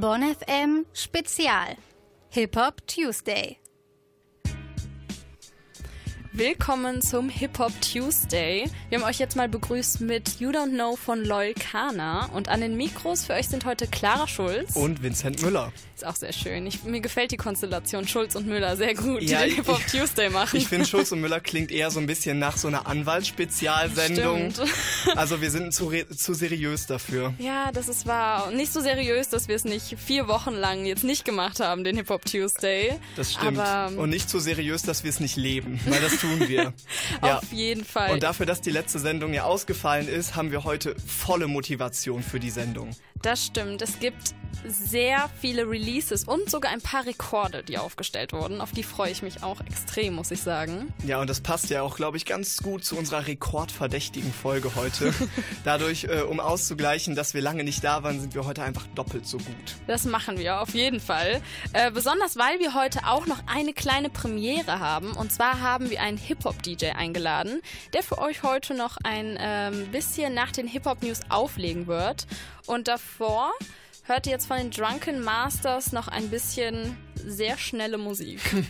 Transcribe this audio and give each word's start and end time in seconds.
Bonfm 0.00 0.84
Spezial 0.94 1.76
Hip 2.30 2.54
Hop 2.56 2.80
Tuesday. 2.86 3.59
Willkommen 6.32 7.02
zum 7.02 7.28
Hip 7.28 7.58
Hop 7.58 7.72
Tuesday. 7.80 8.70
Wir 8.88 9.00
haben 9.00 9.04
euch 9.06 9.18
jetzt 9.18 9.34
mal 9.34 9.48
begrüßt 9.48 10.00
mit 10.02 10.38
You 10.38 10.50
Don't 10.52 10.70
Know 10.70 10.94
von 10.94 11.24
Loyal 11.24 11.54
Kana. 11.54 12.26
Und 12.26 12.48
an 12.48 12.60
den 12.60 12.76
Mikros 12.76 13.24
für 13.24 13.32
euch 13.34 13.48
sind 13.48 13.64
heute 13.64 13.88
Clara 13.88 14.28
Schulz. 14.28 14.76
Und 14.76 15.02
Vincent 15.02 15.42
Müller. 15.42 15.72
Ist 15.96 16.06
auch 16.06 16.14
sehr 16.14 16.32
schön. 16.32 16.64
Ich, 16.68 16.84
mir 16.84 17.00
gefällt 17.00 17.32
die 17.32 17.36
Konstellation 17.36 18.06
Schulz 18.06 18.36
und 18.36 18.46
Müller 18.46 18.76
sehr 18.76 18.94
gut, 18.94 19.22
ja, 19.22 19.40
die 19.42 19.48
den 19.48 19.56
Hip 19.56 19.66
Hop 19.68 19.80
Tuesday 19.90 20.30
machen. 20.30 20.56
Ich 20.56 20.68
finde, 20.68 20.86
Schulz 20.86 21.10
und 21.10 21.20
Müller 21.20 21.40
klingt 21.40 21.72
eher 21.72 21.90
so 21.90 21.98
ein 21.98 22.06
bisschen 22.06 22.38
nach 22.38 22.56
so 22.56 22.68
einer 22.68 22.86
Anwaltsspezialsendung. 22.86 24.52
Also, 25.16 25.40
wir 25.42 25.50
sind 25.50 25.74
zu, 25.74 25.90
zu 26.16 26.32
seriös 26.34 26.86
dafür. 26.86 27.34
Ja, 27.38 27.72
das 27.74 27.88
ist 27.88 28.06
wahr. 28.06 28.46
Und 28.46 28.56
nicht 28.56 28.72
so 28.72 28.80
seriös, 28.80 29.30
dass 29.30 29.48
wir 29.48 29.56
es 29.56 29.64
nicht 29.64 29.96
vier 29.98 30.28
Wochen 30.28 30.54
lang 30.54 30.86
jetzt 30.86 31.02
nicht 31.02 31.24
gemacht 31.24 31.58
haben, 31.58 31.82
den 31.82 31.96
Hip 31.96 32.08
Hop 32.08 32.24
Tuesday. 32.24 32.92
Das 33.16 33.32
stimmt. 33.34 33.58
Aber, 33.58 33.90
ähm, 33.92 33.98
und 33.98 34.10
nicht 34.10 34.30
so 34.30 34.38
seriös, 34.38 34.82
dass 34.84 35.02
wir 35.02 35.10
es 35.10 35.18
nicht 35.18 35.36
leben. 35.36 35.80
Weil 35.86 36.00
das 36.00 36.19
tun 36.20 36.48
wir. 36.48 36.72
ja. 37.22 37.38
Auf 37.38 37.52
jeden 37.52 37.84
Fall. 37.84 38.12
Und 38.12 38.22
dafür, 38.22 38.46
dass 38.46 38.60
die 38.60 38.70
letzte 38.70 38.98
Sendung 38.98 39.32
ja 39.32 39.44
ausgefallen 39.44 40.08
ist, 40.08 40.36
haben 40.36 40.50
wir 40.52 40.64
heute 40.64 40.94
volle 41.06 41.48
Motivation 41.48 42.22
für 42.22 42.40
die 42.40 42.50
Sendung. 42.50 42.90
Das 43.22 43.44
stimmt. 43.44 43.82
Es 43.82 43.98
gibt 43.98 44.34
sehr 44.66 45.30
viele 45.40 45.66
Releases 45.68 46.24
und 46.24 46.50
sogar 46.50 46.72
ein 46.72 46.80
paar 46.82 47.06
Rekorde, 47.06 47.62
die 47.62 47.78
aufgestellt 47.78 48.32
wurden. 48.34 48.60
Auf 48.60 48.72
die 48.72 48.82
freue 48.82 49.10
ich 49.10 49.22
mich 49.22 49.42
auch 49.42 49.60
extrem, 49.60 50.14
muss 50.14 50.30
ich 50.32 50.42
sagen. 50.42 50.92
Ja, 51.06 51.18
und 51.20 51.30
das 51.30 51.40
passt 51.40 51.70
ja 51.70 51.80
auch, 51.82 51.96
glaube 51.96 52.16
ich, 52.18 52.26
ganz 52.26 52.58
gut 52.62 52.84
zu 52.84 52.96
unserer 52.96 53.26
rekordverdächtigen 53.26 54.32
Folge 54.32 54.74
heute. 54.74 55.14
Dadurch, 55.64 56.04
äh, 56.04 56.22
um 56.22 56.40
auszugleichen, 56.40 57.14
dass 57.14 57.32
wir 57.32 57.40
lange 57.42 57.62
nicht 57.64 57.84
da 57.84 58.02
waren, 58.02 58.20
sind 58.20 58.34
wir 58.34 58.44
heute 58.44 58.62
einfach 58.62 58.86
doppelt 58.94 59.26
so 59.26 59.38
gut. 59.38 59.76
Das 59.86 60.04
machen 60.04 60.36
wir 60.38 60.60
auf 60.60 60.74
jeden 60.74 61.00
Fall. 61.00 61.40
Äh, 61.72 61.90
besonders, 61.92 62.36
weil 62.36 62.58
wir 62.58 62.74
heute 62.74 63.00
auch 63.06 63.26
noch 63.26 63.38
eine 63.46 63.72
kleine 63.72 64.10
Premiere 64.10 64.78
haben. 64.80 65.12
Und 65.12 65.32
zwar 65.32 65.60
haben 65.60 65.88
wir 65.90 66.00
einen 66.02 66.18
Hip-Hop-DJ 66.18 66.88
eingeladen, 66.96 67.60
der 67.94 68.02
für 68.02 68.18
euch 68.18 68.42
heute 68.42 68.74
noch 68.74 68.96
ein 69.04 69.36
äh, 69.36 69.72
bisschen 69.92 70.34
nach 70.34 70.52
den 70.52 70.66
Hip-Hop-News 70.66 71.20
auflegen 71.30 71.86
wird. 71.86 72.26
Und 72.66 72.88
davor 72.88 73.52
hört 74.04 74.26
ihr 74.26 74.32
jetzt 74.32 74.46
von 74.46 74.58
den 74.58 74.70
Drunken 74.70 75.22
Masters 75.22 75.92
noch 75.92 76.08
ein 76.08 76.30
bisschen 76.30 76.96
sehr 77.14 77.58
schnelle 77.58 77.98
Musik. 77.98 78.40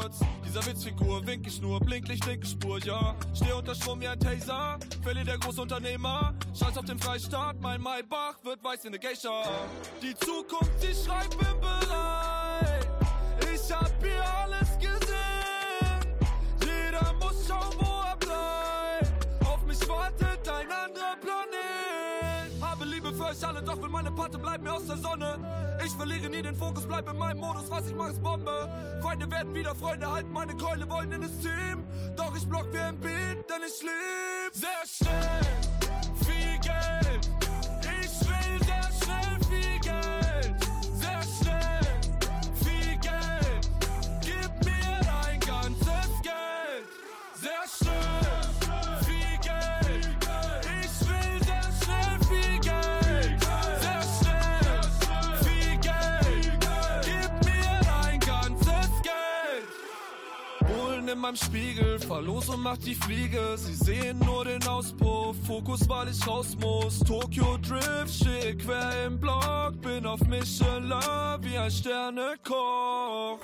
kurz. 0.00 0.18
Dieser 0.44 0.64
Witzfigur, 0.66 1.26
wink 1.26 1.46
ich 1.46 1.60
nur, 1.60 1.78
Blinklicht, 1.80 2.24
linke 2.26 2.46
Spur, 2.46 2.78
ja. 2.84 3.14
Steh 3.34 3.52
unter 3.52 3.74
Strom 3.74 4.00
wie 4.00 4.08
ein 4.08 4.18
Taser, 4.18 4.78
Fälle 5.02 5.24
der 5.24 5.38
Großunternehmer. 5.38 6.34
Scheiß 6.58 6.76
auf 6.78 6.84
den 6.84 6.98
Freistaat, 6.98 7.60
mein 7.60 7.80
Maybach 7.80 8.36
wird 8.44 8.62
weiß 8.62 8.84
wie 8.84 8.88
eine 8.88 8.98
Geisha. 8.98 9.42
Die 10.02 10.14
Zukunft, 10.14 10.72
die 10.82 10.94
schreibt, 10.94 11.36
bin 11.38 11.60
bereit. 11.60 12.86
Ich 13.54 13.72
hab 13.72 13.90
hier 14.02 14.24
alles 14.44 14.69
für 23.20 23.26
euch 23.28 23.46
alle, 23.46 23.62
doch 23.62 23.80
will 23.82 23.88
meine 23.90 24.10
Patte 24.12 24.38
bleiben 24.38 24.64
mir 24.64 24.72
aus 24.72 24.86
der 24.86 24.96
Sonne. 24.96 25.38
Ich 25.84 25.92
verliere 25.92 26.28
nie 26.30 26.40
den 26.42 26.54
Fokus, 26.54 26.84
bleib 26.86 27.08
in 27.10 27.18
meinem 27.18 27.38
Modus, 27.38 27.64
was 27.70 27.86
ich 27.86 27.94
mache 27.94 28.10
ist 28.10 28.22
Bombe. 28.22 28.68
Freunde 29.02 29.30
werden 29.30 29.54
wieder 29.54 29.74
Freunde, 29.74 30.10
halten 30.10 30.32
meine 30.32 30.54
Keule, 30.56 30.88
wollen 30.88 31.12
in 31.12 31.20
das 31.20 31.38
Team. 31.38 31.84
Doch 32.16 32.34
ich 32.36 32.46
block 32.46 32.68
wie 32.72 32.78
ein 32.78 32.98
Beat, 32.98 33.48
denn 33.50 33.62
ich 33.66 33.82
lieb 33.82 34.52
sehr 34.52 34.84
schnell. 34.84 36.20
Viel 36.26 36.59
beim 61.30 61.36
Spiegel, 61.36 61.98
verlose 62.00 62.50
und 62.52 62.60
mach 62.62 62.76
die 62.78 62.94
Fliege. 62.94 63.56
Sie 63.56 63.74
sehen 63.74 64.18
nur 64.24 64.44
den 64.44 64.66
Auspuff, 64.66 65.36
Fokus, 65.46 65.88
weil 65.88 66.08
ich 66.08 66.26
raus 66.26 66.56
muss. 66.60 66.98
Tokyo 67.00 67.56
Drift, 67.58 68.12
steh 68.14 68.54
quer 68.56 69.06
im 69.06 69.18
Block, 69.18 69.80
bin 69.80 70.06
auf 70.06 70.20
Michelin 70.26 70.92
wie 71.42 71.56
ein 71.56 71.70
Sternekoch. 71.70 73.38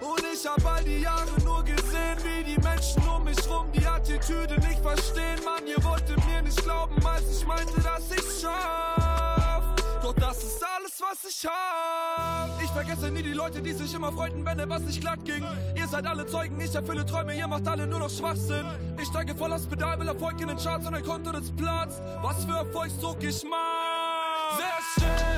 Und 0.00 0.22
ich 0.32 0.46
hab 0.48 0.64
all 0.64 0.84
die 0.84 1.00
Jahre 1.02 1.26
nur 1.44 1.64
gesehen, 1.64 2.16
wie 2.22 2.44
die 2.44 2.60
Menschen 2.60 3.02
um 3.08 3.24
mich 3.24 3.38
rum 3.50 3.66
die 3.74 3.84
Attitüde 3.86 4.54
nicht 4.60 4.80
verstehen. 4.80 5.40
Mann, 5.44 5.66
ihr 5.66 5.82
wolltet 5.84 6.24
mir 6.26 6.42
nicht 6.42 6.62
glauben, 6.62 6.94
als 7.06 7.40
ich 7.40 7.46
meinte, 7.46 7.80
dass 7.80 8.08
ich's 8.12 8.40
schaff. 8.40 9.64
Doch 10.02 10.14
das 10.14 10.36
ist 10.38 10.62
alles 10.62 10.75
alles, 11.02 11.24
was 11.24 11.32
ich 11.32 11.46
hab. 11.46 12.62
Ich 12.62 12.70
vergesse 12.70 13.10
nie 13.10 13.22
die 13.22 13.32
Leute, 13.32 13.60
die 13.62 13.72
sich 13.72 13.92
immer 13.94 14.12
freuten, 14.12 14.44
wenn 14.44 14.58
etwas 14.58 14.82
nicht 14.82 15.00
glatt 15.00 15.24
ging. 15.24 15.42
Hey. 15.44 15.80
Ihr 15.80 15.88
seid 15.88 16.06
alle 16.06 16.26
Zeugen, 16.26 16.60
ich 16.60 16.74
erfülle 16.74 17.04
Träume, 17.04 17.36
ihr 17.36 17.46
macht 17.48 17.66
alle 17.68 17.86
nur 17.86 17.98
noch 17.98 18.10
Schwachsinn. 18.10 18.66
Hey. 18.66 19.02
Ich 19.02 19.08
steige 19.08 19.34
voll 19.34 19.52
aufs 19.52 19.66
Pedal, 19.66 19.98
will 20.00 20.08
Erfolg 20.08 20.40
in 20.40 20.48
den 20.48 20.56
Charts 20.58 20.86
und 20.86 20.94
ein 20.94 21.04
Konto, 21.04 21.32
des 21.32 21.50
platzt. 21.54 22.00
Was 22.22 22.44
für 22.44 22.56
Erfolgsdruck 22.56 23.22
ich 23.22 23.42
mag. 23.44 24.58
Sehr 24.58 25.00
schön. 25.04 25.35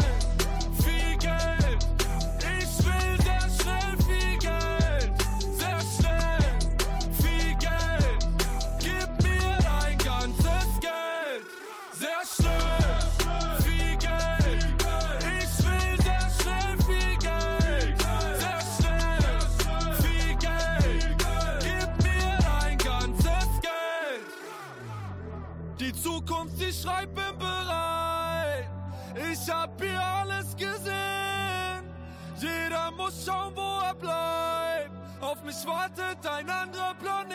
muss 33.08 33.24
schauen, 33.24 33.54
wo 33.56 33.80
er 33.80 33.94
bleibt. 33.94 35.22
Auf 35.22 35.42
mich 35.42 35.66
wartet 35.66 36.26
ein 36.26 36.48
anderer 36.48 36.94
Planet. 36.94 37.32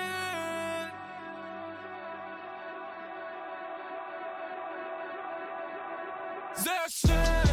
Sehr 6.53 6.89
schnell. 6.89 7.52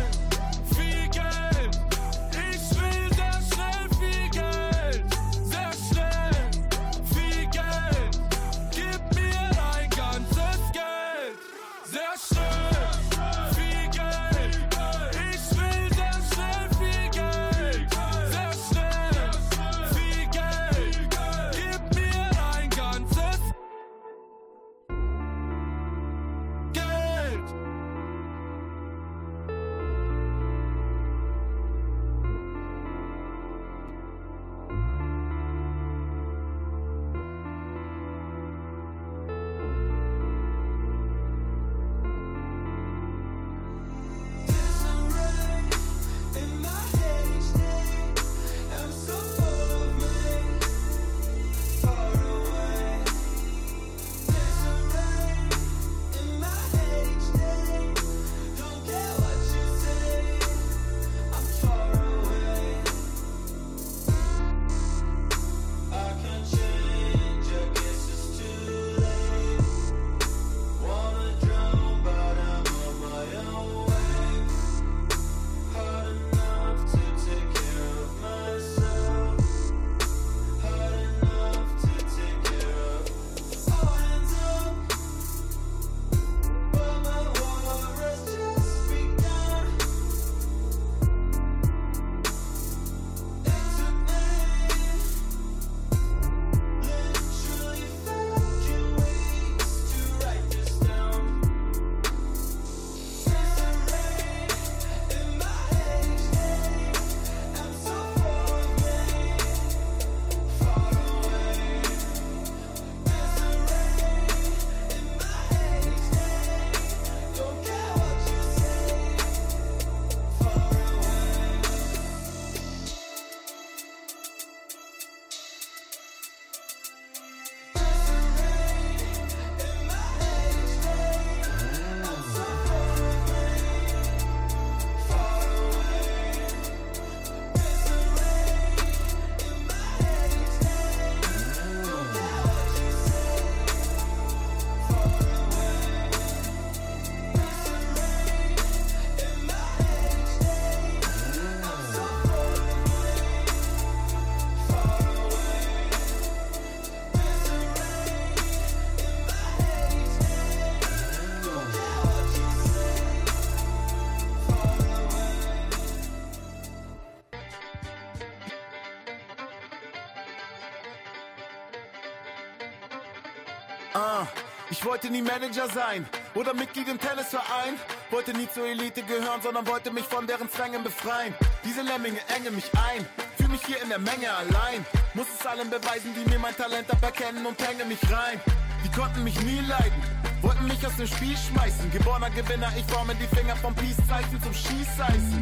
wollte 174.91 175.09
nie 175.09 175.23
Manager 175.23 175.69
sein 175.73 176.05
oder 176.35 176.53
Mitglied 176.53 176.89
im 176.89 176.99
Tennisverein. 176.99 177.75
Wollte 178.11 178.33
nie 178.37 178.49
zur 178.53 178.67
Elite 178.67 179.05
gehören, 179.05 179.41
sondern 179.41 179.65
wollte 179.69 179.93
mich 179.93 180.05
von 180.05 180.27
deren 180.27 180.51
Zwängen 180.51 180.83
befreien. 180.83 181.33
Diese 181.65 181.81
Lemminge 181.83 182.19
engen 182.35 182.57
mich 182.57 182.67
ein, 182.75 183.07
fühle 183.37 183.51
mich 183.51 183.63
hier 183.67 183.81
in 183.83 183.89
der 183.89 184.01
Menge 184.01 184.33
allein. 184.35 184.85
Muss 185.15 185.27
es 185.39 185.47
allen 185.47 185.71
beweisen, 185.71 186.11
die 186.17 186.29
mir 186.29 186.41
mein 186.41 186.57
Talent 186.57 186.91
aberkennen 186.91 187.47
und 187.47 187.55
hänge 187.65 187.85
mich 187.85 188.03
rein. 188.11 188.41
Die 188.85 188.91
konnten 188.91 189.23
mich 189.23 189.41
nie 189.43 189.61
leiden, 189.61 190.01
wollten 190.43 190.67
mich 190.67 190.85
aus 190.85 190.97
dem 190.97 191.07
Spiel 191.07 191.37
schmeißen. 191.37 191.89
Geborener 191.93 192.31
Gewinner, 192.31 192.73
ich 192.77 192.85
forme 192.93 193.15
die 193.15 193.29
Finger 193.37 193.55
vom 193.57 193.73
Peace-Zeichen 193.77 194.43
zum 194.43 194.53
Schießeisen. 194.53 195.39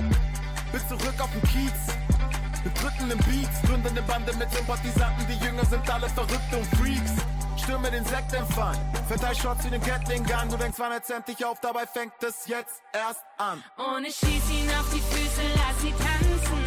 Bis 0.72 0.86
zurück 0.88 1.16
auf 1.20 1.30
den 1.32 1.42
Kiez, 1.48 1.78
mit 2.64 2.82
drückenden 2.82 3.18
Beats, 3.24 3.56
gründende 3.66 4.02
Bande 4.02 4.34
mit 4.36 4.52
Sympathisanten. 4.52 5.24
Die 5.26 5.42
Jünger 5.42 5.64
sind 5.64 5.88
alle 5.88 6.08
verrückt 6.10 6.52
und 6.52 6.66
Freaks. 6.76 7.12
Stimme 7.68 7.90
den 7.90 8.02
Sekt 8.06 8.32
empfangen. 8.32 8.80
Verteil 9.08 9.34
Shots 9.36 9.62
wie 9.66 9.68
den 9.68 9.82
Gatling 9.82 10.24
Gun. 10.24 10.48
Du 10.50 10.56
denkst, 10.56 10.78
wann 10.78 10.90
jetzt 10.90 11.10
endlich 11.10 11.44
auf, 11.44 11.60
dabei 11.60 11.84
fängt 11.86 12.14
es 12.26 12.46
jetzt 12.46 12.80
erst 12.94 13.20
an. 13.36 13.62
Und 13.76 14.06
ich 14.06 14.16
schieß 14.16 14.24
ihn 14.50 14.70
auf 14.80 14.88
die 14.90 15.00
Füße, 15.00 15.42
lass 15.54 15.82
sie 15.82 15.90
tanzen. 15.90 16.64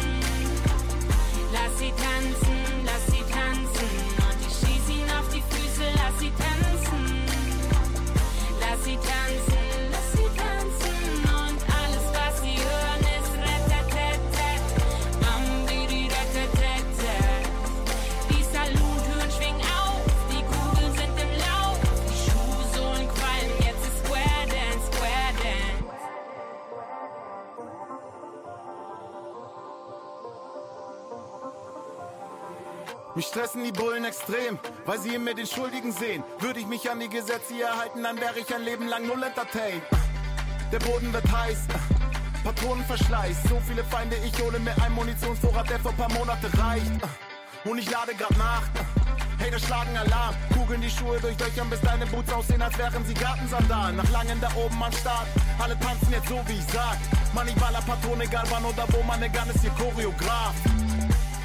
Lass 1.52 1.78
sie 1.80 1.90
tanzen, 1.90 2.56
lass 2.84 3.06
sie 3.06 3.32
tanzen. 3.32 3.90
Und 4.14 4.46
ich 4.46 4.54
schieß 4.54 4.96
ihn 4.96 5.10
auf 5.18 5.28
die 5.34 5.42
Füße, 5.42 5.84
lass 5.96 6.20
sie 6.20 6.30
tanzen. 6.86 8.06
Lass 8.60 8.84
sie 8.84 8.94
tanzen. 8.94 9.51
Mich 33.22 33.28
stressen 33.28 33.62
die 33.62 33.70
Bullen 33.70 34.04
extrem, 34.04 34.58
weil 34.84 34.98
sie 34.98 35.14
in 35.14 35.22
mir 35.22 35.32
den 35.32 35.46
Schuldigen 35.46 35.92
sehen. 35.92 36.24
Würde 36.40 36.58
ich 36.58 36.66
mich 36.66 36.90
an 36.90 36.98
die 36.98 37.08
Gesetze 37.08 37.54
hier 37.54 37.70
halten, 37.78 38.02
dann 38.02 38.20
wäre 38.20 38.36
ich 38.36 38.52
ein 38.52 38.62
Leben 38.64 38.88
lang 38.88 39.06
null 39.06 39.22
entertain. 39.22 39.80
Der 40.72 40.80
Boden 40.80 41.12
wird 41.12 41.22
heiß, 41.30 41.68
Patronenverschleiß. 42.42 43.36
So 43.48 43.62
viele 43.68 43.84
Feinde, 43.84 44.16
ich 44.26 44.36
hole 44.42 44.58
mir 44.58 44.74
einen 44.82 44.96
Munitionsvorrat, 44.96 45.70
der 45.70 45.78
für 45.78 45.92
paar 45.92 46.10
Monate 46.14 46.50
reicht. 46.58 46.90
Und 47.64 47.78
ich 47.78 47.88
lade 47.88 48.12
grad 48.16 48.36
nach. 48.38 48.62
Hater 49.38 49.58
schlagen 49.60 49.96
Alarm, 49.98 50.34
kugeln 50.54 50.80
die 50.80 50.90
Schuhe 50.90 51.20
durch 51.20 51.38
Löchern, 51.38 51.70
bis 51.70 51.80
deine 51.82 52.06
Boots 52.06 52.32
aussehen, 52.32 52.60
als 52.60 52.76
wären 52.76 53.04
sie 53.06 53.14
Gartensandalen. 53.14 53.94
Nach 53.98 54.10
langem 54.10 54.40
da 54.40 54.50
oben 54.56 54.82
am 54.82 54.90
Start, 54.90 55.28
alle 55.60 55.78
tanzen 55.78 56.10
jetzt 56.10 56.26
so, 56.26 56.40
wie 56.48 56.54
ich 56.58 56.66
sag. 56.72 56.98
Manibaler 57.32 57.82
Patron, 57.82 58.20
egal 58.20 58.42
wann 58.50 58.64
oder 58.64 58.84
wo, 58.88 59.00
meine 59.04 59.30
Gun 59.30 59.48
ist 59.54 59.60
hier 59.60 59.70
Choreograf. 59.78 60.54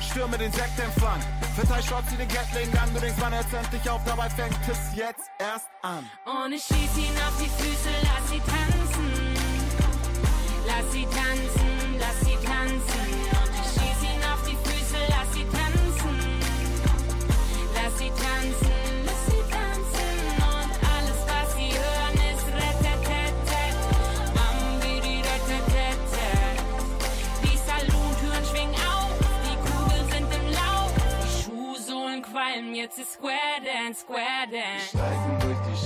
Stürme 0.10 0.40
den 0.40 0.52
Sektempfang, 0.52 1.20
Verteil 1.58 1.82
Shots 1.82 2.12
wie 2.12 2.18
den 2.18 2.28
Gatling 2.28 2.70
Gun, 2.72 2.94
du 2.94 3.00
denkst, 3.02 3.18
man 3.20 3.34
hört's 3.34 3.52
endlich 3.52 3.90
auf, 3.90 4.02
dabei 4.06 4.30
fängt 4.30 4.54
es 4.70 4.78
jetzt 4.96 5.24
erst 5.40 5.66
an. 5.82 6.06
Und 6.46 6.54
ich 6.54 6.62
schieß 6.62 6.98
ihn 6.98 7.18
auf 7.28 7.42
die 7.42 7.50
Füße, 7.50 7.90
lass 8.04 8.30
sie 8.30 8.42
tanzen, 8.94 9.14
lass 10.68 10.92
sie 10.92 11.06
tanzen. 11.06 11.57
jetzt 32.76 32.98
ist 32.98 33.14
Square 33.14 33.38
Dance, 33.64 34.02
Square 34.02 34.48
Dance. 34.52 35.77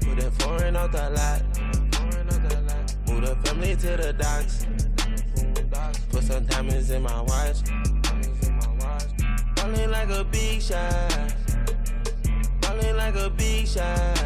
Put 0.00 0.16
that 0.18 0.32
foreign 0.42 0.76
out 0.76 0.92
the 0.92 1.10
lot. 1.10 1.42
Move 3.08 3.22
the 3.26 3.36
family 3.44 3.76
to 3.76 3.96
the 3.96 4.12
docks. 4.12 4.66
Put 6.10 6.24
some 6.24 6.46
diamonds 6.46 6.90
in 6.90 7.02
my 7.02 7.20
watch. 7.22 7.58
Ballin' 9.56 9.90
like 9.90 10.10
a 10.10 10.24
big 10.24 10.62
shot. 10.62 11.34
Ballin' 12.60 12.96
like 12.96 13.14
a 13.16 13.30
big 13.30 13.66
shot. 13.66 14.20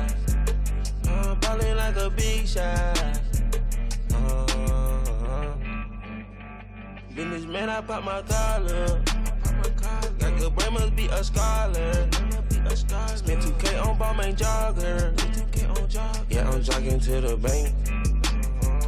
Uh, 1.09 1.35
ballin' 1.37 1.77
like 1.77 1.97
a 1.97 2.11
big 2.11 2.47
shot. 2.47 2.99
Uh, 4.13 4.47
uh, 4.55 5.57
uh. 5.61 7.49
man, 7.49 7.69
I 7.71 7.81
pop 7.81 8.05
my 8.05 8.23
collar. 8.23 9.03
Got 10.19 10.39
good 10.39 10.55
brain, 10.55 10.75
must 10.75 10.97
be 10.97 11.07
a 11.07 11.25
scholar. 11.25 11.93
Spent 12.75 13.43
2K 13.43 13.85
on 13.87 13.99
Balmain 13.99 14.19
main 14.19 14.37
jogger. 14.37 15.15
Yeah, 16.31 16.49
I'm 16.49 16.63
jogging 16.63 17.01
to 17.01 17.21
the 17.21 17.37
bank. 17.37 17.75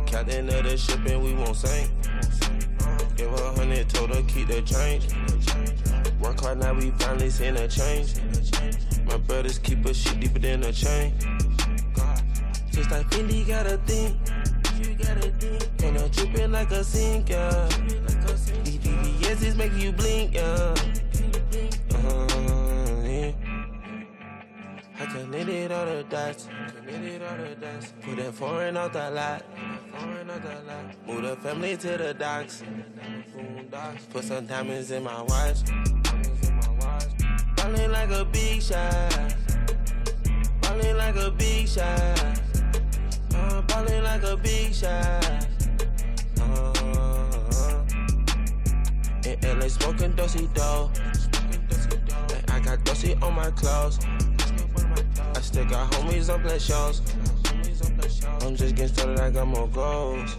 Captain 0.06 0.48
of 0.48 0.64
the 0.64 0.76
ship 0.76 1.04
and 1.06 1.22
we 1.22 1.34
won't 1.34 1.56
sink. 1.56 1.90
Give 3.16 3.32
a 3.34 3.52
hundred, 3.52 3.88
told 3.90 4.14
her 4.14 4.22
keep 4.22 4.48
the 4.48 4.62
change. 4.62 5.08
Work 6.20 6.40
hard 6.40 6.58
now, 6.58 6.72
we 6.74 6.90
finally 6.92 7.30
seen 7.30 7.56
a 7.56 7.68
change. 7.68 8.14
My 9.06 9.16
brothers 9.18 9.58
keep 9.58 9.84
a 9.84 9.92
shit 9.92 10.18
deeper 10.20 10.38
than 10.38 10.62
a 10.64 10.72
chain. 10.72 11.12
Just 12.72 12.90
like 12.90 13.06
Fendi 13.10 13.46
got 13.46 13.66
a 13.66 13.76
thing. 13.78 14.18
And 15.82 15.98
I'm 15.98 16.08
dripping 16.08 16.52
like 16.52 16.70
a 16.70 16.82
sink, 16.84 17.30
yeah 17.30 17.68
just 19.42 19.56
making 19.56 19.80
you 19.80 19.92
blink, 19.92 20.34
yeah. 20.34 20.44
Uh, 21.94 22.88
yeah. 23.04 23.32
I 25.00 25.06
connected 25.06 25.72
all 25.72 25.84
the 25.86 26.04
dots, 26.08 26.46
all 26.46 26.72
the 26.86 27.56
dots. 27.60 27.92
Put 28.02 28.16
that 28.18 28.34
foreign 28.34 28.76
out 28.76 28.92
the 28.92 29.10
lot, 29.10 29.44
lot. 29.46 31.06
Move 31.06 31.22
the 31.22 31.36
family 31.36 31.76
to 31.76 31.96
the 31.98 32.14
docks, 32.14 32.62
put 34.12 34.24
some 34.24 34.46
diamonds 34.46 34.92
in 34.92 35.02
my 35.02 35.20
watch. 35.22 35.58
Ballin' 37.56 37.90
like 37.92 38.10
a 38.10 38.24
big 38.24 38.62
shot, 38.62 39.36
ballin' 40.62 40.96
like 40.96 41.16
a 41.16 41.30
big 41.32 41.68
shot, 41.68 42.38
uh, 43.34 43.60
ballin' 43.62 44.04
like 44.04 44.22
a 44.22 44.36
big 44.36 44.72
shot. 44.72 45.48
Yeah, 49.52 49.58
like 49.58 49.70
smoking 49.70 50.12
dosey 50.14 50.48
dough. 50.54 50.90
And 52.32 52.50
I 52.50 52.60
got 52.60 52.84
dosey 52.86 53.14
on 53.22 53.34
my 53.34 53.50
clothes. 53.50 53.98
I 55.36 55.40
still 55.42 55.66
got 55.66 55.92
homies 55.92 56.32
on 56.32 56.40
play 56.40 56.58
shows. 56.58 57.02
I'm 58.46 58.56
just 58.56 58.74
getting 58.76 58.94
started, 58.94 59.20
I 59.20 59.28
got 59.30 59.46
more 59.46 59.68
goals. 59.68 60.36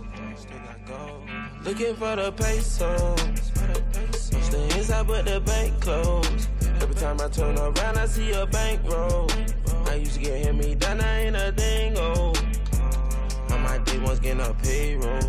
Looking 1.63 1.95
for 1.95 2.15
the 2.15 2.31
peso. 2.31 3.15
Stay 4.17 4.63
inside, 4.79 5.05
but 5.07 5.25
the 5.25 5.41
bank 5.41 5.79
closed. 5.79 6.49
Every 6.81 6.95
time 6.95 7.21
I 7.21 7.27
turn 7.27 7.57
around, 7.59 7.97
I 7.99 8.07
see 8.07 8.31
a 8.31 8.47
bankroll. 8.47 9.29
I 9.89 9.95
used 9.99 10.15
to 10.15 10.21
get 10.21 10.43
hit 10.43 10.55
me 10.55 10.73
down, 10.73 11.01
I 11.01 11.25
ain't 11.25 11.35
a 11.35 11.51
dingo. 11.51 12.33
I 13.51 13.57
my 13.59 13.77
D 13.85 13.99
ones 13.99 14.17
getting 14.19 14.41
a 14.41 14.55
payroll. 14.55 15.21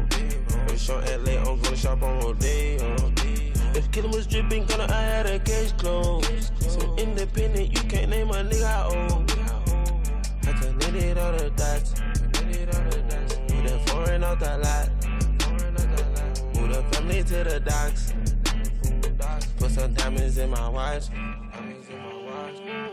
When 0.64 0.78
short 0.78 1.04
LA, 1.04 1.32
am 1.32 1.60
going 1.60 1.76
shop 1.76 2.02
on 2.02 2.20
Rodeo. 2.20 3.14
If 3.76 3.90
killing 3.90 4.12
was 4.12 4.28
dripping, 4.28 4.66
gonna 4.66 4.84
I 4.88 5.02
had 5.02 5.26
a 5.26 5.40
case 5.40 5.72
closed. 5.72 6.30
So 6.62 6.94
independent, 6.96 7.70
you 7.72 7.88
can't 7.90 8.08
name 8.08 8.28
my 8.28 8.40
nigga 8.44 8.84
old. 8.86 9.28
I 10.46 10.52
just 10.52 10.92
needed 10.92 11.18
all 11.18 11.32
the 11.32 11.50
dots. 11.50 11.92
Put 11.94 12.52
the 12.52 13.82
foreign 13.86 14.22
out 14.22 14.38
the 14.38 14.58
lot. 14.58 14.88
Move 16.54 16.70
the 16.72 16.82
family 16.92 17.24
to 17.24 17.42
the 17.42 17.58
docks. 17.58 18.14
Put 19.58 19.70
some 19.72 19.92
diamonds 19.94 20.38
in 20.38 20.50
my 20.50 20.68
watch. 20.68 21.10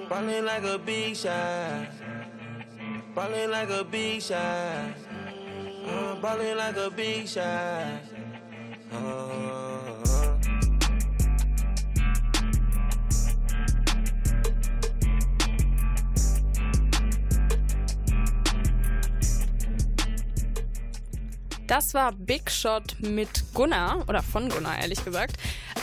Ballin' 0.10 0.46
like 0.46 0.64
a 0.64 0.80
big 0.80 1.16
shot. 1.16 1.90
Ballin' 3.14 3.52
like 3.52 3.70
a 3.70 3.84
big 3.84 4.20
shot. 4.20 4.94
Uh, 5.86 6.16
ballin' 6.16 6.58
like 6.58 6.78
a 6.78 6.90
big 6.90 7.28
shot. 7.28 8.02
Uh, 8.92 9.71
Das 21.72 21.94
war 21.94 22.12
Big 22.12 22.52
Shot 22.52 22.98
mit 23.00 23.46
Gunnar 23.54 24.04
oder 24.10 24.22
von 24.22 24.50
Gunnar 24.50 24.80
ehrlich 24.82 25.06
gesagt, 25.06 25.38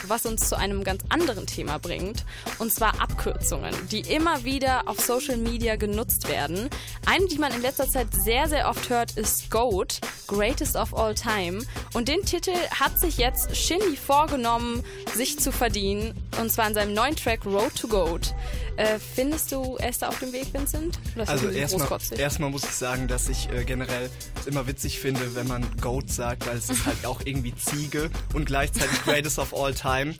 was 0.07 0.27
uns 0.27 0.47
zu 0.47 0.55
einem 0.55 0.83
ganz 0.83 1.01
anderen 1.09 1.47
Thema 1.47 1.79
bringt 1.79 2.25
und 2.59 2.71
zwar 2.71 3.01
Abkürzungen, 3.01 3.73
die 3.91 4.01
immer 4.01 4.43
wieder 4.43 4.87
auf 4.87 4.99
Social 4.99 5.37
Media 5.37 5.77
genutzt 5.77 6.29
werden. 6.29 6.69
Eine, 7.07 7.25
die 7.25 7.39
man 7.39 7.51
in 7.55 7.63
letzter 7.63 7.87
Zeit 7.89 8.13
sehr 8.13 8.47
sehr 8.47 8.69
oft 8.69 8.91
hört, 8.91 9.13
ist 9.17 9.49
GOAT, 9.49 9.99
Greatest 10.27 10.75
of 10.75 10.95
All 10.95 11.15
Time 11.15 11.63
und 11.95 12.07
den 12.07 12.21
Titel 12.21 12.53
hat 12.69 12.99
sich 12.99 13.17
jetzt 13.17 13.57
Shindy 13.57 13.95
vorgenommen, 13.97 14.83
sich 15.15 15.39
zu 15.39 15.51
verdienen 15.51 16.13
und 16.39 16.51
zwar 16.51 16.67
in 16.67 16.75
seinem 16.75 16.93
neuen 16.93 17.15
Track 17.15 17.47
Road 17.47 17.73
to 17.75 17.87
GOAT. 17.87 18.35
Äh, 18.79 18.97
findest 18.97 19.51
du 19.51 19.75
Esther 19.75 20.07
auf 20.07 20.19
dem 20.19 20.31
Weg, 20.31 20.53
Vincent? 20.53 20.99
also 21.25 21.49
erstmal, 21.49 21.93
erstmal 22.17 22.49
muss 22.49 22.63
ich 22.63 22.69
sagen, 22.69 23.09
dass 23.09 23.27
ich 23.27 23.49
äh, 23.49 23.65
generell 23.65 24.09
immer 24.45 24.67
witzig 24.67 24.99
finde, 24.99 25.35
wenn 25.35 25.49
man 25.49 25.65
Goat 25.81 26.09
sagt, 26.09 26.47
weil 26.47 26.55
es 26.55 26.69
ist 26.69 26.85
halt 26.85 27.05
auch 27.05 27.19
irgendwie 27.25 27.53
Ziege 27.55 28.09
und 28.33 28.45
gleichzeitig 28.45 29.03
Greatest 29.03 29.37
of 29.37 29.53
All 29.53 29.73
Time. 29.73 30.15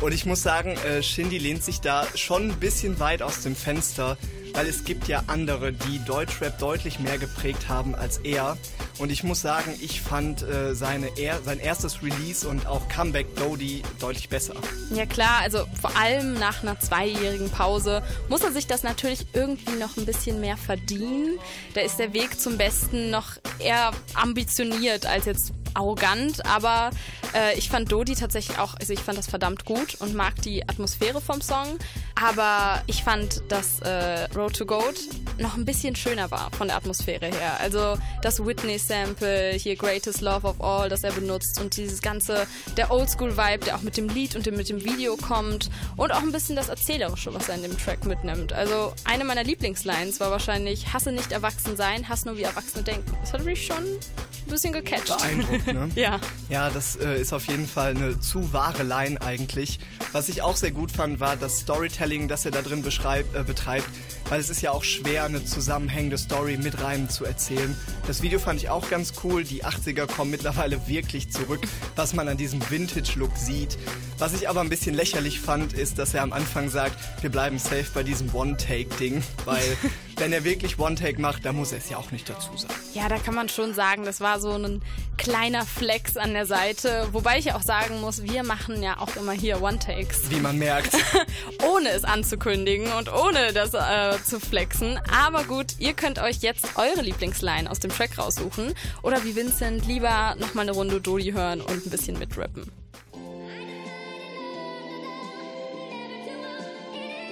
Und 0.00 0.12
ich 0.12 0.26
muss 0.26 0.42
sagen, 0.42 0.70
äh, 0.78 1.04
Shindy 1.04 1.38
lehnt 1.38 1.62
sich 1.62 1.80
da 1.80 2.04
schon 2.16 2.50
ein 2.50 2.58
bisschen 2.58 2.98
weit 2.98 3.22
aus 3.22 3.42
dem 3.42 3.54
Fenster 3.54 4.18
weil 4.54 4.66
es 4.66 4.84
gibt 4.84 5.08
ja 5.08 5.22
andere, 5.26 5.72
die 5.72 6.00
Deutschrap 6.04 6.58
deutlich 6.58 6.98
mehr 7.00 7.18
geprägt 7.18 7.68
haben 7.68 7.94
als 7.94 8.18
er. 8.18 8.56
Und 8.98 9.10
ich 9.10 9.22
muss 9.22 9.40
sagen, 9.40 9.72
ich 9.80 10.00
fand 10.02 10.42
äh, 10.42 10.74
seine 10.74 11.08
er, 11.16 11.40
sein 11.42 11.58
erstes 11.58 12.02
Release 12.02 12.46
und 12.46 12.66
auch 12.66 12.88
Comeback 12.88 13.34
Dodie 13.36 13.82
deutlich 13.98 14.28
besser. 14.28 14.54
Ja 14.94 15.06
klar, 15.06 15.40
also 15.42 15.64
vor 15.80 15.96
allem 15.96 16.34
nach 16.34 16.62
einer 16.62 16.78
zweijährigen 16.78 17.50
Pause 17.50 18.02
muss 18.28 18.42
er 18.42 18.52
sich 18.52 18.66
das 18.66 18.82
natürlich 18.82 19.26
irgendwie 19.32 19.76
noch 19.76 19.96
ein 19.96 20.04
bisschen 20.04 20.40
mehr 20.40 20.56
verdienen. 20.56 21.38
Da 21.74 21.80
ist 21.80 21.98
der 21.98 22.12
Weg 22.12 22.38
zum 22.38 22.58
Besten 22.58 23.10
noch 23.10 23.36
eher 23.58 23.92
ambitioniert 24.14 25.06
als 25.06 25.24
jetzt 25.24 25.52
arrogant, 25.72 26.44
aber 26.46 26.90
äh, 27.32 27.56
ich 27.56 27.68
fand 27.68 27.90
Dodi 27.92 28.16
tatsächlich 28.16 28.58
auch, 28.58 28.74
also 28.80 28.92
ich 28.92 28.98
fand 28.98 29.16
das 29.16 29.28
verdammt 29.28 29.64
gut 29.64 29.94
und 30.00 30.14
mag 30.14 30.34
die 30.42 30.68
Atmosphäre 30.68 31.20
vom 31.20 31.40
Song. 31.40 31.78
Aber 32.22 32.82
ich 32.86 33.02
fand, 33.02 33.40
dass 33.48 33.80
äh, 33.80 34.24
Road 34.34 34.54
to 34.56 34.66
Gold 34.66 35.00
noch 35.38 35.56
ein 35.56 35.64
bisschen 35.64 35.96
schöner 35.96 36.30
war 36.30 36.50
von 36.52 36.66
der 36.68 36.76
Atmosphäre 36.76 37.26
her. 37.26 37.58
Also 37.60 37.96
das 38.20 38.44
Whitney-Sample, 38.44 39.52
hier 39.52 39.74
Greatest 39.76 40.20
Love 40.20 40.46
of 40.46 40.60
All, 40.60 40.90
das 40.90 41.02
er 41.02 41.12
benutzt 41.12 41.58
und 41.62 41.78
dieses 41.78 42.02
ganze, 42.02 42.46
der 42.76 42.90
Oldschool-Vibe, 42.90 43.64
der 43.64 43.76
auch 43.76 43.80
mit 43.82 43.96
dem 43.96 44.08
Lied 44.10 44.36
und 44.36 44.44
dem, 44.44 44.56
mit 44.56 44.68
dem 44.68 44.84
Video 44.84 45.16
kommt 45.16 45.70
und 45.96 46.12
auch 46.12 46.20
ein 46.20 46.30
bisschen 46.32 46.56
das 46.56 46.68
Erzählerische, 46.68 47.32
was 47.32 47.48
er 47.48 47.54
in 47.54 47.62
dem 47.62 47.78
Track 47.78 48.04
mitnimmt. 48.04 48.52
Also 48.52 48.92
eine 49.04 49.24
meiner 49.24 49.42
Lieblingslines 49.42 50.20
war 50.20 50.30
wahrscheinlich, 50.30 50.92
hasse 50.92 51.10
nicht 51.12 51.32
erwachsen 51.32 51.74
sein, 51.76 52.06
hasse 52.08 52.28
nur 52.28 52.36
wie 52.36 52.42
Erwachsene 52.42 52.82
denken. 52.84 53.10
Das 53.22 53.32
hat 53.32 53.42
mich 53.44 53.64
schon 53.64 53.78
ein 53.78 54.50
bisschen 54.50 54.74
gecatcht. 54.74 55.06
Beeindruckt, 55.16 55.66
ne? 55.68 55.88
ja. 55.94 56.20
Ja, 56.50 56.68
das 56.68 56.96
äh, 56.96 57.18
ist 57.18 57.32
auf 57.32 57.46
jeden 57.46 57.66
Fall 57.66 57.92
eine 57.92 58.20
zu 58.20 58.52
wahre 58.52 58.82
Line 58.82 59.18
eigentlich. 59.22 59.78
Was 60.12 60.28
ich 60.28 60.42
auch 60.42 60.56
sehr 60.56 60.72
gut 60.72 60.90
fand, 60.90 61.18
war 61.20 61.36
das 61.36 61.60
Storytelling 61.60 62.09
Storytelling, 62.10 62.26
das 62.28 62.44
er 62.44 62.50
da 62.50 62.62
drin 62.62 62.82
beschreibt, 62.82 63.36
äh, 63.36 63.44
betreibt, 63.44 63.88
weil 64.28 64.40
es 64.40 64.50
ist 64.50 64.60
ja 64.62 64.72
auch 64.72 64.82
schwer, 64.82 65.24
eine 65.24 65.44
zusammenhängende 65.44 66.18
Story 66.18 66.56
mit 66.60 66.82
Reimen 66.82 67.08
zu 67.08 67.24
erzählen. 67.24 67.76
Das 68.08 68.20
Video 68.22 68.40
fand 68.40 68.60
ich 68.60 68.68
auch 68.68 68.90
ganz 68.90 69.12
cool. 69.22 69.44
Die 69.44 69.64
80er 69.64 70.06
kommen 70.12 70.30
mittlerweile 70.32 70.88
wirklich 70.88 71.30
zurück, 71.30 71.60
was 71.94 72.12
man 72.12 72.26
an 72.28 72.36
diesem 72.36 72.60
Vintage-Look 72.68 73.36
sieht. 73.36 73.78
Was 74.18 74.34
ich 74.34 74.48
aber 74.48 74.60
ein 74.60 74.68
bisschen 74.68 74.94
lächerlich 74.94 75.40
fand, 75.40 75.72
ist, 75.72 75.98
dass 75.98 76.12
er 76.12 76.22
am 76.22 76.32
Anfang 76.32 76.68
sagt, 76.68 76.96
wir 77.22 77.30
bleiben 77.30 77.58
safe 77.58 77.86
bei 77.94 78.02
diesem 78.02 78.34
One-Take-Ding, 78.34 79.22
weil 79.44 79.62
wenn 80.18 80.32
er 80.32 80.42
wirklich 80.44 80.78
One-Take 80.78 81.20
macht, 81.20 81.44
dann 81.44 81.56
muss 81.56 81.70
er 81.72 81.78
es 81.78 81.88
ja 81.88 81.96
auch 81.96 82.10
nicht 82.10 82.28
dazu 82.28 82.56
sagen. 82.56 82.74
Ja, 82.92 83.08
da 83.08 83.18
kann 83.18 83.34
man 83.34 83.48
schon 83.48 83.72
sagen, 83.72 84.04
das 84.04 84.20
war 84.20 84.40
so 84.40 84.52
ein 84.52 84.82
kleiner 85.16 85.64
Flex 85.64 86.16
an 86.16 86.32
der 86.34 86.46
Seite. 86.46 87.08
Wobei 87.12 87.38
ich 87.38 87.52
auch 87.52 87.62
sagen 87.62 88.00
muss, 88.00 88.22
wir 88.24 88.42
machen 88.42 88.82
ja 88.82 88.98
auch 88.98 89.14
immer 89.16 89.32
hier 89.32 89.62
One-Takes. 89.62 90.28
Wie 90.30 90.40
man 90.40 90.58
merkt. 90.58 90.92
Ohne 91.74 91.90
es 91.90 91.99
es 92.00 92.04
anzukündigen 92.04 92.90
und 92.92 93.12
ohne 93.12 93.52
das 93.52 93.74
äh, 93.74 94.22
zu 94.24 94.40
flexen. 94.40 94.98
Aber 95.10 95.44
gut, 95.44 95.74
ihr 95.78 95.92
könnt 95.92 96.18
euch 96.18 96.38
jetzt 96.40 96.76
eure 96.76 97.02
Lieblingsline 97.02 97.70
aus 97.70 97.78
dem 97.78 97.90
Track 97.90 98.18
raussuchen 98.18 98.74
oder 99.02 99.22
wie 99.24 99.36
Vincent 99.36 99.86
lieber 99.86 100.34
nochmal 100.38 100.64
eine 100.64 100.72
Runde 100.72 101.00
Dodi 101.00 101.32
hören 101.32 101.60
und 101.60 101.70
ein 101.86 101.90
bisschen 101.90 102.18
mitrappen. 102.18 102.70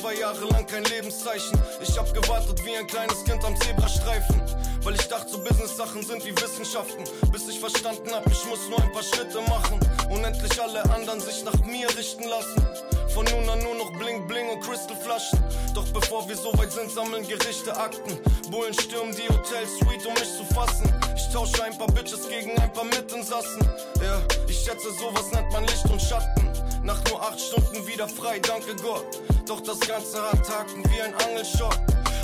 zwei 0.00 0.14
Jahre 0.14 0.40
lang 0.50 0.66
kein 0.66 0.84
Lebenszeichen. 0.84 1.60
Ich 1.82 1.98
hab 1.98 2.12
gewartet 2.14 2.64
wie 2.64 2.74
ein 2.76 2.86
kleines 2.86 3.22
Kind 3.24 3.44
am 3.44 3.54
Zebrastreifen. 3.60 4.40
Weil 4.82 4.94
ich 4.94 5.06
dachte, 5.08 5.28
so 5.30 5.38
Business-Sachen 5.44 6.02
sind 6.06 6.24
wie 6.24 6.34
Wissenschaften. 6.40 7.04
Bis 7.30 7.46
ich 7.48 7.60
verstanden 7.60 8.10
hab, 8.14 8.26
ich 8.26 8.42
muss 8.46 8.60
nur 8.70 8.80
ein 8.80 8.90
paar 8.92 9.02
Schritte 9.02 9.40
machen. 9.42 9.78
Und 10.08 10.24
endlich 10.24 10.60
alle 10.60 10.82
anderen 10.94 11.20
sich 11.20 11.44
nach 11.44 11.52
mir 11.66 11.86
richten 11.98 12.24
lassen. 12.28 12.66
Von 13.12 13.26
nun 13.26 13.46
an 13.50 13.58
nur 13.62 13.74
noch 13.74 13.92
Bling 13.98 14.26
Bling 14.26 14.48
und 14.48 14.60
Crystal 14.62 14.96
Flaschen. 14.96 15.38
Doch 15.74 15.86
bevor 15.92 16.26
wir 16.28 16.36
so 16.36 16.56
weit 16.56 16.72
sind, 16.72 16.90
sammeln 16.90 17.26
Gerichte 17.28 17.76
Akten. 17.76 18.16
Bullen 18.50 18.72
stürmen 18.74 19.14
die 19.14 19.28
Hotelsuite, 19.28 20.06
um 20.08 20.14
mich 20.14 20.32
zu 20.36 20.44
fassen. 20.54 20.90
Ich 21.14 21.30
tausche 21.30 21.62
ein 21.62 21.76
paar 21.76 21.88
Bitches 21.88 22.26
gegen 22.28 22.56
ein 22.58 22.72
paar 22.72 22.84
Mitinsassen. 22.84 23.60
Ja, 24.02 24.18
ich 24.48 24.58
schätze, 24.60 24.92
sowas 24.98 25.30
nennt 25.32 25.52
man 25.52 25.64
Licht 25.64 25.84
und 25.92 26.00
Schatten. 26.00 26.48
Nach 26.82 27.02
nur 27.08 27.22
acht 27.22 27.38
Stunden 27.40 27.86
wieder 27.86 28.08
frei, 28.08 28.38
danke 28.38 28.74
Gott. 28.82 29.04
Doch 29.46 29.60
das 29.60 29.80
Ganze 29.80 30.22
hat 30.22 30.40
Haken 30.48 30.82
wie 30.90 31.02
ein 31.02 31.14
Angelschock. 31.26 31.76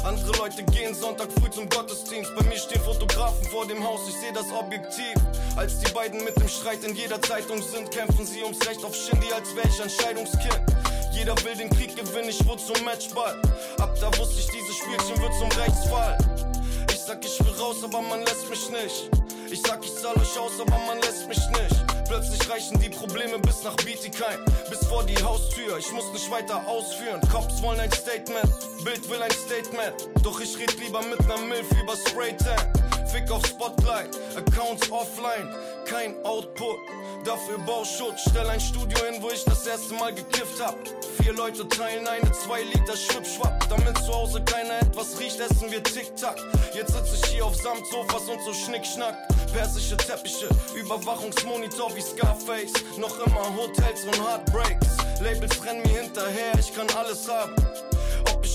Andere 0.04 0.36
Leute 0.38 0.62
gehen 0.64 0.94
Sonntag 0.94 1.28
früh 1.40 1.50
zum 1.50 1.68
Gottesdienst. 1.68 2.32
Bei 2.36 2.44
mir 2.44 2.56
stehen 2.56 2.80
Fotografen 2.80 3.44
vor 3.48 3.66
dem 3.66 3.82
Haus, 3.84 4.00
ich 4.08 4.14
sehe 4.14 4.32
das 4.32 4.50
objektiv. 4.52 5.12
Als 5.56 5.78
die 5.80 5.90
beiden 5.92 6.24
mit 6.24 6.36
dem 6.40 6.48
Streit 6.48 6.82
in 6.84 6.94
jeder 6.96 7.20
Zeitung 7.22 7.60
sind, 7.60 7.90
kämpfen 7.90 8.24
sie 8.24 8.42
ums 8.44 8.58
Recht 8.66 8.82
auf 8.84 8.94
Shindy, 8.94 9.30
als 9.32 9.54
wäre 9.54 9.68
ich 9.68 9.82
ein 9.82 9.90
Scheidungskind. 9.90 10.60
Jeder 11.12 11.34
will 11.44 11.56
den 11.56 11.70
Krieg 11.70 11.94
gewinnen, 11.96 12.28
ich 12.30 12.42
wurde 12.46 12.62
zum 12.62 12.82
Matchball. 12.84 13.36
Ab 13.78 13.94
da 14.00 14.06
wusste 14.18 14.40
ich, 14.40 14.46
dieses 14.46 14.76
Spielchen 14.76 15.20
wird 15.20 15.34
zum 15.38 15.60
Rechtsfall. 15.60 16.16
Ich 16.90 17.00
sag, 17.00 17.22
ich 17.24 17.38
will 17.40 17.52
raus, 17.60 17.76
aber 17.84 18.00
man 18.00 18.20
lässt 18.20 18.48
mich 18.48 18.70
nicht. 18.70 19.10
Ich 19.50 19.60
sag, 19.62 19.78
ich 19.84 19.94
zahl 19.94 20.14
euch 20.16 20.36
aus, 20.40 20.60
aber 20.60 20.76
man 20.88 20.98
lässt 21.02 21.28
mich 21.28 21.38
nicht. 21.50 22.08
Plötzlich 22.08 22.50
reichen 22.50 22.80
die 22.80 22.88
Probleme 22.88 23.38
bis 23.38 23.62
nach 23.62 23.76
Bietigheim, 23.76 24.40
bis 24.70 24.84
vor 24.86 25.04
die 25.04 25.16
Haustür. 25.22 25.78
Ich 25.78 25.92
muss 25.92 26.12
nicht 26.12 26.28
weiter 26.32 26.66
ausführen. 26.66 27.20
Cops 27.30 27.62
wollen 27.62 27.78
ein 27.78 27.92
Statement, 27.92 28.46
Bild 28.84 29.08
will 29.08 29.22
ein 29.22 29.30
Statement. 29.30 29.92
Doch 30.24 30.40
ich 30.40 30.58
red 30.58 30.76
lieber 30.80 31.00
mit 31.02 31.24
ner 31.28 31.38
Milf 31.48 31.70
über 31.80 31.94
Spray 31.96 32.34
Spraytan. 32.38 33.06
Fick 33.06 33.30
auf 33.30 33.46
Spotlight, 33.46 34.08
Accounts 34.36 34.90
offline, 34.90 35.48
kein 35.86 36.16
Output 36.24 36.78
dafür 37.26 37.58
Bauschutz. 37.58 38.20
Stell 38.30 38.48
ein 38.48 38.60
Studio 38.60 38.96
hin, 39.10 39.20
wo 39.20 39.30
ich 39.30 39.42
das 39.44 39.66
erste 39.66 39.94
Mal 39.94 40.14
gekifft 40.14 40.62
hab. 40.64 40.76
Vier 41.20 41.32
Leute 41.34 41.66
teilen 41.68 42.06
eine 42.06 42.30
2 42.30 42.62
Liter 42.62 42.96
Schwipschwapp. 42.96 43.68
Damit 43.68 43.96
zu 43.98 44.12
Hause 44.14 44.42
keiner 44.44 44.78
etwas 44.80 45.18
riecht, 45.18 45.40
essen 45.40 45.70
wir 45.70 45.82
Tic-Tac. 45.82 46.36
Jetzt 46.74 46.92
sitze 46.94 47.16
ich 47.16 47.24
hier 47.32 47.44
auf 47.46 47.56
Samtsofas 47.56 48.28
und 48.28 48.40
so 48.44 48.52
Schnickschnack. 48.54 49.16
Persische 49.52 49.96
Teppiche, 49.96 50.48
Überwachungsmonitor 50.76 51.94
wie 51.96 52.00
Scarface. 52.02 52.72
Noch 52.98 53.18
immer 53.26 53.56
Hotels 53.56 54.04
und 54.04 54.22
Heartbreaks. 54.24 54.96
Labels 55.20 55.64
rennen 55.66 55.82
mir 55.82 56.02
hinterher, 56.02 56.52
ich 56.58 56.72
kann 56.74 56.86
alles 56.96 57.28
haben 57.28 57.52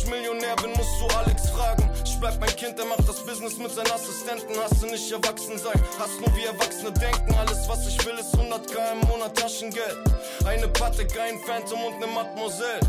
ich 0.03 0.09
Millionär 0.09 0.55
bin, 0.57 0.71
musst 0.71 0.89
du 1.01 1.07
Alex 1.17 1.49
fragen. 1.49 1.89
Ich 2.05 2.17
bleib 2.19 2.39
mein 2.39 2.55
Kind, 2.55 2.79
er 2.79 2.85
macht 2.85 3.07
das 3.07 3.23
Business 3.25 3.57
mit 3.57 3.71
seinen 3.71 3.91
Assistenten. 3.91 4.55
Hast 4.63 4.81
du 4.81 4.87
nicht 4.87 5.11
erwachsen 5.11 5.57
sein, 5.57 5.79
hast 5.99 6.19
nur 6.19 6.35
wie 6.35 6.45
Erwachsene 6.45 6.91
denken. 6.93 7.33
Alles, 7.39 7.67
was 7.67 7.85
ich 7.87 8.03
will, 8.05 8.15
ist 8.19 8.35
100k 8.35 8.75
im 8.93 9.07
Monat 9.09 9.37
Taschengeld. 9.37 9.97
Eine 10.45 10.67
Patek, 10.69 11.09
ein 11.19 11.37
Phantom 11.45 11.83
und 11.85 11.99
ne 11.99 12.07
Mademoiselle. 12.07 12.79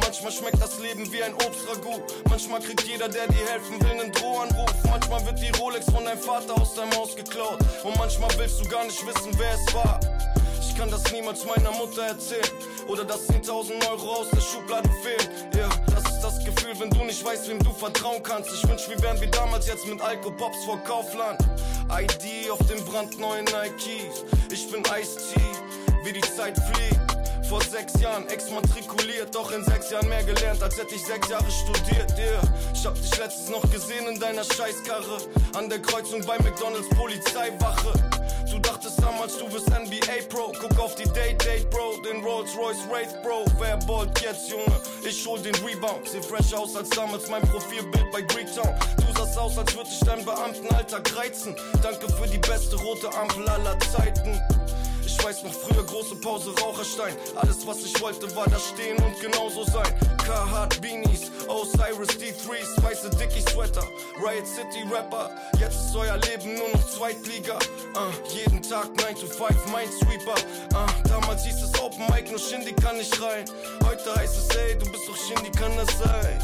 Manchmal 0.00 0.32
schmeckt 0.32 0.60
das 0.62 0.78
Leben 0.80 1.10
wie 1.12 1.22
ein 1.22 1.34
Obstragout. 1.34 2.02
Manchmal 2.28 2.60
kriegt 2.60 2.86
jeder, 2.86 3.08
der 3.08 3.26
dir 3.28 3.44
helfen 3.50 3.80
will, 3.82 4.00
einen 4.00 4.12
Drohanruf. 4.12 4.70
Manchmal 4.90 5.24
wird 5.26 5.38
die 5.40 5.50
Rolex 5.58 5.84
von 5.86 6.04
deinem 6.04 6.18
Vater 6.18 6.60
aus 6.60 6.74
deinem 6.74 6.92
Haus 6.96 7.14
geklaut. 7.14 7.58
Und 7.84 7.96
manchmal 7.98 8.30
willst 8.38 8.60
du 8.60 8.68
gar 8.68 8.84
nicht 8.84 9.04
wissen, 9.06 9.30
wer 9.38 9.54
es 9.54 9.74
war 9.74 10.00
kann 10.82 10.90
das 10.90 11.12
niemals 11.12 11.44
meiner 11.44 11.70
Mutter 11.70 12.02
erzählen. 12.02 12.42
Oder 12.88 13.04
dass 13.04 13.28
10.000 13.28 13.88
Euro 13.88 14.14
aus 14.14 14.28
der 14.30 14.40
Schublade 14.40 14.90
fehlen. 15.00 15.30
Ja, 15.54 15.58
yeah, 15.68 15.70
das 15.94 16.12
ist 16.12 16.20
das 16.22 16.44
Gefühl, 16.44 16.74
wenn 16.80 16.90
du 16.90 17.04
nicht 17.04 17.24
weißt, 17.24 17.48
wem 17.50 17.60
du 17.62 17.72
vertrauen 17.72 18.20
kannst. 18.20 18.50
Ich 18.52 18.68
wünsch, 18.68 18.88
wir 18.88 19.00
wären 19.00 19.20
wie 19.20 19.28
damals 19.28 19.68
jetzt 19.68 19.86
mit 19.86 20.00
Alkopops 20.00 20.64
vor 20.64 20.78
Kaufland. 20.80 21.40
ID 21.88 22.50
auf 22.50 22.58
dem 22.66 22.84
brandneuen 22.84 23.44
Nikes. 23.44 24.24
Ich 24.50 24.68
bin 24.72 24.82
Ice-T, 24.82 25.40
wie 26.02 26.12
die 26.14 26.20
Zeit 26.20 26.58
fliegt 26.58 27.00
vor 27.48 27.62
sechs 27.64 28.00
Jahren 28.00 28.26
exmatrikuliert, 28.28 29.32
doch 29.34 29.52
in 29.52 29.62
sechs 29.62 29.90
Jahren 29.90 30.08
mehr 30.08 30.22
gelernt, 30.24 30.62
als 30.62 30.74
hätte 30.78 30.94
ich 30.96 31.02
sechs 31.02 31.28
Jahre 31.28 31.44
studiert. 31.50 32.10
Yeah. 32.18 32.40
Ich 32.74 32.84
hab 32.86 32.94
dich 32.94 33.14
letztens 33.18 33.50
noch 33.50 33.70
gesehen 33.70 34.06
in 34.08 34.18
deiner 34.18 34.42
Scheißkarre, 34.42 35.18
an 35.58 35.68
der 35.68 35.80
Kreuzung 35.80 36.24
bei 36.24 36.38
McDonalds 36.38 36.88
Polizeiwache. 36.96 37.92
Du 38.50 38.58
dachtest 38.58 38.98
damals, 39.02 39.36
du 39.36 39.50
wirst 39.52 39.70
ein 39.72 39.81
Day 40.22 40.28
Pro, 40.28 40.52
guck 40.60 40.78
auf 40.78 40.94
die 40.94 41.04
Date, 41.08 41.42
Date 41.44 41.68
Bro, 41.70 42.00
den 42.04 42.22
Rolls 42.24 42.50
Royce 42.56 42.84
Wraith 42.90 43.20
Bro. 43.24 43.44
Wer 43.58 43.76
ballt 43.78 44.20
jetzt, 44.20 44.48
Junge? 44.50 44.62
Ich 45.04 45.26
hol 45.26 45.38
den 45.40 45.54
Rebound. 45.56 46.06
Seh 46.08 46.20
fresh 46.22 46.52
aus 46.54 46.76
als 46.76 46.90
damals 46.90 47.28
mein 47.28 47.42
Profilbild 47.42 48.08
bei 48.12 48.20
Greektown. 48.22 48.72
Du 48.98 49.12
sahst 49.18 49.36
aus, 49.38 49.58
als 49.58 49.74
würde 49.74 49.88
ich 49.90 49.98
deinen 50.00 50.24
Beamtenalltag 50.24 51.16
reizen. 51.16 51.54
Danke 51.82 52.08
für 52.12 52.26
die 52.28 52.38
beste 52.38 52.76
rote 52.76 53.08
Ampel 53.14 53.48
aller 53.48 53.76
Zeiten. 53.80 54.40
Ich 55.18 55.24
weiß 55.24 55.42
noch 55.44 55.52
früher 55.52 55.84
große 55.84 56.16
Pause, 56.16 56.50
Raucherstein. 56.62 57.14
Alles, 57.36 57.66
was 57.66 57.84
ich 57.84 58.00
wollte, 58.00 58.34
war 58.34 58.46
da 58.48 58.58
stehen 58.58 58.96
und 59.04 59.20
genauso 59.20 59.64
sein. 59.64 59.92
Carhartt 60.24 60.80
Beanies, 60.80 61.30
Osiris 61.48 62.08
D3s, 62.16 62.82
weiße 62.82 63.10
Dickies 63.10 63.44
Sweater, 63.46 63.82
Riot 64.18 64.46
City 64.46 64.82
Rapper. 64.92 65.30
Jetzt 65.60 65.76
ist 65.84 65.94
euer 65.96 66.16
Leben 66.28 66.54
nur 66.56 66.68
noch 66.70 66.86
Zweitliga. 66.88 67.56
Uh, 67.94 68.10
jeden 68.34 68.62
Tag 68.62 68.88
9 69.00 69.14
to 69.16 69.26
5, 69.26 69.66
Minesweeper. 69.66 70.34
Uh, 70.74 70.86
damals 71.08 71.44
hieß 71.44 71.62
es 71.62 71.80
Open 71.80 72.04
Mic, 72.06 72.30
nur 72.30 72.40
Shindy 72.40 72.72
kann 72.72 72.96
nicht 72.96 73.20
rein. 73.22 73.44
Heute 73.84 74.14
heißt 74.16 74.36
es, 74.38 74.56
ey, 74.56 74.78
du 74.78 74.90
bist 74.90 75.08
doch 75.08 75.16
Shindy, 75.16 75.50
kann 75.56 75.72
das 75.76 75.98
sein? 75.98 76.38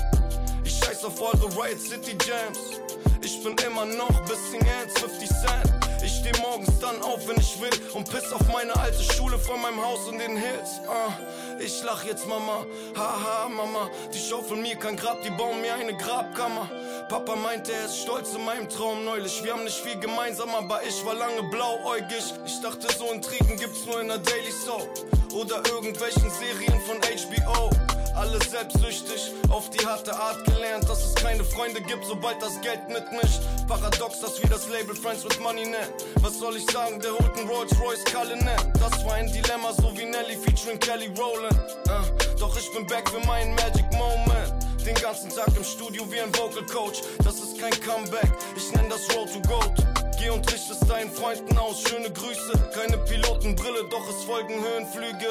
Ich 0.64 0.78
scheiß 0.78 1.04
auf 1.04 1.18
eure 1.22 1.46
Riot 1.56 1.80
City 1.80 2.16
Jams. 2.28 2.78
Ich 3.22 3.42
bin 3.42 3.56
immer 3.66 3.86
noch 3.86 4.20
bisschen 4.26 4.64
ernst, 4.66 4.98
50 5.00 5.28
Cent. 5.28 5.87
Ich 6.08 6.16
steh 6.26 6.32
morgens 6.40 6.70
dann 6.80 7.02
auf, 7.02 7.28
wenn 7.28 7.36
ich 7.38 7.60
will 7.60 7.68
und 7.92 8.10
piss 8.10 8.32
auf 8.32 8.40
meine 8.50 8.74
alte 8.76 9.02
Schule 9.12 9.38
vor 9.38 9.58
meinem 9.58 9.84
Haus 9.84 10.08
und 10.08 10.16
den 10.18 10.38
Hills. 10.38 10.80
Ah, 10.88 11.12
ich 11.60 11.82
lach 11.84 12.02
jetzt 12.06 12.26
Mama, 12.26 12.64
haha 12.96 13.50
Mama, 13.50 13.90
die 14.14 14.18
schaufeln 14.18 14.62
mir 14.62 14.74
kein 14.76 14.96
Grab, 14.96 15.20
die 15.20 15.28
bauen 15.28 15.60
mir 15.60 15.74
eine 15.74 15.94
Grabkammer. 15.98 16.70
Papa 17.10 17.36
meinte, 17.36 17.74
er 17.74 17.84
ist 17.84 17.98
stolz 18.00 18.32
in 18.34 18.42
meinem 18.46 18.70
Traum 18.70 19.04
neulich. 19.04 19.44
Wir 19.44 19.52
haben 19.52 19.64
nicht 19.64 19.76
viel 19.84 20.00
gemeinsam, 20.00 20.48
aber 20.54 20.80
ich 20.86 21.04
war 21.04 21.14
lange 21.14 21.42
blauäugig. 21.42 22.32
Ich 22.46 22.58
dachte, 22.62 22.86
so 22.96 23.12
Intrigen 23.12 23.58
gibt's 23.58 23.84
nur 23.84 24.00
in 24.00 24.08
der 24.08 24.16
Daily 24.16 24.50
Soap 24.50 24.88
oder 25.34 25.62
irgendwelchen 25.68 26.30
Serien 26.30 26.80
von 26.86 26.96
HBO. 27.04 27.68
alles 28.16 28.50
selbstsüchtig, 28.50 29.30
auf 29.50 29.70
die 29.70 29.86
harte 29.86 30.12
Art 30.18 30.44
gelernt, 30.44 30.88
dass 30.88 31.04
es 31.04 31.14
keine 31.14 31.44
Freunde 31.44 31.80
gibt, 31.82 32.04
sobald 32.04 32.42
das 32.42 32.60
Geld 32.62 32.88
mitmischt. 32.88 33.40
Paradox, 33.68 34.18
dass 34.18 34.42
wir 34.42 34.48
das 34.48 34.66
Label 34.70 34.96
Friends 34.96 35.24
with 35.24 35.38
Money 35.38 35.64
nennen. 35.66 35.92
Was 36.22 36.38
soll 36.38 36.56
ich 36.56 36.68
sagen, 36.70 37.00
der 37.00 37.12
holt 37.12 37.36
einen 37.38 37.48
Rolls 37.48 37.70
Royce 37.80 38.04
Cullinan. 38.04 38.44
Ne? 38.44 38.56
Das 38.80 39.04
war 39.04 39.14
ein 39.14 39.30
Dilemma, 39.32 39.72
so 39.72 39.96
wie 39.96 40.04
Nelly 40.06 40.36
featuring 40.36 40.78
Kelly 40.78 41.08
Rowland. 41.18 41.54
Uh, 41.88 42.04
doch 42.38 42.56
ich 42.56 42.70
bin 42.72 42.86
back 42.86 43.08
für 43.08 43.24
meinen 43.26 43.54
Magic 43.54 43.86
Moment. 43.92 44.54
Den 44.84 44.94
ganzen 44.96 45.28
Tag 45.30 45.48
im 45.56 45.64
Studio 45.64 46.04
wie 46.10 46.20
ein 46.20 46.34
Vocal 46.34 46.64
Coach. 46.66 47.02
Das 47.24 47.40
ist 47.40 47.58
kein 47.58 47.70
Comeback, 47.80 48.28
ich 48.56 48.72
nenn 48.74 48.88
das 48.88 49.02
Road 49.14 49.28
to 49.32 49.40
Gold. 49.48 49.72
Geh 50.18 50.30
und 50.30 50.50
richte 50.52 50.72
es 50.72 50.80
deinen 50.88 51.10
Freunden 51.10 51.56
aus, 51.58 51.82
schöne 51.82 52.10
Grüße. 52.10 52.52
Keine 52.74 52.98
Pilotenbrille, 52.98 53.84
doch 53.90 54.08
es 54.08 54.24
folgen 54.24 54.54
Höhenflüge. 54.62 55.28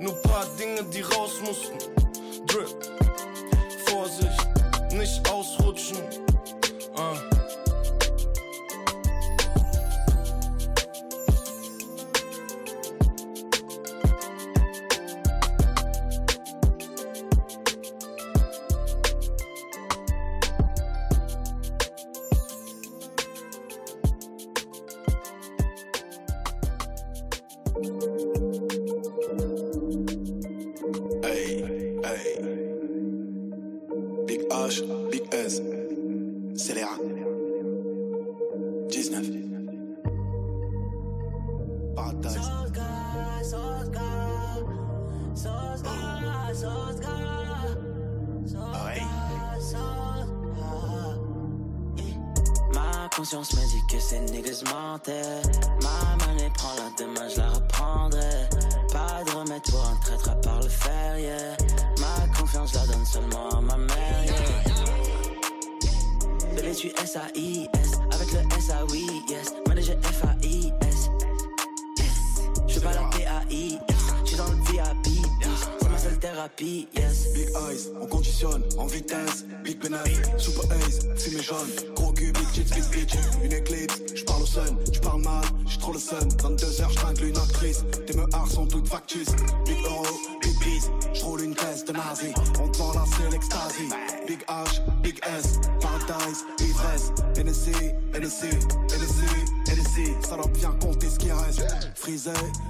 Nur 0.00 0.14
paar 0.22 0.46
Dinge, 0.58 0.84
die 0.84 1.02
raus 1.02 1.32
mussten. 1.44 1.78
Drip, 2.46 2.68
Vorsicht, 3.86 4.92
nicht 4.92 5.28
ausrutschen. 5.30 5.98
Uh. 6.98 7.31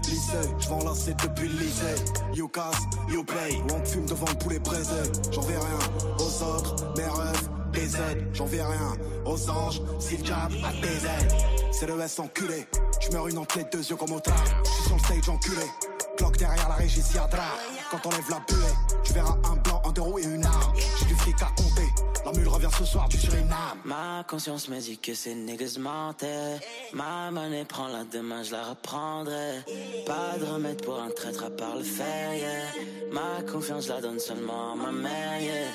lycée, 0.09 0.33
je 0.59 0.69
vends 0.69 0.83
lancer 0.85 1.15
depuis 1.23 1.49
le 1.49 1.59
lycée. 1.61 2.05
You 2.35 2.49
cast, 2.49 2.83
you 3.09 3.25
play, 3.25 3.61
on 3.73 3.85
fume 3.85 4.07
devant 4.07 4.27
le 4.29 4.35
poulet 4.39 4.59
braisé. 4.59 4.95
J'en 5.33 5.41
vais 5.43 5.57
rien 5.57 6.15
aux 6.19 6.45
autres, 6.45 6.77
mes 6.97 7.05
rêves, 7.05 7.49
des 7.73 7.97
aides. 7.97 8.27
J'en 8.35 8.47
vais 8.47 8.63
rien 8.63 8.97
aux 9.25 9.51
anges, 9.51 9.83
si 10.01 10.17
le 10.17 10.23
diable 10.23 10.55
a 10.65 10.73
des 10.81 10.87
aides. 11.07 11.33
C'est 11.73 11.87
le 11.87 11.99
S 12.01 12.19
enculé, 12.19 12.67
tu 13.01 13.11
meurs 13.13 13.29
une 13.29 13.39
enquête, 13.39 13.69
deux 13.73 13.83
yeux 13.89 13.97
comme 13.97 14.13
au 14.13 14.21
Je 14.65 14.71
suis 14.71 14.85
sur 14.87 14.97
le 14.97 15.01
stage 15.03 15.29
enculé, 15.29 15.63
cloque 16.17 16.37
derrière 16.37 16.69
la 16.69 16.75
régie, 16.75 17.03
si 17.03 17.15
Quand 17.91 17.99
t'enlèves 17.99 18.31
la 18.31 18.41
buée, 18.49 18.67
tu 19.05 19.13
verras 19.13 19.37
un 19.45 19.57
blanc, 19.57 19.83
un 19.87 19.93
deux 19.93 20.03
roues 20.03 20.19
et 20.19 20.25
une 20.25 20.45
arme 20.45 20.72
du 21.05 21.15
fric 21.15 21.41
à 21.43 21.47
compter. 21.57 21.89
La 22.25 22.33
mule 22.33 22.49
revient 22.49 22.69
ce 22.77 22.85
soir 22.85 23.09
du 23.09 23.17
Suriname. 23.19 23.79
Ma 23.85 24.25
conscience 24.29 24.69
me 24.69 24.79
dit 24.81 24.99
que 24.99 25.15
c'est 25.15 25.35
niggas 25.35 25.77
mentaient. 25.79 26.59
Ma 26.93 27.31
monnaie 27.31 27.65
prend 27.65 27.89
la 27.89 28.05
demain, 28.05 28.43
je 28.43 28.53
la 28.53 28.63
reprendrai. 28.65 29.63
Pas 30.07 30.39
de 30.39 30.45
remède 30.53 30.85
pour 30.85 31.01
un 31.01 31.11
traître 31.11 31.45
à 31.45 31.51
part 31.51 31.77
le 31.77 31.83
fer, 31.83 32.33
Ma 33.13 33.43
confiance, 33.51 33.89
la 33.89 34.01
donne 34.01 34.19
seulement 34.19 34.73
à 34.73 34.77
ma 34.77 34.93
mère, 34.93 35.41
yeah. 35.41 35.69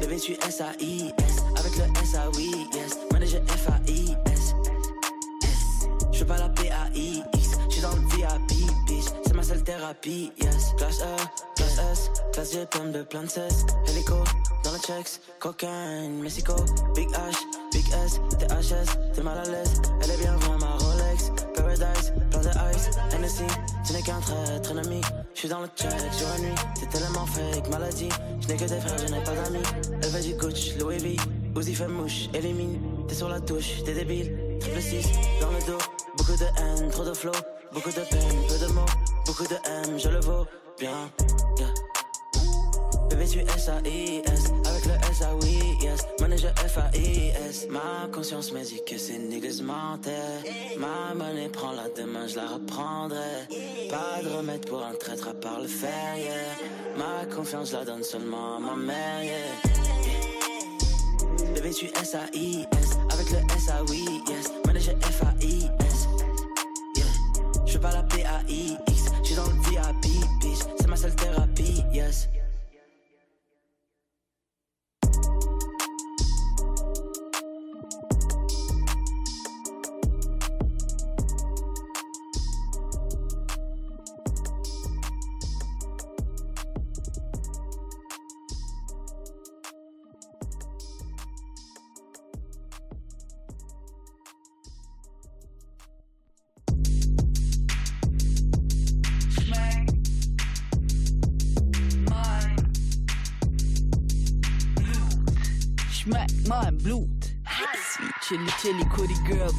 Bébé, 0.00 0.16
tu 0.20 0.32
S-A-I-S. 0.32 1.36
Avec 1.58 1.76
le 1.76 1.84
S-A-Oui, 2.02 2.50
yes. 2.74 2.98
Manager 3.12 3.42
F-A-I-S. 3.46 4.54
Je 6.12 6.18
veux 6.20 6.26
pas 6.26 6.38
la 6.38 6.48
paix 6.50 6.71
thérapie, 9.64 10.32
yes. 10.40 10.72
Classe 10.76 11.02
A, 11.02 11.16
classe 11.56 11.78
S, 11.92 12.10
classe 12.32 12.52
G, 12.52 12.66
plein 12.66 12.84
de 12.92 13.02
plein 13.04 13.22
de 13.24 13.40
Helico, 13.90 14.16
dans 14.64 14.72
le 14.72 14.78
checks, 14.78 15.20
cocaine, 15.38 16.20
Mexico, 16.20 16.54
Big 16.94 17.08
H, 17.08 17.38
Big 17.72 17.84
S, 18.04 18.20
THS, 18.38 18.96
t'es 19.14 19.22
mal 19.22 19.38
à 19.38 19.48
l'aise. 19.48 19.80
Elle 20.02 20.10
est 20.10 20.16
bien 20.16 20.32
loin, 20.34 20.58
ma 20.58 20.76
Rolex, 20.78 21.30
Paradise, 21.54 22.12
plein 22.30 22.40
de 22.40 22.74
ice, 22.76 22.90
Hennessy, 23.12 23.44
tu 23.86 23.92
n'es 23.92 24.02
qu'un 24.02 24.20
traître 24.20 24.62
très 24.62 24.78
ami. 24.78 25.00
J'suis 25.34 25.48
dans 25.48 25.60
le 25.60 25.68
check, 25.76 25.90
jour 25.90 26.28
et 26.38 26.42
nuit, 26.42 26.54
t'es 26.80 26.86
tellement 26.86 27.26
fake, 27.26 27.68
maladie. 27.70 28.08
J'n'ai 28.40 28.56
que 28.56 28.64
des 28.64 28.80
frères, 28.80 28.98
je 28.98 29.12
n'ai 29.12 29.20
pas 29.22 29.32
d'amis. 29.32 29.64
Elle 30.02 30.10
veut 30.10 30.20
du 30.20 30.36
coach, 30.36 30.76
Louis 30.78 30.98
V, 30.98 31.16
Uzi 31.56 31.74
fait 31.74 31.88
mouche, 31.88 32.28
élimine. 32.34 32.80
T'es 33.08 33.14
sur 33.14 33.28
la 33.28 33.40
touche, 33.40 33.82
t'es 33.84 33.94
débile, 33.94 34.34
triple 34.60 34.80
6, 34.80 35.06
dans 35.40 35.50
le 35.50 35.66
dos. 35.66 35.78
Beaucoup 36.24 36.38
de 36.38 36.46
haine, 36.56 36.88
trop 36.88 37.02
de 37.04 37.14
flow, 37.14 37.32
beaucoup 37.72 37.88
de 37.90 37.94
peine, 37.94 38.46
peu 38.48 38.58
de 38.64 38.70
mots, 38.72 38.94
beaucoup 39.26 39.42
de 39.48 39.56
haine, 39.68 39.98
je 39.98 40.08
le 40.08 40.20
vaux 40.20 40.46
bien. 40.78 41.10
Yeah. 41.58 41.66
Bébé, 43.10 43.26
tu 43.26 43.38
s 43.40 43.68
a 43.68 43.72
avec 43.78 44.22
le 44.86 44.94
S-A-Oui, 45.10 45.58
yes. 45.82 46.06
manager 46.20 46.54
F-A-I-S. 46.58 47.66
Ma 47.70 48.06
conscience 48.12 48.52
me 48.52 48.62
dit 48.62 48.80
que 48.86 48.98
c'est 48.98 49.18
niggas 49.18 49.60
Ma 49.64 49.96
monnaie 51.16 51.48
prend 51.48 51.72
la 51.72 51.88
demain, 51.88 52.28
je 52.28 52.36
la 52.36 52.46
reprendrai. 52.46 53.48
Pas 53.90 54.22
de 54.22 54.28
remède 54.32 54.64
pour 54.68 54.84
un 54.84 54.92
traître 54.94 55.26
à 55.26 55.34
part 55.34 55.58
le 55.60 55.66
fer, 55.66 56.16
yeah. 56.18 56.36
Ma 56.98 57.24
confiance, 57.34 57.70
je 57.72 57.78
la 57.78 57.84
donne 57.84 58.04
seulement 58.04 58.58
à 58.58 58.60
ma 58.60 58.76
mère, 58.76 59.24
yeah. 59.24 59.56
Bébé, 61.52 61.70
tu 61.70 61.86
s 61.86 62.14
a 62.14 62.20
avec 62.20 62.36
le 63.32 63.38
S-A-Oui, 63.56 64.04
yes. 64.30 64.52
manager 64.68 64.94
f 65.00 65.22
a 65.24 65.34
i 65.44 65.68
AIX, 68.48 69.04
j'suis 69.22 69.36
dans 69.36 69.44
VIP, 69.62 70.12
bitch, 70.40 70.58
c'est 70.78 70.88
ma 70.88 70.96
seule 70.96 71.14
thérapie, 71.14 71.82
yes. 71.92 72.28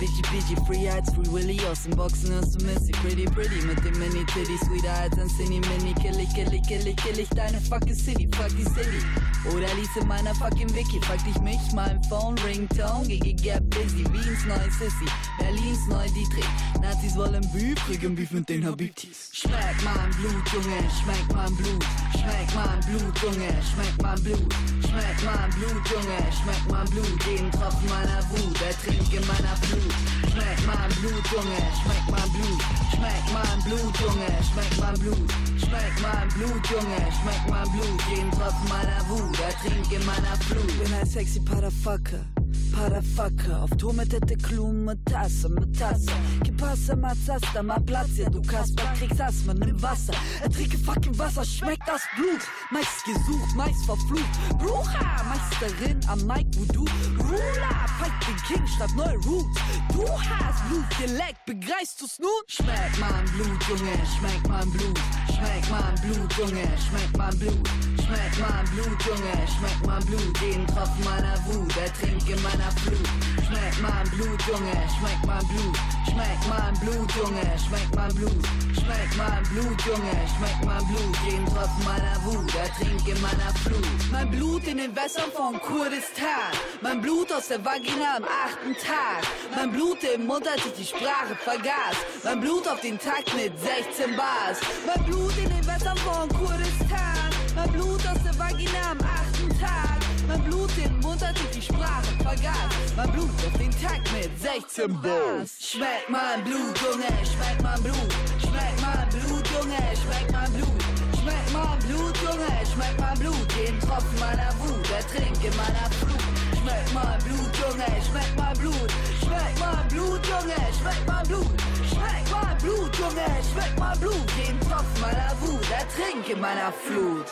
Bitchy, 0.04 0.22
bitchy, 0.28 0.68
free 0.68 0.84
Heights, 0.86 1.13
free 1.13 1.30
Willy 1.30 1.58
aus 1.72 1.84
dem 1.84 1.96
Boxen 1.96 2.34
hörst 2.34 2.60
du 2.60 2.66
Missy, 2.66 2.92
pretty, 2.92 3.24
pretty 3.24 3.62
mit 3.62 3.86
dem 3.86 3.98
Mini 4.00 4.26
Titty, 4.26 4.58
Sweet 4.58 4.84
Heights 4.84 5.18
and 5.18 5.32
Cine 5.32 5.62
Mini, 5.66 5.94
kill 5.94 6.20
ich, 6.20 6.28
kill 6.36 6.54
ich, 6.54 6.62
kill 6.68 6.86
ich, 6.86 6.96
kill 6.98 7.18
ich 7.20 7.30
deine 7.30 7.58
fucking 7.62 7.96
City, 7.96 8.28
fuck 8.36 8.50
die 8.50 8.66
City. 8.66 9.00
Oder 9.48 9.68
lies 9.76 9.96
in 9.98 10.06
meiner 10.06 10.36
fucking 10.36 10.68
Wiki, 10.76 11.00
frag 11.04 11.24
dich 11.24 11.39
mich, 11.39 11.60
mein 11.74 12.04
Phone, 12.10 12.36
Ringtone, 12.46 13.08
gigi, 13.08 13.32
get 13.34 13.70
busy, 13.70 14.04
Wiens 14.12 14.44
neue 14.46 14.70
Sissy, 14.72 15.08
Berlins 15.39 15.88
neue 15.88 16.10
Dietrich, 16.12 16.50
Nazis 16.82 17.16
wollen 17.16 17.48
Beef, 17.54 17.76
kriegen 17.86 18.13
Beef 18.13 18.32
mit 18.32 18.50
den 18.50 18.66
Habitis. 18.66 19.30
Schmeck 19.32 19.56
mein 19.86 20.10
Blut, 20.18 20.44
Junge, 20.52 20.84
schmeck 21.02 21.34
mein 21.34 21.56
Blut, 21.56 21.86
schmeck 22.12 22.50
mein 22.56 22.80
Blut, 22.86 23.20
Junge, 23.20 23.56
schmeck 23.72 24.02
mein 24.02 24.22
Blut, 24.22 24.54
schmeck 24.84 25.22
mein 25.24 25.50
Blut, 25.52 25.88
Junge, 25.88 26.20
schmeck 26.44 26.63
mein 26.72 26.86
Blut, 26.89 27.26
jeden 27.26 27.52
Tropfen 27.52 27.88
meiner 27.88 28.22
Wut, 28.32 28.62
ertrink 28.63 29.13
in 29.13 29.26
meiner 29.28 29.56
Blut. 29.72 29.93
Schmeck 30.32 30.60
mein 30.66 30.90
Blut, 31.02 31.26
Junge, 31.32 31.60
schmeck 31.82 32.06
mein 32.10 32.32
Blut, 32.32 32.62
schmeckt 32.94 33.30
mein 33.34 33.64
Blut, 33.64 34.00
Junge, 34.00 34.28
schmeckt 34.52 34.78
mein 34.80 35.00
Blut. 35.00 35.53
Schmeckt 35.67 36.02
mein 36.02 36.28
Blut, 36.30 36.65
Junge, 36.69 36.97
schmeckt 37.21 37.49
mein 37.49 37.69
Blut. 37.71 38.02
Jeden 38.10 38.32
Tropfen 38.32 38.67
meiner 38.69 39.10
Wut, 39.10 39.39
ertrink 39.39 39.91
in 39.91 40.06
meiner 40.06 40.36
Flut. 40.39 40.67
Bin 40.84 40.93
ein 40.93 41.06
sexy 41.08 41.39
Motherfucker. 41.39 42.26
Parafucker, 42.71 43.62
auf 43.63 43.69
Tour 43.78 43.93
mit 43.93 44.12
der 44.12 44.19
Klum, 44.36 44.86
mit 44.86 44.97
Tasse, 45.06 45.47
mit 45.47 45.78
Tasse. 45.78 46.10
Que 46.43 46.52
passa, 46.54 46.95
Mazasta, 46.95 47.62
ma 47.62 47.78
Platz, 47.80 48.17
ja, 48.17 48.28
du 48.28 48.41
Kasper, 48.41 48.91
kriegst 48.97 49.21
Asthma, 49.21 49.54
nimm 49.54 49.80
Wasser. 49.80 50.13
Ertrinke 50.41 50.80
fucking 50.80 51.15
Wasser, 51.19 51.45
schmeckt 51.45 51.88
das 51.88 52.02
Blut. 52.15 52.41
Meist 52.71 53.06
gesucht, 53.06 53.56
meist 53.56 53.86
verflucht. 53.86 54.58
Brucha, 54.58 55.23
Meisterin 55.23 55.99
am 56.08 56.26
Mike 56.26 56.49
wo 56.58 56.65
du 56.73 56.86
Ruler, 57.23 57.88
fight 57.99 58.28
den 58.28 58.36
King, 58.47 58.65
schreib 58.65 58.95
neue 58.95 59.17
Roots. 59.19 59.62
Du 59.93 60.04
hast 60.10 60.67
Blut 60.67 60.89
geleckt, 60.99 61.45
begreifst 61.45 62.02
du's 62.02 62.17
nun? 62.17 62.30
Schmeckt 62.47 62.97
mein 62.99 63.26
Blut, 63.36 63.62
Junge, 63.67 63.97
schmeckt 64.17 64.47
mein 64.47 64.71
Blut. 64.71 64.99
Schmeckt 65.28 65.53
Schmeckt 65.54 65.70
mein 65.70 65.96
Blut, 66.02 66.34
Junge, 66.34 66.68
schmeckt 66.89 67.16
mein 67.16 67.38
Blut. 67.38 67.70
Schmeckt 68.04 68.39
mein 68.39 68.66
Blut, 68.72 69.06
Junge, 69.06 69.48
schmeckt 69.58 69.86
mein 69.86 70.06
Blut. 70.06 70.42
den 70.42 70.66
Tropfen 70.68 71.04
meiner 71.06 71.38
Wut 71.46 71.78
ertrink 71.78 72.28
in 72.28 72.42
meiner 72.42 72.72
Flut. 72.72 73.33
Schmeckt 73.56 73.82
mein 73.84 74.10
Blut, 74.10 74.42
Junge, 74.48 74.74
schmeckt 74.98 75.26
mein 75.28 75.46
Blut. 75.48 75.80
Schmeckt 76.08 76.48
mein 76.50 76.74
Blut, 76.80 77.12
Junge, 77.13 77.42
schmeckt 77.60 77.96
mein 77.96 78.16
Blut. 78.16 78.48
Schmeckt 78.82 79.16
mein 79.16 79.44
Blut, 79.52 79.82
Junge, 79.86 80.16
schmeckt 80.36 80.66
mein 80.66 80.84
Blut. 80.88 81.18
Jeden 81.30 81.46
Tropfen 81.46 81.86
meiner 81.86 82.26
Wut, 82.26 82.56
ertrink 82.56 83.04
meiner 83.22 83.54
Flut. 83.63 83.88
Mein 84.12 84.32
Blut 84.32 84.63
in 84.63 84.78
den 84.78 84.96
Wässern 84.96 85.32
von 85.36 85.62
Kurdistan. 85.62 86.50
Mein 86.82 87.00
Blut 87.00 87.32
aus 87.32 87.48
der 87.48 87.63
Vagina 87.63 88.16
am 88.18 88.24
achten 88.24 88.74
Tag. 88.74 89.22
Mein 89.56 89.72
Blut 89.72 90.00
im 90.04 90.26
Mund, 90.26 90.48
als 90.48 90.66
ich 90.66 90.74
die 90.74 90.86
Sprache 90.86 91.36
vergaß. 91.44 91.94
Mein 92.24 92.42
Blut 92.42 92.68
auf 92.68 92.82
den 92.82 92.98
Takt 92.98 93.36
mit 93.36 93.54
16 93.60 94.18
Bars. 94.18 94.62
Mein 94.88 95.06
Blut 95.06 95.38
in 95.38 95.50
den 95.50 95.68
Wässern 95.68 95.98
von 95.98 96.28
Kurdistan. 96.30 97.30
Mein 97.56 97.72
Blut 97.72 98.02
aus 98.08 98.24
der 98.24 98.39
Vagina 98.39 98.80
am 98.94 98.98
achten 99.02 99.60
Tag. 99.60 99.93
Mein 100.28 100.42
Blut 100.44 100.70
den 100.78 101.00
Mund, 101.00 101.22
hat 101.26 101.36
ich 101.38 101.50
die 101.58 101.62
Sprache 101.62 102.12
vergaß. 102.22 102.96
Mein 102.96 103.12
Blut 103.12 103.30
auf 103.30 103.58
den 103.60 103.72
Tag 103.72 104.00
mit 104.16 104.30
16 104.40 105.00
Bars. 105.02 105.52
Schmeckt 105.60 106.10
mein 106.10 106.44
Blut, 106.44 106.76
Junge, 106.82 107.12
schmeckt 107.32 107.62
mein 107.64 107.82
Blut. 107.82 108.14
Schmeckt 108.40 108.82
mein 108.82 109.10
Blut, 109.10 109.48
Junge, 109.52 109.84
schmeckt 110.04 110.32
mein 110.32 110.52
Blut. 110.54 110.84
Schmeckt 111.22 111.54
mein 111.54 111.80
Blut, 111.80 112.18
Junge, 112.24 112.54
schmeckt 112.74 113.00
mein 113.00 113.20
Blut. 113.20 113.48
Den 113.58 113.80
Tropfen 113.80 114.20
meiner 114.20 114.54
Wut, 114.60 114.90
ertrink 114.92 115.44
in 115.44 115.56
meiner 115.58 115.90
Flut. 115.92 116.24
Schmeckt 116.62 116.94
mein 116.94 117.20
Blut, 117.26 117.52
Junge, 117.60 117.90
schmeckt 118.08 118.38
mein 118.40 118.58
Blut. 118.58 118.92
Schmeckt 119.24 119.60
mein 119.60 119.88
Blut, 119.90 120.22
Junge, 120.28 120.62
schmeckt 120.80 121.08
mein 121.08 121.28
Blut. 121.28 121.52
Schmeckt 121.92 122.30
mein 122.32 122.58
Blut, 122.60 122.94
Junge, 122.98 123.30
schmeckt 123.52 123.80
mein 123.80 124.00
Blut. 124.00 124.28
Den 124.40 124.60
Tropfen 124.70 125.00
meiner 125.02 125.34
Wut, 125.42 125.64
ertrink 125.72 126.30
in 126.30 126.40
meiner 126.40 126.72
Flut. 126.72 127.26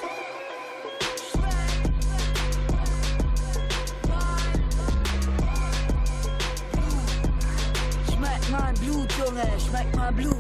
mein 8.62 8.76
Blut, 8.76 9.10
Junge, 9.18 9.48
schmeckt 9.68 9.96
mein 9.96 10.16
Blut. 10.16 10.36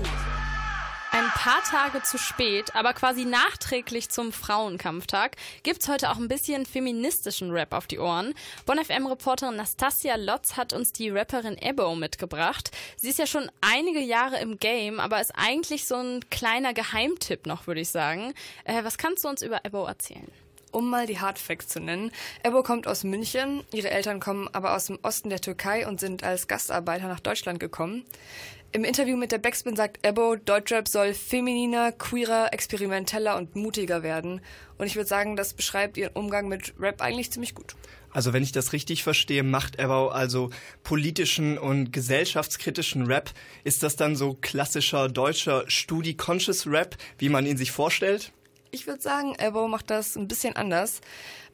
Ein 1.13 1.27
paar 1.33 1.61
Tage 1.63 2.03
zu 2.03 2.17
spät, 2.17 2.73
aber 2.75 2.93
quasi 2.93 3.25
nachträglich 3.25 4.09
zum 4.09 4.31
Frauenkampftag, 4.31 5.35
gibt's 5.63 5.89
heute 5.89 6.09
auch 6.09 6.17
ein 6.17 6.27
bisschen 6.27 6.65
feministischen 6.65 7.51
Rap 7.51 7.73
auf 7.73 7.87
die 7.87 7.99
Ohren. 7.99 8.33
Bonfm-Reporterin 8.65 9.55
Nastasia 9.55 10.15
Lotz 10.15 10.55
hat 10.55 10.71
uns 10.71 10.93
die 10.93 11.09
Rapperin 11.09 11.57
Ebo 11.59 11.95
mitgebracht. 11.95 12.71
Sie 12.95 13.09
ist 13.09 13.19
ja 13.19 13.25
schon 13.27 13.51
einige 13.61 13.99
Jahre 13.99 14.39
im 14.39 14.57
Game, 14.57 14.99
aber 14.99 15.19
ist 15.19 15.33
eigentlich 15.35 15.85
so 15.87 15.95
ein 15.95 16.21
kleiner 16.29 16.73
Geheimtipp 16.73 17.45
noch, 17.47 17.65
würde 17.67 17.81
ich 17.81 17.89
sagen. 17.89 18.33
Äh, 18.65 18.83
was 18.83 18.97
kannst 18.97 19.23
du 19.25 19.29
uns 19.29 19.41
über 19.41 19.65
Ebo 19.65 19.85
erzählen? 19.85 20.31
um 20.71 20.89
mal 20.89 21.05
die 21.07 21.19
Hardfacts 21.19 21.67
zu 21.67 21.79
nennen. 21.79 22.11
Ebo 22.43 22.63
kommt 22.63 22.87
aus 22.87 23.03
München, 23.03 23.61
ihre 23.73 23.91
Eltern 23.91 24.19
kommen 24.19 24.49
aber 24.53 24.75
aus 24.75 24.85
dem 24.87 24.99
Osten 25.03 25.29
der 25.29 25.41
Türkei 25.41 25.87
und 25.87 25.99
sind 25.99 26.23
als 26.23 26.47
Gastarbeiter 26.47 27.07
nach 27.07 27.19
Deutschland 27.19 27.59
gekommen. 27.59 28.03
Im 28.73 28.85
Interview 28.85 29.17
mit 29.17 29.33
der 29.33 29.37
Backspin 29.37 29.75
sagt 29.75 30.05
Ebo, 30.05 30.37
Deutschrap 30.37 30.87
soll 30.87 31.13
femininer, 31.13 31.91
queerer, 31.91 32.53
experimenteller 32.53 33.35
und 33.35 33.53
mutiger 33.53 34.01
werden. 34.01 34.39
Und 34.77 34.87
ich 34.87 34.95
würde 34.95 35.09
sagen, 35.09 35.35
das 35.35 35.53
beschreibt 35.53 35.97
ihren 35.97 36.13
Umgang 36.13 36.47
mit 36.47 36.73
Rap 36.79 37.01
eigentlich 37.01 37.31
ziemlich 37.31 37.53
gut. 37.53 37.75
Also 38.13 38.31
wenn 38.31 38.43
ich 38.43 38.53
das 38.53 38.71
richtig 38.71 39.03
verstehe, 39.03 39.43
macht 39.43 39.79
Ebo 39.79 40.07
also 40.07 40.51
politischen 40.83 41.57
und 41.57 41.91
gesellschaftskritischen 41.91 43.05
Rap. 43.07 43.31
Ist 43.65 43.83
das 43.83 43.97
dann 43.97 44.15
so 44.15 44.35
klassischer 44.39 45.09
deutscher 45.09 45.65
Studi-Conscious 45.69 46.65
Rap, 46.67 46.97
wie 47.17 47.29
man 47.29 47.45
ihn 47.45 47.57
sich 47.57 47.71
vorstellt? 47.71 48.31
Ich 48.73 48.87
würde 48.87 49.01
sagen, 49.01 49.35
Elbow 49.35 49.67
macht 49.67 49.89
das 49.89 50.15
ein 50.15 50.27
bisschen 50.29 50.55
anders. 50.55 51.01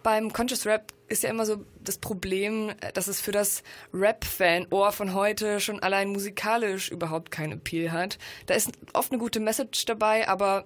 Beim 0.04 0.32
Conscious 0.32 0.68
Rap 0.68 0.94
ist 1.08 1.24
ja 1.24 1.30
immer 1.32 1.46
so 1.48 1.66
das 1.84 1.98
Problem, 1.98 2.70
äh, 2.82 2.92
dass 2.94 3.08
es 3.08 3.20
für 3.20 3.32
das 3.32 3.64
Rap-Fan-Ohr 3.94 4.92
von 4.92 5.14
heute 5.16 5.60
schon 5.60 5.80
allein 5.82 6.10
musikalisch 6.10 6.92
überhaupt 6.92 7.32
keinen 7.32 7.54
Appeal 7.54 7.92
hat. 7.92 8.20
Da 8.46 8.54
ist 8.54 8.70
oft 8.94 9.12
eine 9.12 9.20
gute 9.20 9.40
Message 9.40 9.86
dabei, 9.86 10.28
aber 10.28 10.66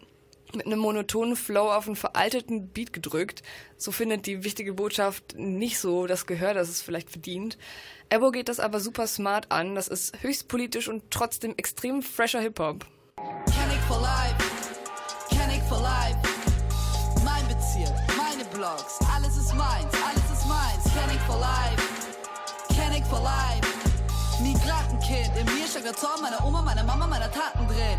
mit 0.53 0.65
einem 0.65 0.79
monotonen 0.79 1.37
Flow 1.37 1.71
auf 1.71 1.85
einen 1.87 1.95
veralteten 1.95 2.67
Beat 2.67 2.91
gedrückt. 2.91 3.41
So 3.77 3.93
findet 3.93 4.25
die 4.25 4.43
wichtige 4.43 4.73
Botschaft 4.73 5.35
nicht 5.37 5.79
so 5.79 6.05
das 6.07 6.25
Gehör, 6.27 6.53
das 6.53 6.67
es 6.67 6.81
vielleicht 6.81 7.09
verdient. 7.09 7.57
Ebo 8.13 8.31
geht 8.31 8.49
das 8.49 8.59
aber 8.59 8.81
super 8.81 9.07
smart 9.07 9.49
an. 9.53 9.75
Das 9.75 9.87
ist 9.87 10.21
höchst 10.21 10.49
politisch 10.49 10.89
und 10.89 11.05
trotzdem 11.11 11.53
extrem 11.55 12.01
fresher 12.01 12.41
Hip-Hop. 12.41 12.85
Canic 13.45 13.79
for 13.87 14.01
life. 14.01 14.35
Canic 15.29 15.63
for 15.69 15.79
life. 15.79 16.30
Vlogs. 18.61 18.99
Alles 19.15 19.37
ist 19.37 19.55
meins, 19.55 19.91
alles 20.05 20.23
ist 20.31 20.45
meins. 20.45 20.83
Kenneck 20.93 21.19
for 21.25 21.39
life. 21.39 22.13
Kenneck 22.75 23.03
for 23.07 23.19
life. 23.19 23.67
Migrantenkind. 24.39 25.35
In 25.35 25.45
mir 25.57 25.65
steckt 25.65 25.85
der 25.85 25.95
Zorn 25.95 26.21
meiner 26.21 26.45
Oma, 26.45 26.61
meiner 26.61 26.83
Mama, 26.83 27.07
meiner 27.07 27.31
Taten 27.31 27.65
drin. 27.65 27.97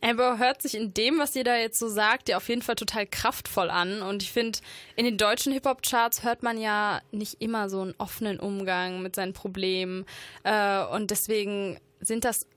Amber 0.00 0.38
hört 0.38 0.62
sich 0.62 0.74
in 0.74 0.92
dem, 0.94 1.20
was 1.20 1.36
ihr 1.36 1.44
da 1.44 1.54
jetzt 1.56 1.78
so 1.78 1.88
sagt, 1.88 2.28
ja 2.28 2.38
auf 2.38 2.48
jeden 2.48 2.62
Fall 2.62 2.74
total 2.74 3.06
kraftvoll 3.06 3.70
an. 3.70 4.02
Und 4.02 4.24
ich 4.24 4.32
finde, 4.32 4.58
in 4.96 5.04
den 5.04 5.16
deutschen 5.16 5.52
Hip-Hop-Charts 5.52 6.24
hört 6.24 6.42
man 6.42 6.58
ja 6.60 7.00
nicht 7.12 7.40
immer 7.40 7.70
so 7.70 7.82
einen 7.82 7.94
offenen 7.98 8.40
Umgang 8.40 9.00
mit 9.00 9.14
seinen 9.14 9.32
Problemen. 9.32 10.06
Äh, 10.42 10.84
und 10.86 11.12
deswegen 11.12 11.78
sind 12.00 12.24
das 12.24 12.48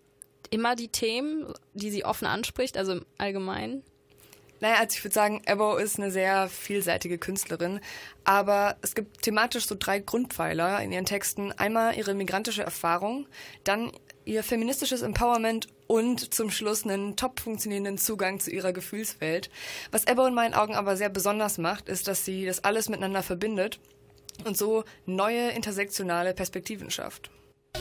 immer 0.50 0.76
die 0.76 0.88
Themen, 0.88 1.54
die 1.76 1.91
sie 1.91 2.04
offen 2.04 2.26
anspricht, 2.26 2.80
also 2.80 2.94
im 2.94 3.06
Allgemeinen? 3.20 3.84
Naja, 4.62 4.76
also 4.80 4.96
ich 4.96 5.04
würde 5.04 5.13
sagen, 5.13 5.41
Ebo 5.46 5.76
ist 5.76 6.00
eine 6.00 6.12
sehr 6.12 6.48
vielseitige 6.48 7.18
Künstlerin, 7.18 7.82
aber 8.24 8.78
es 8.82 8.96
gibt 8.96 9.22
thematisch 9.22 9.68
so 9.68 9.76
drei 9.78 10.00
Grundpfeiler 10.00 10.82
in 10.82 10.91
ihren 10.94 11.06
Texten. 11.06 11.52
Einmal 11.52 11.98
ihre 11.98 12.13
migrantische 12.13 12.63
Erfahrung, 12.63 13.28
dann 13.65 13.91
ihr 14.24 14.44
feministisches 14.44 15.02
Empowerment 15.02 15.68
und 15.88 16.34
zum 16.34 16.50
Schluss 16.50 16.86
einen 16.86 17.18
top 17.18 17.41
funktionierenden 17.41 17.98
Zugang 17.98 18.39
zu 18.39 18.50
ihrer 18.50 18.72
Gefühlswelt. 18.72 19.50
Was 19.91 20.08
Ebo 20.08 20.26
in 20.26 20.34
meinen 20.34 20.54
Augen 20.54 20.76
aber 20.76 20.96
sehr 20.96 21.10
besonders 21.10 21.58
macht, 21.58 21.89
ist, 21.89 22.08
dass 22.08 22.24
sie 22.24 22.46
das 22.46 22.63
alles 22.63 22.88
miteinander 22.88 23.24
verbindet 23.24 23.80
und 24.46 24.58
so 24.58 24.86
neue 25.06 25.50
intersektionale 25.50 26.34
Perspektiven 26.34 26.89
schafft. 26.91 27.30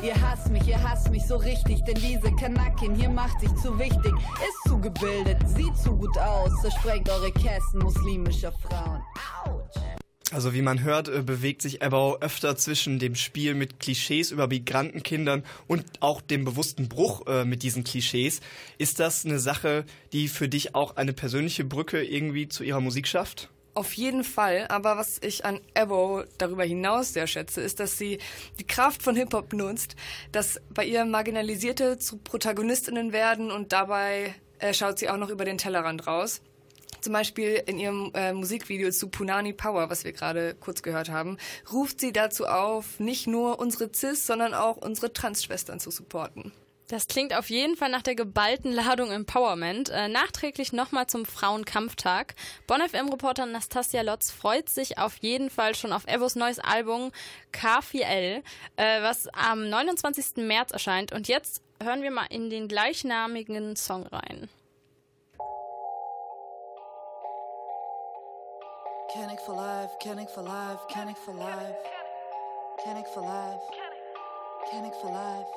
Ihr 0.03 0.19
hasst 0.21 0.51
mich, 0.51 0.67
ihr 0.67 0.83
hasst 0.83 1.11
mich 1.11 1.23
so 1.25 1.37
richtig, 1.37 1.83
denn 1.85 1.95
diese 1.95 2.31
Kanakin 2.37 2.95
hier 2.95 3.09
macht 3.09 3.41
sich 3.41 3.55
zu 3.57 3.79
wichtig, 3.79 4.13
ist 4.17 4.69
zu 4.69 4.79
gebildet, 4.79 5.39
sieht 5.47 5.77
zu 5.77 5.97
gut 5.97 6.17
aus, 6.19 6.51
zersprengt 6.63 7.09
eure 7.09 7.31
Kästen 7.33 7.79
muslimischer 7.81 8.53
Frauen. 8.53 9.03
Ouch. 9.47 9.63
Also 10.33 10.53
wie 10.53 10.63
man 10.63 10.83
hört, 10.83 11.09
äh, 11.09 11.23
bewegt 11.23 11.63
sich 11.63 11.81
Ebbau 11.81 12.19
öfter 12.21 12.57
zwischen 12.57 12.99
dem 12.99 13.15
Spiel 13.15 13.55
mit 13.55 13.79
Klischees 13.79 14.31
über 14.31 14.49
Migrantenkindern 14.49 15.45
und 15.69 15.85
auch 16.01 16.21
dem 16.21 16.45
bewussten 16.45 16.89
Bruch 16.89 17.27
äh, 17.27 17.45
mit 17.45 17.63
diesen 17.63 17.85
Klischees. 17.85 18.41
Ist 18.79 19.01
das 19.01 19.25
eine 19.25 19.39
Sache, 19.39 19.85
die 20.13 20.29
für 20.29 20.49
dich 20.49 20.75
auch 20.75 20.97
eine 20.97 21.13
persönliche 21.13 21.65
Brücke 21.65 22.03
irgendwie 22.03 22.49
zu 22.49 22.65
ihrer 22.65 22.81
Musik 22.81 23.07
schafft? 23.07 23.51
Auf 23.75 23.93
jeden 23.95 24.23
Fall. 24.25 24.67
Aber 24.69 24.97
was 24.97 25.21
ich 25.23 25.45
an 25.45 25.61
Ebo 25.75 26.23
darüber 26.39 26.65
hinaus 26.65 27.13
sehr 27.13 27.27
schätze, 27.27 27.61
ist, 27.61 27.81
dass 27.81 27.99
sie 27.99 28.19
die 28.61 28.67
Kraft 28.67 29.03
von 29.03 29.17
Hip-Hop 29.17 29.53
nutzt, 29.53 29.97
dass 30.33 30.61
bei 30.71 30.85
ihr 30.85 31.05
Marginalisierte 31.05 31.99
zu 31.99 32.19
Protagonistinnen 32.19 33.13
werden 33.13 33.51
und 33.51 33.73
dabei 33.73 34.35
äh, 34.61 34.73
schaut 34.73 34.99
sie 35.01 35.11
auch 35.11 35.17
noch 35.17 35.29
über 35.29 35.45
den 35.45 35.59
Tellerrand 35.59 36.07
raus. 36.07 36.41
Zum 37.01 37.13
Beispiel 37.13 37.63
in 37.67 37.79
ihrem 37.79 38.13
äh, 38.15 38.33
Musikvideo 38.33 38.91
zu 38.91 39.09
Punani 39.09 39.53
Power, 39.53 39.91
was 39.91 40.05
wir 40.05 40.13
gerade 40.13 40.55
kurz 40.55 40.83
gehört 40.83 41.11
haben, 41.11 41.37
ruft 41.71 42.01
sie 42.01 42.13
dazu 42.13 42.47
auf, 42.47 42.99
nicht 43.01 43.27
nur 43.27 43.59
unsere 43.59 43.91
CIS, 43.95 44.27
sondern 44.27 44.55
auch 44.55 44.77
unsere 44.79 45.13
Trans-Schwestern 45.13 45.81
zu 45.81 45.91
supporten. 45.91 46.53
Das 46.95 47.09
klingt 47.09 47.37
auf 47.37 47.51
jeden 47.51 47.75
Fall 47.75 47.89
nach 47.89 48.03
der 48.03 48.15
geballten 48.15 48.71
Ladung 48.71 49.11
Empowerment. 49.11 49.89
Äh, 49.89 50.07
nachträglich 50.07 50.73
nochmal 50.73 51.09
zum 51.09 51.27
Frauenkampftag. 51.27 52.37
Bonn 52.69 52.81
FM-Reporter 52.89 53.47
Nastasia 53.47 54.03
Lotz 54.03 54.31
freut 54.31 54.69
sich 54.69 54.97
auf 54.97 55.17
jeden 55.17 55.51
Fall 55.51 55.75
schon 55.75 55.93
auf 55.93 56.07
Evos 56.07 56.37
neues 56.37 56.61
Album 56.61 57.11
K4L, 57.53 58.45
äh, 58.77 59.03
was 59.03 59.27
am 59.35 59.69
29. 59.69 60.37
März 60.47 60.71
erscheint. 60.71 61.11
Und 61.11 61.27
jetzt 61.27 61.65
hören 61.83 62.03
wir 62.03 62.13
mal 62.13 62.27
in 62.31 62.49
den 62.49 62.69
gleichnamigen 62.69 63.75
Song 63.75 64.07
rein. 64.07 64.49
Canic 69.15 69.41
for 69.41 69.57
life, 69.57 69.91
Canic 70.01 70.31
for 70.31 70.45
life, 70.45 70.79
Canic 70.93 71.17
for 71.19 71.35
life, 71.35 71.75
Canic 72.85 73.07
for 73.09 73.23
life, 73.25 73.63
Canic 74.71 74.95
for 75.03 75.11
life. 75.11 75.49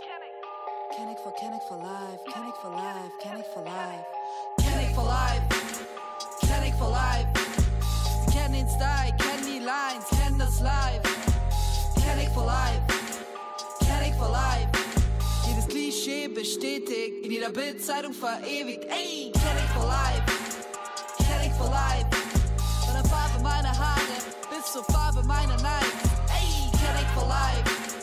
Kenneck 0.96 1.20
for 1.20 1.32
Kenneck 1.32 1.62
for 1.62 1.76
life, 1.76 2.20
Kenneck 2.34 2.56
for 2.56 2.70
life, 2.70 3.12
Kenneck 3.20 3.46
for 3.46 3.62
life. 3.62 4.04
Kenneck 4.62 4.96
for 4.96 5.04
life, 5.04 5.42
Kenneck 6.42 6.74
for 6.78 6.90
life. 6.90 7.28
Sie 8.26 8.38
kennen 8.38 8.54
den 8.54 8.68
Style, 8.70 9.12
kennen 9.18 9.46
die 9.46 9.60
Lines, 9.60 10.06
kennen 10.22 10.40
das 10.40 10.60
Live. 10.62 11.02
Kenneck 12.02 12.30
for 12.34 12.46
life, 12.46 12.82
Kenneck 13.86 14.16
for 14.18 14.30
life. 14.30 14.68
Jedes 15.46 15.68
Klischee 15.68 16.28
bestätigt, 16.30 17.24
in 17.26 17.32
jeder 17.32 17.50
Bildzeitung 17.50 18.14
verewigt. 18.14 18.86
Ey, 18.90 19.32
Kenneck 19.34 19.70
for 19.76 19.86
life, 19.86 20.24
Kenneck 21.24 21.54
for 21.58 21.70
life. 21.70 22.10
Von 22.86 22.94
der 22.94 23.06
Farbe 23.06 23.44
meiner 23.44 23.78
Haare 23.78 24.18
bis 24.50 24.72
zur 24.72 24.84
Farbe 24.86 25.22
meiner 25.24 25.58
Nike. 25.58 26.00
Ey, 26.34 26.72
Kenneck 26.80 27.08
for 27.14 27.28
life. 27.28 27.97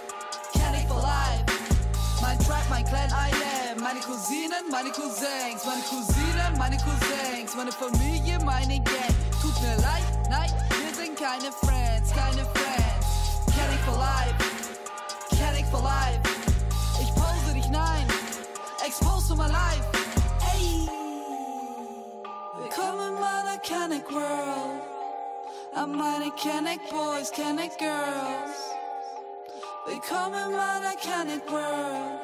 meine 4.70 4.90
Cousins, 4.90 5.64
meine 5.66 5.83
Cousinen, 5.83 6.59
meine 6.59 6.77
Cousins, 6.79 7.55
meine 7.57 7.72
Familie, 7.72 8.38
meine 8.44 8.81
Gang. 8.81 9.14
Tut 9.42 9.61
mir 9.61 9.77
leid, 9.77 10.03
nein, 10.31 10.50
wir 10.70 10.94
sind 11.05 11.18
keine 11.18 11.53
Friends, 11.53 12.11
keine 12.12 12.44
Friends. 12.55 13.07
Kennig 13.55 13.81
for 13.85 13.96
life, 13.96 14.35
Kennig 15.38 15.66
for 15.70 15.83
life. 15.83 16.20
Ich 17.00 17.11
pose 17.14 17.55
dich, 17.55 17.68
nein, 17.70 18.07
expose 18.85 19.29
to 19.29 19.37
my 19.37 19.48
life. 19.48 19.85
Ey, 20.55 20.88
willkommen 22.59 23.09
in 23.09 23.20
meiner 23.20 23.59
Kennig 23.59 24.05
World. 24.11 24.83
An 25.74 25.92
meine 25.96 26.31
Kennig 26.33 26.81
Boys, 26.88 27.31
Kennig 27.33 27.77
Girls. 27.79 28.55
Willkommen 29.87 30.50
in 30.50 30.57
meiner 30.57 30.94
Kennig 30.96 31.42
World. 31.50 32.20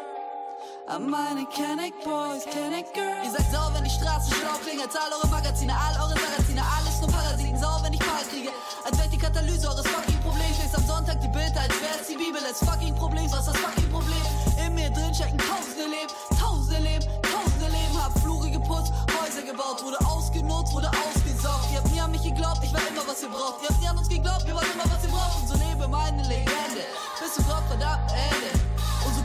An 0.88 1.08
meine 1.10 1.44
Canic 1.52 1.92
Boys, 2.04 2.44
Canic 2.48 2.88
Girls. 2.94 3.24
Ihr 3.24 3.30
seid 3.30 3.52
sauer, 3.52 3.70
wenn 3.74 3.84
die 3.84 3.90
Straßen 3.90 4.32
schlau 4.34 4.56
klingelt. 4.64 4.88
All 4.96 5.12
eure 5.12 5.28
Magazine, 5.28 5.70
all 5.76 5.94
eure 6.02 6.16
Magazine, 6.16 6.62
alles 6.64 7.00
nur 7.00 7.10
Parasiten. 7.10 7.58
Sauer, 7.60 7.82
wenn 7.84 7.92
ich 7.92 8.00
Paul 8.00 8.24
kriege. 8.28 8.48
Als 8.88 8.96
wäre 8.98 9.08
die 9.08 9.18
Katalyse 9.18 9.68
eures 9.68 9.86
fucking 9.86 10.18
Problems. 10.20 10.56
Lest 10.58 10.74
am 10.74 10.86
Sonntag 10.86 11.20
die 11.20 11.28
Bilder, 11.28 11.60
als 11.68 11.74
wär's 11.82 12.06
die 12.08 12.16
Bibel. 12.16 12.40
Als 12.44 12.58
fucking 12.64 12.94
Problem, 12.96 13.30
was 13.30 13.44
das 13.46 13.56
fucking 13.58 13.90
Problem? 13.90 14.24
In 14.56 14.74
mir 14.74 14.90
drin 14.90 15.14
stecken 15.14 15.38
tausende 15.38 15.84
Leben, 15.84 16.10
tausende 16.40 16.78
Leben, 16.80 17.06
tausende 17.28 17.68
Leben. 17.70 17.94
Hab 18.02 18.16
Flure 18.20 18.50
geputzt, 18.50 18.92
Häuser 19.20 19.42
gebaut, 19.42 19.84
wurde 19.84 20.00
ausgenutzt, 20.06 20.72
wurde 20.72 20.90
ausgesaugt. 20.96 21.70
Ihr 21.72 21.78
habt 21.78 21.90
nie 21.92 22.00
an 22.00 22.10
mich 22.10 22.22
geglaubt, 22.22 22.64
ich 22.64 22.72
war 22.72 22.80
immer, 22.88 23.04
was 23.06 23.22
ihr 23.22 23.28
braucht. 23.28 23.62
Ihr 23.62 23.68
habt 23.68 23.80
nie 23.80 23.88
an 23.88 23.98
uns 23.98 24.08
geglaubt, 24.08 24.46
wir 24.46 24.54
waren 24.54 24.66
immer, 24.72 24.88
was 24.88 25.04
ihr 25.04 25.10
braucht. 25.12 25.42
Und 25.44 25.46
so 25.48 25.54
lebe 25.60 25.86
meine 25.86 26.22
Legende. 26.26 26.88
Bist 27.20 27.36
du 27.38 27.42
Gott, 27.44 27.62
verdammt, 27.68 28.09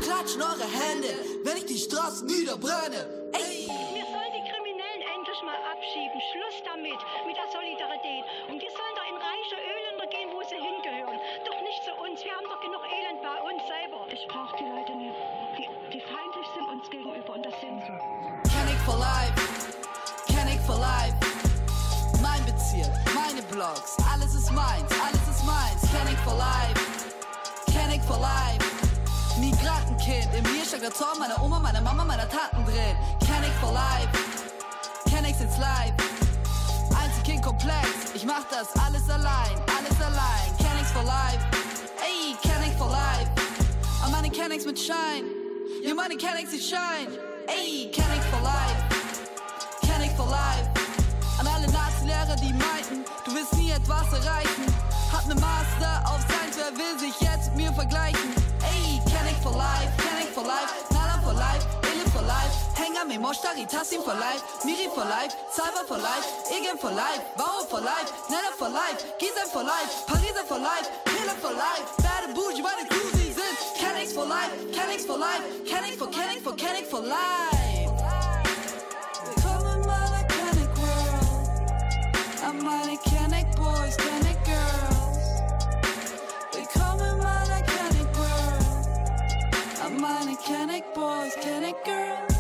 klatschen 0.06 0.38
eure 0.42 0.70
Hände, 0.70 1.10
wenn 1.42 1.58
ich 1.58 1.66
die 1.66 1.82
Straße 1.82 2.26
niederbrenne. 2.30 3.02
Ey. 3.34 3.66
Wir 3.66 4.06
sollen 4.06 4.34
die 4.38 4.46
Kriminellen 4.54 5.02
endlich 5.18 5.42
mal 5.42 5.58
abschieben. 5.66 6.18
Schluss 6.30 6.58
damit, 6.70 7.02
mit 7.26 7.34
der 7.36 7.50
Solidarität. 7.50 8.22
Und 8.48 8.62
wir 8.62 8.70
sollen 8.70 8.96
doch 9.02 9.08
in 9.10 9.18
reiche 9.18 9.58
Öländer 9.66 10.06
gehen, 10.14 10.30
wo 10.30 10.40
sie 10.46 10.62
hingehören. 10.62 11.18
Doch 11.50 11.58
nicht 11.66 11.82
zu 11.90 11.92
uns. 12.06 12.18
Wir 12.22 12.38
haben 12.38 12.46
doch 12.46 12.62
genug 12.62 12.86
Elend 12.86 13.18
bei 13.26 13.38
uns 13.50 13.62
selber. 13.66 14.00
Ich 14.14 14.22
brauch 14.30 14.54
die 14.62 14.68
Leute 14.70 14.94
nicht, 14.94 15.18
die, 15.58 15.66
die 15.98 16.02
feindlich 16.14 16.48
sind 16.54 16.68
uns 16.70 16.86
gegenüber. 16.94 17.34
Und 17.34 17.42
das 17.44 17.58
sind 17.60 17.82
sie. 17.82 17.98
Kennig 18.54 18.78
for 18.86 18.98
life. 19.02 19.36
Kennig 20.30 20.62
for 20.70 20.78
life. 20.86 21.18
Mein 22.22 22.46
Bezirk, 22.46 22.94
meine 23.18 23.42
Blogs. 23.50 24.05
Hashtag 30.66 30.82
der 30.82 30.94
Zorn 30.96 31.20
meiner 31.20 31.40
Oma, 31.44 31.60
meiner 31.60 31.80
Mama, 31.82 32.04
meiner 32.04 32.28
Taten 32.28 32.66
drin. 32.66 32.98
Kennex 33.24 33.56
for 33.62 33.72
life, 33.72 34.10
Kennex 35.08 35.40
ins 35.40 35.60
Live. 35.60 35.94
Einzelkind 37.00 37.44
komplex, 37.44 37.86
ich 38.16 38.26
mach 38.26 38.44
das 38.50 38.70
alles 38.84 39.08
allein, 39.08 39.54
alles 39.78 39.96
allein. 40.02 40.48
Kennex 40.58 40.90
for 40.92 41.04
life, 41.04 41.38
ey, 42.02 42.36
Kennex 42.42 42.76
for 42.80 42.90
life. 42.90 43.30
An 44.04 44.12
meine 44.12 44.32
Kennex 44.32 44.66
mit 44.66 44.80
Shine. 44.80 45.28
ja, 45.84 45.94
meine 45.94 46.18
Kennex 46.18 46.52
ist 46.52 46.68
Shine. 46.68 47.14
Ey, 47.48 47.92
Kennex 47.92 48.26
for 48.32 48.42
life, 48.42 48.82
Kennex 49.86 50.16
for 50.16 50.26
life. 50.26 50.68
An 51.38 51.46
alle 51.46 51.68
Nazi-Lehrer, 51.72 52.38
die 52.38 52.54
meinten, 52.54 53.06
du 53.24 53.36
wirst 53.36 53.54
nie 53.56 53.70
etwas 53.70 54.08
erreichen. 54.14 54.66
Hat 55.14 55.28
ne 55.28 55.36
Master 55.36 56.02
auf 56.06 56.22
Science, 56.26 56.58
wer 56.58 56.74
will 56.76 56.98
sich 57.00 57.14
jetzt 57.22 57.50
mit 57.54 57.68
mir 57.68 57.74
vergleichen? 57.74 58.34
Ey, 58.74 59.00
Kennex 59.12 59.38
for 59.44 59.52
life, 59.54 59.92
Kennex 59.98 60.15
for 60.36 60.44
life, 60.44 60.92
Nala 60.92 61.16
for 61.24 61.32
life, 61.32 61.64
Billy 61.82 62.06
for 62.14 62.22
life. 62.34 62.52
Hänger 62.82 63.06
mit 63.12 63.20
Moshtari, 63.26 63.64
Tassim 63.74 64.02
for 64.04 64.18
life, 64.26 64.42
Miri 64.66 64.88
for 64.96 65.06
life, 65.16 65.32
Cyber 65.56 65.84
for 65.90 66.00
life, 66.10 66.26
Igen 66.56 66.78
for 66.84 66.92
life, 66.92 67.22
Bauer 67.40 67.66
for 67.72 67.80
life, 67.80 68.10
Nella 68.32 68.52
for 68.60 68.70
life, 68.78 68.98
Gizem 69.20 69.48
for 69.54 69.64
life, 69.64 69.90
Pariser 70.10 70.46
for 70.52 70.60
life, 70.60 70.88
Killer 71.16 71.38
for 71.44 71.54
life, 71.66 71.86
Bad 72.04 72.24
Bougie, 72.36 72.62
where 72.66 72.78
the 72.82 72.86
cruising's 72.92 73.38
in. 73.48 73.54
Kennex 73.82 74.08
for 74.18 74.26
life, 74.26 74.52
Kennex 74.76 75.00
for 75.10 75.18
life, 75.18 75.44
Kennex 75.70 75.94
for 76.02 76.10
Kennex 76.18 76.40
for 76.46 76.54
Kennex 76.64 76.86
for 76.94 77.04
life. 77.16 77.92
Come 79.44 79.66
in, 79.74 79.80
mother, 79.92 80.24
Kennex 80.34 80.70
world. 80.82 82.46
I'm 82.48 82.56
mighty 82.66 82.98
Kennex. 83.10 83.35
Can 90.46 90.70
it 90.70 90.86
boys, 90.94 91.36
can 91.42 91.64
it 91.64 91.76
girls? 91.84 92.35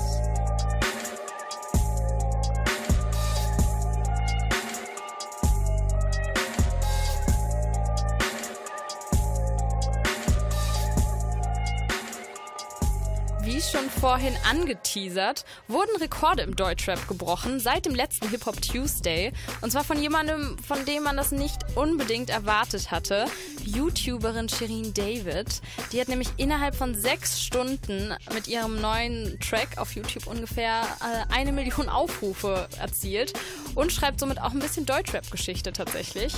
Wie 13.46 13.62
schon 13.62 13.88
vorhin 13.92 14.34
angeteasert, 14.50 15.46
wurden 15.68 15.96
Rekorde 16.02 16.42
im 16.42 16.56
Deutschrap 16.56 17.08
gebrochen 17.08 17.60
seit 17.60 17.86
dem 17.86 17.94
letzten 17.94 18.28
Hip 18.30 18.48
Hop 18.48 18.60
Tuesday. 18.60 19.34
Und 19.62 19.72
zwar 19.72 19.84
von 19.84 20.02
jemandem, 20.02 20.58
von 20.58 20.84
dem 20.86 21.04
man 21.04 21.16
das 21.16 21.30
nicht 21.32 21.60
unbedingt 21.76 22.32
erwartet 22.32 22.90
hatte. 22.90 23.26
YouTuberin 23.64 24.50
Shirin 24.50 24.96
David. 24.96 25.62
Die 25.92 26.02
hat 26.02 26.08
nämlich 26.08 26.28
innerhalb 26.38 26.74
von 26.74 26.96
sechs 26.96 27.40
Stunden 27.44 28.16
mit 28.34 28.48
ihrem 28.48 28.82
neuen 28.82 29.40
Track 29.40 29.78
auf 29.78 29.94
YouTube 29.94 30.26
ungefähr 30.26 30.82
äh, 31.02 31.32
eine 31.32 31.52
Million 31.52 31.88
Aufrufe 31.88 32.68
erzielt 32.80 33.34
und 33.76 33.92
schreibt 33.92 34.20
somit 34.22 34.40
auch 34.42 34.52
ein 34.54 34.60
bisschen 34.60 34.88
Deutschrap-Geschichte 34.88 35.72
tatsächlich. 35.72 36.34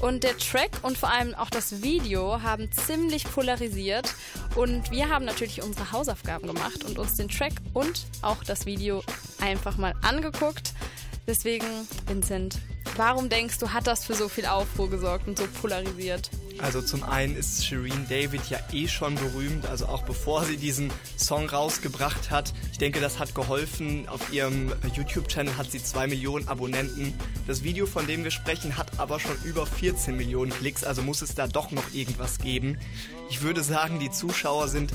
Und 0.00 0.24
der 0.24 0.36
Track 0.36 0.70
und 0.82 0.96
vor 0.98 1.10
allem 1.10 1.34
auch 1.34 1.50
das 1.50 1.82
Video 1.82 2.42
haben 2.42 2.70
ziemlich 2.72 3.24
polarisiert. 3.24 4.12
Und 4.56 4.90
wir 4.90 5.08
haben 5.08 5.24
natürlich 5.24 5.62
unsere 5.62 5.92
Hausaufgaben 5.92 6.47
gemacht 6.48 6.84
und 6.84 6.98
uns 6.98 7.14
den 7.14 7.28
Track 7.28 7.52
und 7.74 8.06
auch 8.22 8.42
das 8.42 8.64
Video 8.66 9.02
einfach 9.40 9.76
mal 9.76 9.92
angeguckt. 10.02 10.72
Deswegen, 11.26 11.66
Vincent, 12.06 12.58
warum 12.96 13.28
denkst 13.28 13.58
du, 13.58 13.70
hat 13.70 13.86
das 13.86 14.02
für 14.04 14.14
so 14.14 14.28
viel 14.30 14.46
Aufruhr 14.46 14.88
gesorgt 14.88 15.28
und 15.28 15.36
so 15.38 15.44
polarisiert? 15.60 16.30
Also 16.60 16.80
zum 16.82 17.02
einen 17.04 17.36
ist 17.36 17.64
Shireen 17.66 18.06
David 18.08 18.46
ja 18.48 18.58
eh 18.72 18.88
schon 18.88 19.14
berühmt, 19.14 19.66
also 19.66 19.86
auch 19.86 20.02
bevor 20.04 20.44
sie 20.44 20.56
diesen 20.56 20.90
Song 21.16 21.48
rausgebracht 21.50 22.30
hat. 22.30 22.52
Ich 22.72 22.78
denke, 22.78 22.98
das 23.00 23.18
hat 23.20 23.32
geholfen. 23.34 24.08
Auf 24.08 24.32
ihrem 24.32 24.72
YouTube-Channel 24.94 25.56
hat 25.58 25.70
sie 25.70 25.84
zwei 25.84 26.06
Millionen 26.08 26.48
Abonnenten. 26.48 27.12
Das 27.46 27.62
Video, 27.62 27.84
von 27.86 28.06
dem 28.08 28.24
wir 28.24 28.30
sprechen, 28.32 28.76
hat 28.78 28.98
aber 28.98 29.20
schon 29.20 29.36
über 29.44 29.66
14 29.66 30.16
Millionen 30.16 30.50
Klicks, 30.50 30.82
also 30.82 31.02
muss 31.02 31.20
es 31.22 31.34
da 31.36 31.46
doch 31.46 31.70
noch 31.72 31.92
irgendwas 31.92 32.38
geben. 32.38 32.78
Ich 33.28 33.42
würde 33.42 33.62
sagen, 33.62 34.00
die 34.00 34.10
Zuschauer 34.10 34.66
sind 34.66 34.92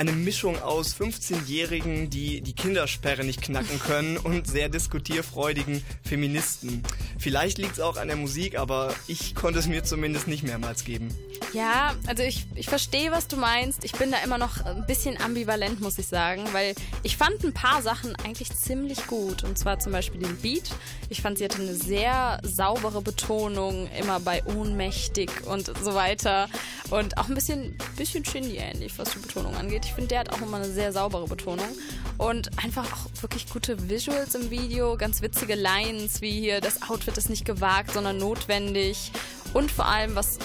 eine 0.00 0.12
Mischung 0.12 0.60
aus 0.62 0.96
15-Jährigen, 0.98 2.08
die 2.08 2.40
die 2.40 2.54
Kindersperre 2.54 3.22
nicht 3.22 3.42
knacken 3.42 3.78
können 3.80 4.16
und 4.16 4.46
sehr 4.46 4.70
diskutierfreudigen 4.70 5.84
Feministen. 6.02 6.82
Vielleicht 7.18 7.58
liegt 7.58 7.72
es 7.72 7.80
auch 7.80 7.98
an 7.98 8.08
der 8.08 8.16
Musik, 8.16 8.58
aber 8.58 8.94
ich 9.08 9.34
konnte 9.34 9.58
es 9.58 9.66
mir 9.66 9.84
zumindest 9.84 10.26
nicht 10.26 10.42
mehrmals 10.42 10.84
geben. 10.86 11.10
Ja, 11.52 11.94
also 12.06 12.22
ich, 12.22 12.46
ich 12.54 12.68
verstehe, 12.68 13.10
was 13.12 13.28
du 13.28 13.36
meinst. 13.36 13.84
Ich 13.84 13.92
bin 13.92 14.10
da 14.10 14.18
immer 14.24 14.38
noch 14.38 14.64
ein 14.64 14.86
bisschen 14.86 15.20
ambivalent, 15.20 15.80
muss 15.80 15.98
ich 15.98 16.06
sagen, 16.06 16.44
weil 16.52 16.74
ich 17.02 17.18
fand 17.18 17.42
ein 17.44 17.52
paar 17.52 17.82
Sachen 17.82 18.16
eigentlich 18.16 18.50
ziemlich 18.56 19.06
gut. 19.06 19.44
Und 19.44 19.58
zwar 19.58 19.80
zum 19.80 19.92
Beispiel 19.92 20.20
den 20.20 20.36
Beat. 20.38 20.70
Ich 21.10 21.20
fand, 21.20 21.36
sie 21.38 21.44
hatte 21.44 21.60
eine 21.60 21.74
sehr 21.74 22.40
saubere 22.42 23.02
Betonung, 23.02 23.86
immer 23.98 24.18
bei 24.20 24.42
ohnmächtig 24.46 25.30
und 25.46 25.70
so 25.82 25.94
weiter. 25.94 26.48
Und 26.88 27.18
auch 27.18 27.28
ein 27.28 27.34
bisschen, 27.34 27.76
bisschen 27.96 28.24
Shindy-ähnlich, 28.24 28.94
was 28.96 29.10
die 29.10 29.18
Betonung 29.18 29.54
angeht. 29.56 29.84
Ich 29.90 29.94
finde, 29.94 30.06
der 30.10 30.20
hat 30.20 30.30
auch 30.30 30.40
immer 30.40 30.58
eine 30.58 30.66
sehr 30.70 30.92
saubere 30.92 31.26
Betonung. 31.26 31.66
Und 32.16 32.62
einfach 32.62 32.86
auch 32.92 33.22
wirklich 33.22 33.48
gute 33.50 33.90
Visuals 33.90 34.36
im 34.36 34.48
Video, 34.52 34.96
ganz 34.96 35.20
witzige 35.20 35.56
Lines 35.56 36.20
wie 36.20 36.30
hier, 36.30 36.60
das 36.60 36.82
Outfit 36.88 37.18
ist 37.18 37.28
nicht 37.28 37.44
gewagt, 37.44 37.90
sondern 37.92 38.16
notwendig. 38.18 39.10
Und 39.52 39.72
vor 39.72 39.86
allem, 39.86 40.14
was 40.14 40.38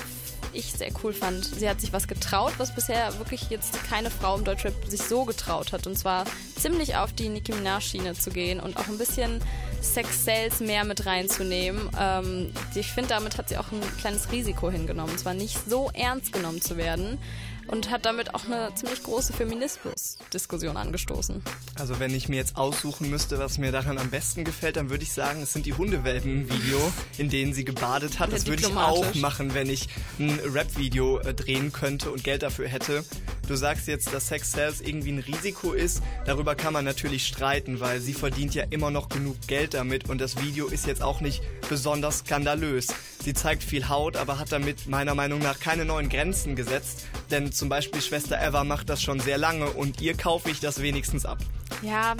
ich 0.51 0.73
sehr 0.73 0.89
cool 1.03 1.13
fand, 1.13 1.45
sie 1.45 1.69
hat 1.69 1.79
sich 1.79 1.93
was 1.93 2.07
getraut, 2.07 2.53
was 2.57 2.73
bisher 2.73 3.15
wirklich 3.19 3.51
jetzt 3.51 3.83
keine 3.83 4.09
Frau 4.09 4.35
im 4.35 4.43
Deutschrap 4.45 4.73
sich 4.87 5.03
so 5.03 5.25
getraut 5.25 5.73
hat. 5.73 5.85
Und 5.85 5.95
zwar 5.95 6.25
ziemlich 6.59 6.95
auf 6.95 7.13
die 7.13 7.29
Nicki 7.29 7.53
Minaj-Schiene 7.53 8.15
zu 8.15 8.31
gehen 8.31 8.59
und 8.59 8.77
auch 8.77 8.87
ein 8.87 8.97
bisschen 8.97 9.41
Sex-Sales 9.79 10.59
mehr 10.61 10.85
mit 10.85 11.05
reinzunehmen. 11.05 11.87
Ähm, 11.99 12.51
ich 12.73 12.87
finde, 12.91 13.09
damit 13.09 13.37
hat 13.37 13.49
sie 13.49 13.57
auch 13.59 13.71
ein 13.71 13.81
kleines 13.99 14.31
Risiko 14.31 14.71
hingenommen. 14.71 15.11
Und 15.11 15.19
zwar 15.19 15.35
nicht 15.35 15.69
so 15.69 15.91
ernst 15.93 16.33
genommen 16.33 16.61
zu 16.63 16.77
werden 16.77 17.19
und 17.67 17.89
hat 17.89 18.05
damit 18.05 18.33
auch 18.35 18.45
eine 18.45 18.71
ziemlich 18.75 19.01
große 19.03 19.33
Feminismus-Diskussion 19.33 20.77
angestoßen. 20.77 21.41
Also 21.79 21.99
wenn 21.99 22.13
ich 22.13 22.29
mir 22.29 22.37
jetzt 22.37 22.57
aussuchen 22.57 23.09
müsste, 23.09 23.39
was 23.39 23.57
mir 23.57 23.71
daran 23.71 23.97
am 23.97 24.09
besten 24.09 24.43
gefällt, 24.43 24.75
dann 24.75 24.89
würde 24.89 25.03
ich 25.03 25.11
sagen, 25.11 25.41
es 25.41 25.53
sind 25.53 25.65
die 25.65 25.73
Hundewelpen-Video, 25.73 26.77
in 27.17 27.29
denen 27.29 27.53
sie 27.53 27.65
gebadet 27.65 28.19
hat. 28.19 28.31
das 28.31 28.45
würde 28.45 28.61
ich 28.63 28.75
auch 28.77 29.13
machen, 29.15 29.53
wenn 29.53 29.69
ich 29.69 29.89
ein 30.19 30.39
Rap-Video 30.53 31.19
äh, 31.19 31.33
drehen 31.33 31.71
könnte 31.71 32.11
und 32.11 32.23
Geld 32.23 32.43
dafür 32.43 32.67
hätte. 32.67 33.03
Du 33.47 33.55
sagst 33.55 33.87
jetzt, 33.87 34.11
dass 34.13 34.27
Sex 34.27 34.51
Sales 34.51 34.81
irgendwie 34.81 35.11
ein 35.11 35.19
Risiko 35.19 35.73
ist. 35.73 36.01
Darüber 36.25 36.55
kann 36.55 36.73
man 36.73 36.83
natürlich 36.85 37.27
streiten, 37.27 37.79
weil 37.79 37.99
sie 38.01 38.13
verdient 38.13 38.55
ja 38.55 38.63
immer 38.71 38.89
noch 38.89 39.07
genug 39.09 39.35
Geld 39.47 39.73
damit 39.75 40.09
und 40.09 40.19
das 40.19 40.41
Video 40.41 40.67
ist 40.67 40.85
jetzt 40.87 41.01
auch 41.03 41.21
nicht 41.21 41.41
besonders 41.69 42.19
skandalös. 42.19 42.87
Sie 43.25 43.33
zeigt 43.33 43.63
viel 43.63 43.89
Haut, 43.89 44.17
aber 44.17 44.37
hat 44.37 44.51
damit 44.51 44.85
meiner 44.85 45.15
Meinung 45.15 45.39
nach 45.39 45.59
keine 45.59 45.83
neuen 45.83 46.09
Grenzen 46.09 46.55
gesetzt. 46.55 47.07
Denn 47.31 47.51
zum 47.51 47.69
Beispiel 47.69 47.99
Schwester 48.03 48.39
Eva 48.39 48.63
macht 48.63 48.87
das 48.87 49.01
schon 49.01 49.19
sehr 49.19 49.39
lange 49.39 49.65
und 49.71 49.99
ihr 49.99 50.13
kaufe 50.15 50.51
ich 50.51 50.59
das 50.59 50.79
wenigstens 50.79 51.25
ab. 51.25 51.39
Ja, 51.81 52.13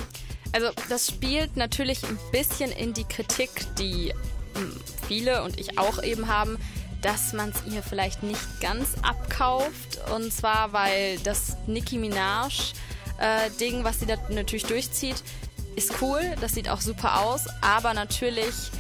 also 0.51 0.67
das 0.89 1.09
spielt 1.09 1.57
natürlich 1.57 2.03
ein 2.05 2.17
bisschen 2.31 2.71
in 2.71 2.95
die 2.95 3.03
Kritik, 3.03 3.51
die 3.77 4.15
hm, 4.55 4.75
viele 5.07 5.43
und 5.43 5.59
ich 5.59 5.77
auch 5.77 6.01
eben 6.01 6.27
haben, 6.27 6.57
dass 7.03 7.33
man 7.33 7.51
es 7.51 7.71
ihr 7.71 7.83
vielleicht 7.83 8.23
nicht 8.23 8.59
ganz 8.59 8.95
abkauft. 9.03 9.99
Und 10.15 10.33
zwar, 10.33 10.73
weil 10.73 11.19
das 11.19 11.55
Nicki 11.67 11.99
Minaj-Ding, 11.99 13.81
äh, 13.81 13.83
was 13.83 13.99
sie 13.99 14.07
da 14.07 14.15
natürlich 14.31 14.65
durchzieht, 14.65 15.21
ist 15.75 16.01
cool, 16.01 16.21
das 16.41 16.53
sieht 16.53 16.67
auch 16.67 16.81
super 16.81 17.21
aus, 17.21 17.45
aber 17.61 17.93
natürlich 17.93 18.71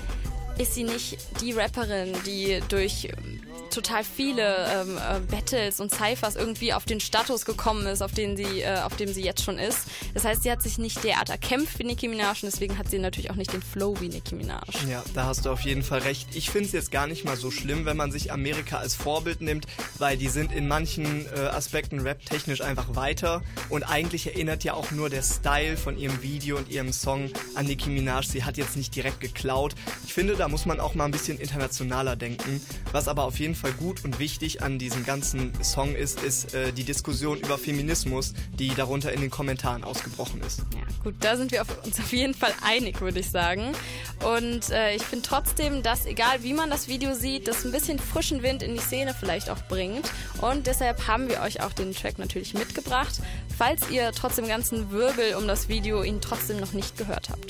ist 0.57 0.73
sie 0.75 0.83
nicht 0.83 1.17
die 1.41 1.51
Rapperin, 1.53 2.13
die 2.25 2.59
durch 2.69 3.05
ähm, 3.05 3.41
total 3.69 4.03
viele 4.03 4.43
ähm, 4.69 4.97
äh, 4.97 5.19
Battles 5.19 5.79
und 5.79 5.91
Cyphers 5.93 6.35
irgendwie 6.35 6.73
auf 6.73 6.85
den 6.85 6.99
Status 6.99 7.45
gekommen 7.45 7.85
ist, 7.87 8.01
auf, 8.01 8.11
den 8.13 8.37
sie, 8.37 8.61
äh, 8.61 8.79
auf 8.79 8.95
dem 8.95 9.13
sie 9.13 9.21
jetzt 9.23 9.43
schon 9.43 9.57
ist. 9.59 9.79
Das 10.13 10.23
heißt, 10.23 10.43
sie 10.43 10.51
hat 10.51 10.61
sich 10.61 10.77
nicht 10.77 11.03
derart 11.03 11.29
erkämpft 11.29 11.79
wie 11.79 11.83
Nicki 11.83 12.07
Minaj 12.07 12.35
und 12.41 12.43
deswegen 12.51 12.77
hat 12.77 12.89
sie 12.89 12.99
natürlich 12.99 13.31
auch 13.31 13.35
nicht 13.35 13.53
den 13.53 13.61
Flow 13.61 13.95
wie 13.99 14.09
Nicki 14.09 14.35
Minaj. 14.35 14.61
Ja, 14.89 15.03
da 15.13 15.25
hast 15.25 15.45
du 15.45 15.51
auf 15.51 15.61
jeden 15.61 15.83
Fall 15.83 15.99
recht. 15.99 16.35
Ich 16.35 16.49
finde 16.49 16.67
es 16.67 16.71
jetzt 16.73 16.91
gar 16.91 17.07
nicht 17.07 17.25
mal 17.25 17.37
so 17.37 17.51
schlimm, 17.51 17.85
wenn 17.85 17.97
man 17.97 18.11
sich 18.11 18.31
Amerika 18.31 18.77
als 18.77 18.95
Vorbild 18.95 19.41
nimmt, 19.41 19.65
weil 19.97 20.17
die 20.17 20.29
sind 20.29 20.51
in 20.51 20.67
manchen 20.67 21.25
äh, 21.33 21.39
Aspekten 21.39 21.99
rap-technisch 21.99 22.61
einfach 22.61 22.95
weiter 22.95 23.41
und 23.69 23.83
eigentlich 23.83 24.27
erinnert 24.27 24.63
ja 24.63 24.73
auch 24.73 24.91
nur 24.91 25.09
der 25.09 25.23
Style 25.23 25.77
von 25.77 25.97
ihrem 25.97 26.21
Video 26.21 26.57
und 26.57 26.69
ihrem 26.69 26.91
Song 26.93 27.29
an 27.55 27.65
Nicki 27.65 27.89
Minaj. 27.89 28.25
Sie 28.27 28.43
hat 28.43 28.57
jetzt 28.57 28.75
nicht 28.75 28.95
direkt 28.95 29.19
geklaut. 29.19 29.75
Ich 30.05 30.13
finde, 30.13 30.35
da 30.35 30.47
muss 30.47 30.65
man 30.65 30.79
auch 30.79 30.95
mal 30.95 31.05
ein 31.05 31.11
bisschen 31.11 31.39
internationaler 31.39 32.15
denken, 32.15 32.61
was 32.91 33.07
aber 33.07 33.23
auf 33.23 33.39
jeden 33.39 33.54
jeden 33.55 33.67
Fall 33.71 33.85
gut 33.85 34.03
und 34.03 34.19
wichtig 34.19 34.61
an 34.63 34.77
diesem 34.79 35.05
ganzen 35.05 35.53
Song 35.63 35.95
ist, 35.95 36.21
ist 36.23 36.53
äh, 36.53 36.73
die 36.73 36.83
Diskussion 36.83 37.37
über 37.39 37.57
Feminismus, 37.57 38.33
die 38.59 38.67
darunter 38.69 39.13
in 39.13 39.21
den 39.21 39.29
Kommentaren 39.29 39.85
ausgebrochen 39.85 40.41
ist. 40.41 40.59
Ja, 40.73 40.81
gut, 41.05 41.15
da 41.21 41.37
sind 41.37 41.51
wir 41.53 41.61
auf, 41.61 41.85
uns 41.85 41.97
auf 41.99 42.11
jeden 42.11 42.33
Fall 42.33 42.53
einig, 42.65 42.99
würde 42.99 43.19
ich 43.21 43.29
sagen. 43.31 43.71
Und 44.25 44.69
äh, 44.71 44.95
ich 44.95 45.03
finde 45.03 45.25
trotzdem, 45.25 45.83
dass 45.83 46.05
egal 46.05 46.43
wie 46.43 46.53
man 46.53 46.69
das 46.69 46.89
Video 46.89 47.13
sieht, 47.15 47.47
das 47.47 47.63
ein 47.63 47.71
bisschen 47.71 47.97
frischen 47.97 48.43
Wind 48.43 48.61
in 48.61 48.73
die 48.73 48.79
Szene 48.81 49.15
vielleicht 49.17 49.49
auch 49.49 49.63
bringt. 49.69 50.11
Und 50.41 50.67
deshalb 50.67 51.07
haben 51.07 51.29
wir 51.29 51.39
euch 51.41 51.61
auch 51.61 51.71
den 51.71 51.93
Track 51.95 52.19
natürlich 52.19 52.53
mitgebracht, 52.55 53.21
falls 53.57 53.89
ihr 53.89 54.11
trotz 54.11 54.35
dem 54.35 54.47
ganzen 54.47 54.91
Wirbel 54.91 55.35
um 55.35 55.47
das 55.47 55.69
Video 55.69 56.03
ihn 56.03 56.19
trotzdem 56.19 56.57
noch 56.59 56.73
nicht 56.73 56.97
gehört 56.97 57.29
habt. 57.29 57.45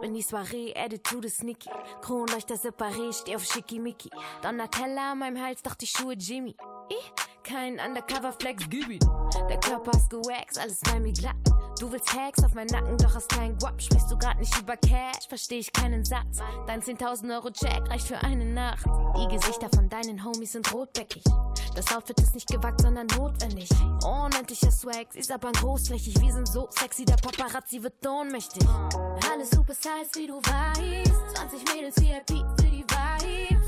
Wenn 0.00 0.14
die 0.14 0.22
Soiree 0.22 0.72
Attitude 0.74 1.28
ist 1.28 1.42
Niki. 1.44 1.68
Kronleuchter 2.00 2.56
separé, 2.56 3.12
steh 3.12 3.36
auf 3.36 3.44
Schickimicki. 3.44 4.08
Donatella 4.42 5.12
an 5.12 5.18
meinem 5.18 5.42
Hals, 5.44 5.62
doch 5.62 5.74
die 5.74 5.86
Schuhe 5.86 6.14
Jimmy. 6.14 6.56
Ich 6.88 7.12
kein 7.50 7.80
Undercover-Flex, 7.80 8.70
Gibi. 8.70 8.98
Der 9.48 9.58
Körper 9.58 9.90
ist 9.96 10.08
gewaxt, 10.10 10.56
alles 10.58 10.80
bei 10.80 11.00
mir 11.00 11.12
glatt. 11.12 11.34
Du 11.80 11.90
willst 11.90 12.12
Hacks 12.14 12.44
auf 12.44 12.54
meinen 12.54 12.68
Nacken, 12.68 12.96
doch 12.98 13.12
hast 13.14 13.28
keinen 13.30 13.56
Guap. 13.58 13.80
Sprichst 13.80 14.08
du 14.10 14.16
grad 14.16 14.38
nicht 14.38 14.56
über 14.60 14.76
Cash, 14.76 15.26
versteh 15.28 15.58
ich 15.58 15.72
keinen 15.72 16.04
Satz. 16.04 16.38
Dein 16.68 16.80
10.000 16.82 17.34
Euro 17.34 17.50
Check 17.50 17.88
reicht 17.90 18.06
für 18.06 18.18
eine 18.18 18.44
Nacht. 18.44 18.84
Die 19.16 19.28
Gesichter 19.34 19.68
von 19.74 19.88
deinen 19.88 20.24
Homies 20.24 20.52
sind 20.52 20.72
rotbäckig. 20.72 21.24
Das 21.74 21.90
Outfit 21.94 22.20
ist 22.20 22.34
nicht 22.34 22.46
gewagt, 22.48 22.82
sondern 22.82 23.06
notwendig. 23.16 23.68
Unendlicher 24.04 24.70
Swag, 24.70 25.12
ist 25.14 25.32
aber 25.32 25.50
großflächig. 25.52 26.20
Wir 26.20 26.32
sind 26.32 26.46
so 26.46 26.68
sexy, 26.78 27.04
der 27.04 27.16
Paparazzi 27.16 27.82
wird 27.82 28.06
ohnmächtig. 28.06 28.66
Alles 29.32 29.50
super 29.50 29.74
size, 29.74 30.10
wie 30.16 30.26
du 30.28 30.34
weißt. 30.36 31.36
20 31.54 31.74
Mädels 31.74 31.96
VIP 31.96 32.44
für 32.58 32.68
die 32.68 32.84
Vibes. 32.84 33.62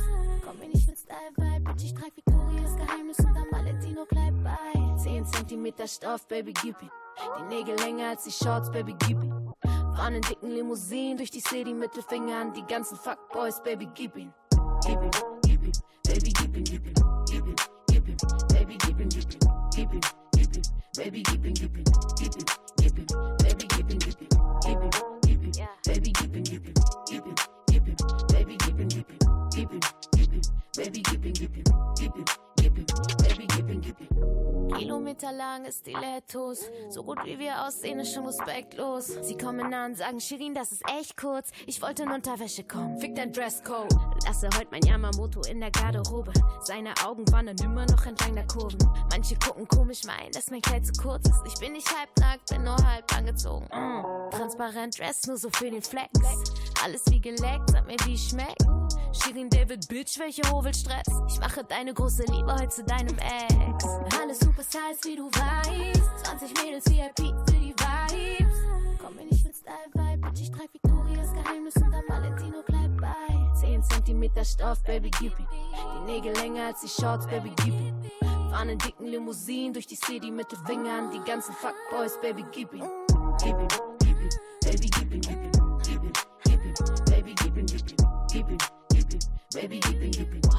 Komm 0.47 0.59
mir 0.61 0.69
nicht 0.69 0.87
Lifestyle 1.13 1.33
Vibe. 1.39 1.65
Bitch, 1.67 1.85
ich 1.85 1.95
trag 1.95 2.17
Victorias 2.17 2.77
Geheimnis 2.77 3.19
und 3.19 3.37
am 3.37 3.47
Valentino 3.51 4.07
bleib 4.09 4.35
bei. 4.43 4.97
10 4.97 5.27
cm 5.27 5.67
Stoff, 5.87 6.27
Baby, 6.29 6.53
gib 6.63 6.81
ihn. 6.83 6.91
Die 7.41 7.55
Nägel 7.55 7.77
länger 7.77 8.11
als 8.11 8.25
die 8.25 8.33
Shorts, 8.33 8.71
Baby, 8.71 8.95
gib 9.07 9.23
ihn. 9.23 9.33
Fahren 9.63 10.15
in 10.15 10.23
dicken 10.23 10.51
Limousinen 10.51 11.19
durch 11.19 11.31
die 11.31 11.41
City, 11.41 11.75
Mittelfinger 11.75 12.37
an 12.37 12.53
die 12.55 12.63
ganzen 12.63 12.97
Fuckboys, 12.97 13.63
Baby, 13.63 13.89
gib 13.95 14.17
ihn. 14.17 14.33
Gib 14.87 15.03
ihn, 15.03 15.11
gib 15.45 15.63
ihn, 15.63 15.73
Baby, 16.09 16.33
gib 16.33 16.57
ihn, 16.57 16.65
gib 16.65 16.87
ihn, 16.87 16.95
gib 17.29 17.47
ihn, 17.47 17.57
gib 17.89 18.09
ihn, 18.09 18.17
Baby, 18.49 18.77
gib 18.79 18.97
ihn, 19.01 19.05
gib 19.11 19.27
ihn, 19.27 19.35
gib 19.75 19.93
ihn, 19.93 20.01
gib 20.35 20.55
ihn, 20.57 20.63
Baby, 20.97 21.23
gib 21.23 21.45
ihn, 21.45 21.55
gib 21.55 21.77
ihn, 21.77 21.85
gib 22.19 22.37
ihn. 22.37 22.45
meterlange 35.23 35.71
Stilettos. 35.73 36.61
So 36.91 37.03
gut 37.05 37.19
wie 37.25 37.39
wir 37.39 37.63
aussehen, 37.65 38.01
ist 38.01 38.13
schon 38.15 38.27
respektlos. 38.27 39.07
Sie 39.23 39.37
kommen 39.37 39.73
an, 39.73 39.95
sagen, 39.95 40.21
Shirin, 40.21 40.55
das 40.55 40.73
ist 40.73 40.83
echt 40.99 41.17
kurz. 41.17 41.51
Ich 41.67 41.81
wollte 41.83 42.03
in 42.05 42.11
Unterwäsche 42.11 42.65
kommen. 42.65 42.99
Fick 42.99 43.15
dein 43.15 43.33
Dresscode. 43.33 43.89
Lasse 44.27 44.49
heute 44.59 44.69
mein 44.71 44.83
Yamamoto 44.85 45.43
in 45.43 45.61
der 45.61 45.71
Garderobe. 45.71 46.33
Seine 46.63 46.93
Augen 47.05 47.31
wandern 47.31 47.57
immer 47.63 47.87
noch 47.87 48.05
entlang 48.05 48.35
der 48.35 48.47
Kurven. 48.47 48.79
Manche 49.11 49.37
gucken 49.39 49.69
komisch 49.69 50.03
mein, 50.05 50.31
dass 50.33 50.51
mein 50.51 50.63
Kleid 50.63 50.87
zu 50.87 50.93
kurz 51.01 51.25
ist. 51.29 51.43
Ich 51.47 51.61
bin 51.61 51.73
nicht 51.73 51.89
halb 51.97 52.11
nackt, 52.19 52.51
bin 52.51 52.65
nur 52.65 52.77
halb 52.85 53.13
angezogen. 53.17 53.67
Mm. 53.67 54.31
Transparent 54.31 54.99
Dress, 54.99 55.27
nur 55.27 55.37
so 55.37 55.51
für 55.51 55.71
den 55.71 55.83
Flex. 55.83 56.09
Alles 56.83 57.03
wie 57.11 57.21
geleckt, 57.21 57.71
sag 57.71 57.87
mir, 57.87 57.97
wie 58.07 58.19
schmeckt. 58.19 58.59
Shirin 59.13 59.49
David, 59.51 59.87
Bitch, 59.89 60.19
welche 60.19 60.43
Ho 60.51 60.63
Stress? 60.73 61.07
Ich 61.29 61.39
mache 61.41 61.65
deine 61.65 61.95
große 61.95 62.25
Liebe 62.29 62.53
heute 62.53 62.69
zu 62.69 62.85
deinem 62.85 63.17
Ex. 63.19 63.85
Alle 64.21 64.35
Superstars, 64.35 64.99
wie 65.05 65.17
du 65.17 65.29
weißt. 65.31 66.41
20 66.41 66.65
Mädels, 66.65 66.85
VIP 66.87 67.35
für 67.49 67.57
die 67.59 67.75
Vibes. 67.79 68.55
Komm 69.03 69.17
mir 69.17 69.23
ich 69.31 69.43
mit 69.45 69.55
Style-Vibe, 69.55 70.19
Bitch, 70.29 70.41
ich 70.41 70.51
trag 70.51 70.69
Victorias 70.73 71.33
Geheimnis 71.33 71.77
und 71.77 71.95
am 71.95 72.03
Valentino 72.09 72.63
bleibt 72.67 72.97
bei. 73.01 73.61
10 73.61 73.83
cm 73.83 74.25
Stoff, 74.45 74.83
Baby, 74.85 75.11
Gibby. 75.11 75.45
Die 75.49 76.05
Nägel 76.13 76.33
länger 76.35 76.67
als 76.67 76.81
die 76.81 76.89
Shorts, 76.89 77.27
Baby, 77.27 77.51
Gibby. 77.65 77.93
Fahren 78.51 78.69
in 78.71 78.79
dicken 78.79 79.07
Limousinen 79.07 79.73
durch 79.73 79.87
die 79.87 79.97
City 79.97 80.31
mit 80.31 80.51
den 80.53 80.59
Fingern. 80.67 81.11
Die 81.13 81.21
ganzen 81.29 81.55
Fuckboys, 81.55 82.19
Baby, 82.21 82.45
Gibby. 82.53 82.83
Gibby, 83.43 83.67
Gibby, 83.99 84.39
Baby, 84.65 84.87
Gibby, 84.89 85.19
Gibby. 85.21 85.52
baby, 89.69 89.79
deepin' 89.79 90.11
doopy. 90.11 90.52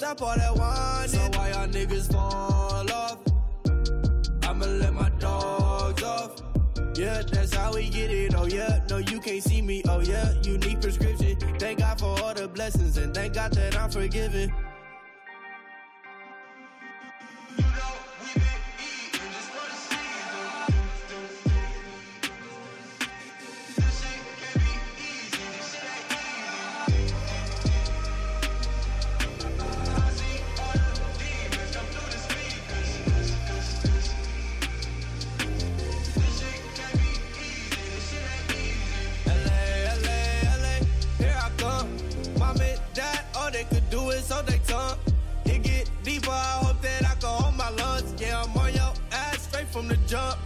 stop 0.00 0.22
all 0.22 0.28
I 0.40 0.50
wanted. 0.52 1.10
So 1.10 1.38
why 1.38 1.50
y'all 1.50 1.68
niggas 1.68 2.10
fall 2.10 2.90
off? 3.02 3.18
I'ma 4.48 4.64
let 4.64 4.94
my 4.94 5.10
dogs 5.18 6.02
off. 6.02 6.36
Yeah, 6.96 7.20
that's 7.30 7.52
how 7.54 7.74
we 7.74 7.90
get 7.90 8.10
it. 8.10 8.34
Oh 8.34 8.46
yeah, 8.46 8.82
no, 8.88 8.96
you 8.96 9.20
can't 9.20 9.42
see 9.42 9.60
me. 9.60 9.82
Oh 9.86 10.00
yeah, 10.00 10.32
unique 10.42 10.80
prescription. 10.80 11.36
Thank 11.58 11.80
God 11.80 11.98
for 12.00 12.14
all 12.24 12.32
the 12.32 12.48
blessings 12.48 12.96
and 12.96 13.14
thank 13.14 13.34
God 13.34 13.52
that 13.52 13.76
I'm 13.76 13.90
forgiven. 13.90 14.50
tongue. 44.70 44.98
It 45.46 45.62
get 45.62 45.90
deeper, 46.04 46.30
I 46.30 46.54
hope 46.64 46.80
that 46.82 47.02
I 47.12 47.14
can 47.20 47.30
hold 47.40 47.56
my 47.56 47.70
lungs. 47.70 48.14
Yeah, 48.20 48.42
I'm 48.42 48.56
on 48.56 48.72
your 48.72 48.92
ass 49.10 49.42
straight 49.48 49.66
from 49.66 49.88
the 49.88 49.96
jump. 50.10 50.38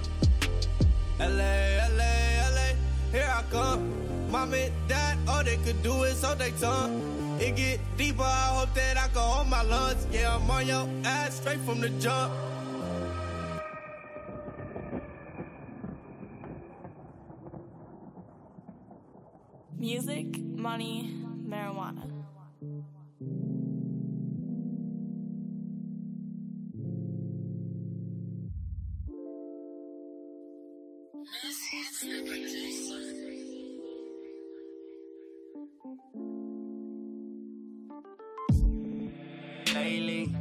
LA, 1.18 1.56
LA, 1.98 2.14
LA, 2.56 2.66
here 3.12 3.30
I 3.38 3.42
come. 3.50 3.80
Mom 4.30 4.52
and 4.54 4.72
dad, 4.88 5.18
all 5.28 5.44
they 5.44 5.58
could 5.58 5.80
do 5.82 6.02
is 6.04 6.22
hold 6.24 6.38
their 6.38 6.52
tongue. 6.64 7.38
It 7.40 7.56
get 7.56 7.80
deeper, 7.98 8.22
I 8.22 8.48
hope 8.58 8.72
that 8.74 8.96
I 8.96 9.08
can 9.08 9.24
hold 9.34 9.48
my 9.48 9.62
lungs. 9.62 10.06
Yeah, 10.10 10.36
I'm 10.36 10.50
on 10.50 10.66
your 10.66 10.88
ass 11.04 11.34
straight 11.40 11.60
from 11.60 11.80
the 11.80 11.90
jump. 12.04 12.32
Music, 19.78 20.38
money, 20.56 21.14
marijuana. 21.46 22.13
Lately, 39.74 40.34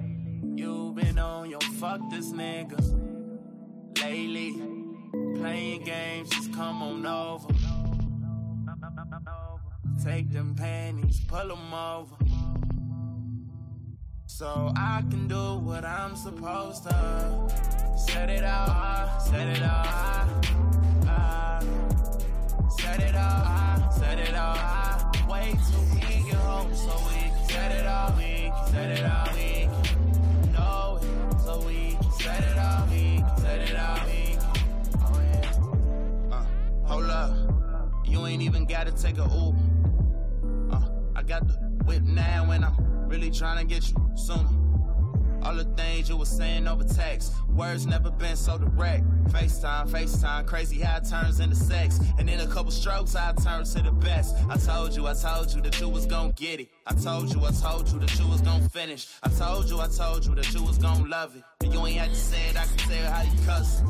you 0.56 0.86
have 0.86 0.96
been 0.96 1.20
on 1.20 1.50
your 1.50 1.60
fuck 1.80 2.00
this 2.10 2.32
nigga. 2.32 2.80
Lately, 4.02 4.54
playing 5.36 5.84
games, 5.84 6.30
just 6.30 6.54
come 6.54 6.82
on 6.82 7.06
over. 7.06 7.54
Take 10.02 10.32
them 10.32 10.56
panties, 10.56 11.20
pull 11.28 11.50
them 11.50 11.74
over. 11.74 12.16
So 14.28 14.72
I 14.78 15.04
can 15.10 15.28
do 15.28 15.58
what 15.58 15.84
I'm 15.84 16.16
supposed 16.16 16.84
to. 16.84 17.96
Set 17.98 18.30
it 18.30 18.46
out, 18.46 19.22
set 19.24 19.48
it 19.58 19.62
out 19.62 20.63
set 22.80 23.00
it 23.02 23.16
up, 23.16 23.22
I 23.22 23.90
set 23.98 24.20
it 24.20 24.34
up, 24.36 25.16
I 25.26 25.28
way 25.32 25.52
too 25.72 25.94
weak 25.94 26.04
at 26.04 26.34
home, 26.36 26.74
so 26.74 27.02
we 27.08 27.48
set 27.52 27.72
it 27.72 27.86
up, 27.86 28.18
we 28.18 28.52
set 28.72 28.92
it 28.92 29.04
up, 29.04 29.34
we 29.34 29.68
know 30.52 31.00
it, 31.02 31.40
so 31.42 31.62
we 31.66 31.98
set 32.22 32.44
it 32.44 32.58
up, 32.58 32.90
we 32.90 33.24
set 33.42 33.60
it 33.60 33.76
up, 33.76 34.06
we. 34.06 34.38
Oh 35.00 35.22
yeah. 35.32 36.32
Uh, 36.32 36.46
hold 36.86 37.06
up, 37.10 37.36
you 38.06 38.26
ain't 38.26 38.42
even 38.42 38.66
gotta 38.66 38.92
take 38.92 39.18
a 39.18 39.24
Uber. 39.34 39.58
Uh, 40.74 40.90
I 41.16 41.24
got 41.24 41.48
the 41.48 41.54
whip 41.86 42.04
now, 42.04 42.50
and 42.52 42.66
I'm 42.66 43.08
really 43.10 43.32
trying 43.32 43.60
to 43.60 43.66
get 43.72 43.90
you 43.90 43.96
sooner. 44.16 44.50
All 45.46 45.56
the 45.56 45.66
things 45.76 46.08
you 46.08 46.16
were 46.16 46.26
saying 46.26 46.68
over 46.68 46.84
text. 46.86 47.34
Words 47.50 47.86
never 47.86 48.10
been 48.10 48.36
so 48.38 48.58
direct. 48.58 49.04
FaceTime, 49.26 49.90
FaceTime, 49.90 50.46
crazy 50.46 50.80
how 50.80 50.98
it 50.98 51.06
turns 51.06 51.40
into 51.42 51.56
sex. 51.56 52.00
And 52.18 52.30
in 52.30 52.40
a 52.40 52.48
couple 52.48 52.72
strokes, 52.72 53.16
I 53.16 53.34
turn 53.34 53.66
to 53.66 53.82
the 53.82 53.92
best. 53.92 54.36
I 54.50 54.56
told 54.58 54.96
you, 54.96 55.06
I 55.08 55.14
told 55.14 55.54
you 55.54 55.62
that 55.62 55.80
you 55.82 55.90
was 55.90 56.06
gonna 56.06 56.32
get 56.34 56.62
it. 56.62 56.70
I 56.88 56.94
told 56.94 57.34
you, 57.34 57.44
I 57.44 57.52
told 57.52 57.90
you 57.90 58.00
that 58.00 58.18
you 58.18 58.26
was 58.28 58.42
gonna 58.42 58.68
finish. 58.70 59.08
I 59.22 59.30
told 59.30 59.70
you, 59.70 59.80
I 59.80 59.88
told 59.88 60.26
you 60.26 60.34
that 60.36 60.54
you 60.54 60.64
was 60.64 60.78
gonna 60.78 61.08
love 61.10 61.36
it. 61.36 61.44
But 61.60 61.74
you 61.74 61.86
ain't 61.88 61.98
had 62.00 62.10
to 62.10 62.16
say 62.20 62.48
it, 62.50 62.56
I 62.58 62.66
can 62.66 62.78
tell 62.78 63.12
how 63.12 63.22
you 63.24 63.46
cuss. 63.46 63.82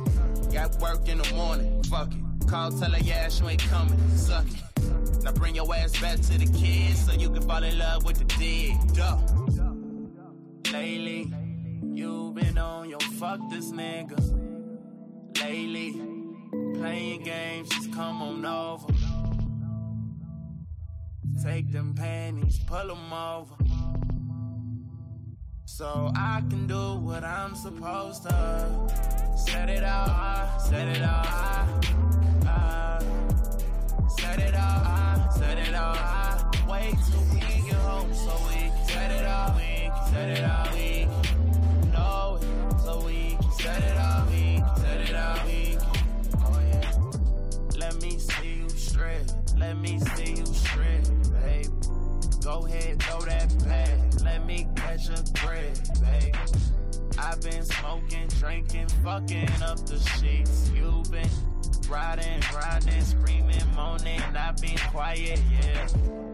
Got 0.52 0.80
work 0.82 1.08
in 1.08 1.20
the 1.20 1.34
morning, 1.36 1.84
fuck 1.84 2.12
it. 2.12 2.48
Call, 2.48 2.72
tell 2.72 2.92
her, 2.92 3.00
yeah, 3.00 3.30
she 3.30 3.44
ain't 3.46 3.64
coming, 3.66 4.00
suck 4.18 4.46
it. 4.48 5.24
Now 5.24 5.32
bring 5.34 5.54
your 5.56 5.74
ass 5.76 6.00
back 6.02 6.18
to 6.20 6.38
the 6.38 6.48
kids 6.58 7.06
so 7.06 7.14
you 7.14 7.30
can 7.30 7.44
fall 7.44 7.64
in 7.64 7.78
love 7.78 8.06
with 8.06 8.18
the 8.18 8.26
dead. 8.40 8.96
Duh. 8.96 9.18
Lately. 10.72 11.32
You 11.96 12.32
been 12.36 12.58
on 12.58 12.90
your 12.90 13.00
fuck 13.22 13.40
this 13.52 13.72
nigga 13.72 14.20
lately. 15.40 16.02
Playing 16.74 17.22
games, 17.22 17.70
just 17.70 17.94
come 17.94 18.20
on 18.20 18.44
over. 18.44 18.88
Take 21.44 21.72
them 21.72 21.94
panties, 21.94 22.58
pull 22.66 22.88
them 22.88 23.14
over. 23.14 23.54
So 25.66 26.12
I 26.16 26.42
can 26.50 26.66
do 26.66 26.96
what 26.98 27.24
I'm 27.24 27.54
supposed 27.56 28.24
to. 28.24 29.36
Set 29.46 29.70
it 29.70 29.84
all, 29.84 30.10
I 30.10 30.50
set 30.68 30.88
it 30.88 31.02
all, 31.02 31.04
I, 31.04 31.80
I 32.44 32.50
uh, 32.50 34.08
set 34.08 34.40
it 34.40 34.56
all, 34.56 34.60
I 34.62 35.30
set 35.38 35.58
it 35.60 35.76
all, 35.76 35.96
I 35.96 36.50
wait 36.68 36.96
till 37.12 37.24
we 37.34 37.40
get 37.40 37.74
home 37.82 38.12
so 38.14 38.32
we 38.50 38.88
set 38.92 39.12
it 39.12 39.26
all, 39.28 39.56
we 39.56 40.12
set 40.12 40.30
it 40.40 40.44
all, 40.44 40.74
we 40.74 41.03
it 43.66 43.84
it 45.48 45.78
Let 47.78 48.02
me 48.02 48.18
see 48.18 48.56
you 48.62 48.70
strip, 48.70 49.28
let 49.58 49.78
me 49.78 50.00
see 50.16 50.34
you 50.36 50.46
strip, 50.46 51.04
babe. 51.42 51.68
Go 52.44 52.66
ahead, 52.68 53.02
throw 53.04 53.22
that 53.22 53.54
pad, 53.64 54.22
let 54.24 54.46
me 54.46 54.68
catch 54.76 55.08
a 55.10 55.24
grip, 55.40 55.78
babe. 56.02 56.36
I've 57.18 57.42
been 57.42 57.64
smoking, 57.64 58.28
drinking, 58.40 58.88
fucking 59.04 59.50
up 59.62 59.80
the 59.86 60.00
sheets. 60.20 60.70
You've 60.76 61.10
been 61.12 61.30
riding, 61.90 62.42
grinding, 62.52 63.02
screaming, 63.04 63.64
moaning. 63.76 64.22
I've 64.22 64.58
been 64.58 64.78
quiet, 64.92 65.42
yeah. 65.52 65.88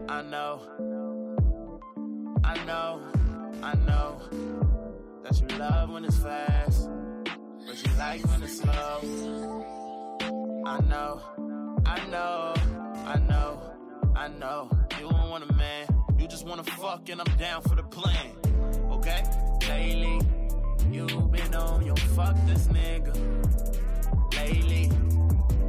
I 0.08 0.22
know, 0.22 0.60
I 2.44 2.64
know, 2.64 3.02
I 3.62 3.74
know 3.76 4.20
that 5.22 5.40
you 5.40 5.48
love 5.58 5.90
when 5.90 6.04
it's 6.04 6.18
fast. 6.18 6.90
But 7.70 7.86
you 7.86 7.98
like 7.98 8.26
when 8.26 8.42
it's 8.42 8.58
slow. 8.60 10.62
I 10.66 10.80
know, 10.80 11.20
I 11.86 12.04
know, 12.08 12.54
I 13.06 13.18
know, 13.28 13.60
I 14.16 14.26
know. 14.26 14.68
You 15.00 15.08
don't 15.08 15.30
want 15.30 15.48
a 15.48 15.52
man, 15.52 15.86
you 16.18 16.26
just 16.26 16.44
want 16.46 16.66
to 16.66 16.72
fuck, 16.72 17.08
and 17.10 17.20
I'm 17.20 17.36
down 17.36 17.62
for 17.62 17.76
the 17.76 17.84
plan. 17.84 18.32
Okay? 18.90 19.22
Lately, 19.68 20.20
you've 20.90 21.30
been 21.30 21.54
on 21.54 21.86
your 21.86 21.94
fuck 21.94 22.34
this 22.46 22.66
nigga. 22.66 23.14
Lately, 24.34 24.90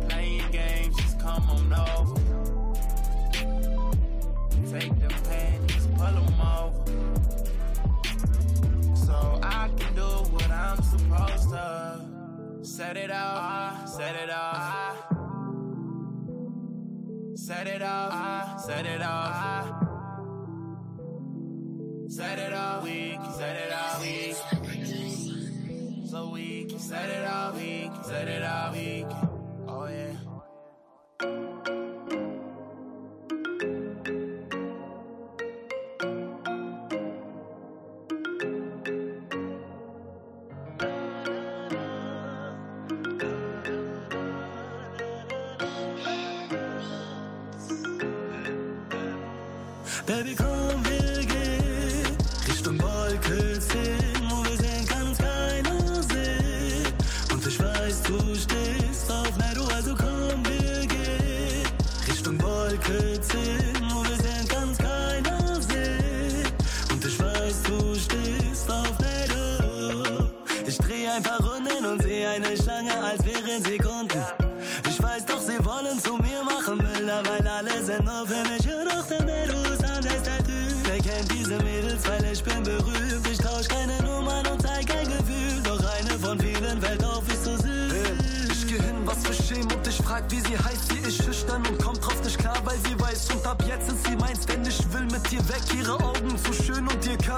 playing 0.10 0.52
games, 0.52 0.96
just 0.96 1.20
come 1.20 1.44
on 1.52 1.72
over. 1.72 2.16
Take 4.80 5.00
the 5.00 5.14
panties, 5.30 5.86
pull 5.96 6.06
them 6.08 6.42
over 6.42 7.11
know 9.22 9.38
I 9.44 9.70
can 9.78 9.96
do 9.96 10.02
what 10.34 10.50
I'm 10.50 10.82
supposed 10.82 11.50
to. 11.50 12.06
Set 12.64 12.96
it 12.98 13.10
up, 13.12 13.88
set 13.88 14.16
it 14.16 14.30
up. 14.30 14.98
Set 17.36 17.68
it 17.68 17.82
up, 17.82 18.60
set 18.60 18.86
it 18.86 19.02
up. 19.02 19.88
Set 22.08 22.38
it 22.40 22.52
up, 22.54 22.84
we 22.84 23.12
can 23.22 23.34
set 23.34 23.56
it 23.56 23.72
up, 23.72 24.02
we 24.02 24.36
So 26.08 26.30
we 26.34 26.66
can 26.66 26.80
set 26.80 27.10
it 27.10 27.24
up, 27.26 27.56
we 27.56 27.90
can 27.94 28.04
set 28.04 28.28
it 28.28 28.42
up, 28.44 28.74
we 28.74 29.06
can. 29.10 29.30
Oh 29.68 29.88
yeah. 31.22 32.01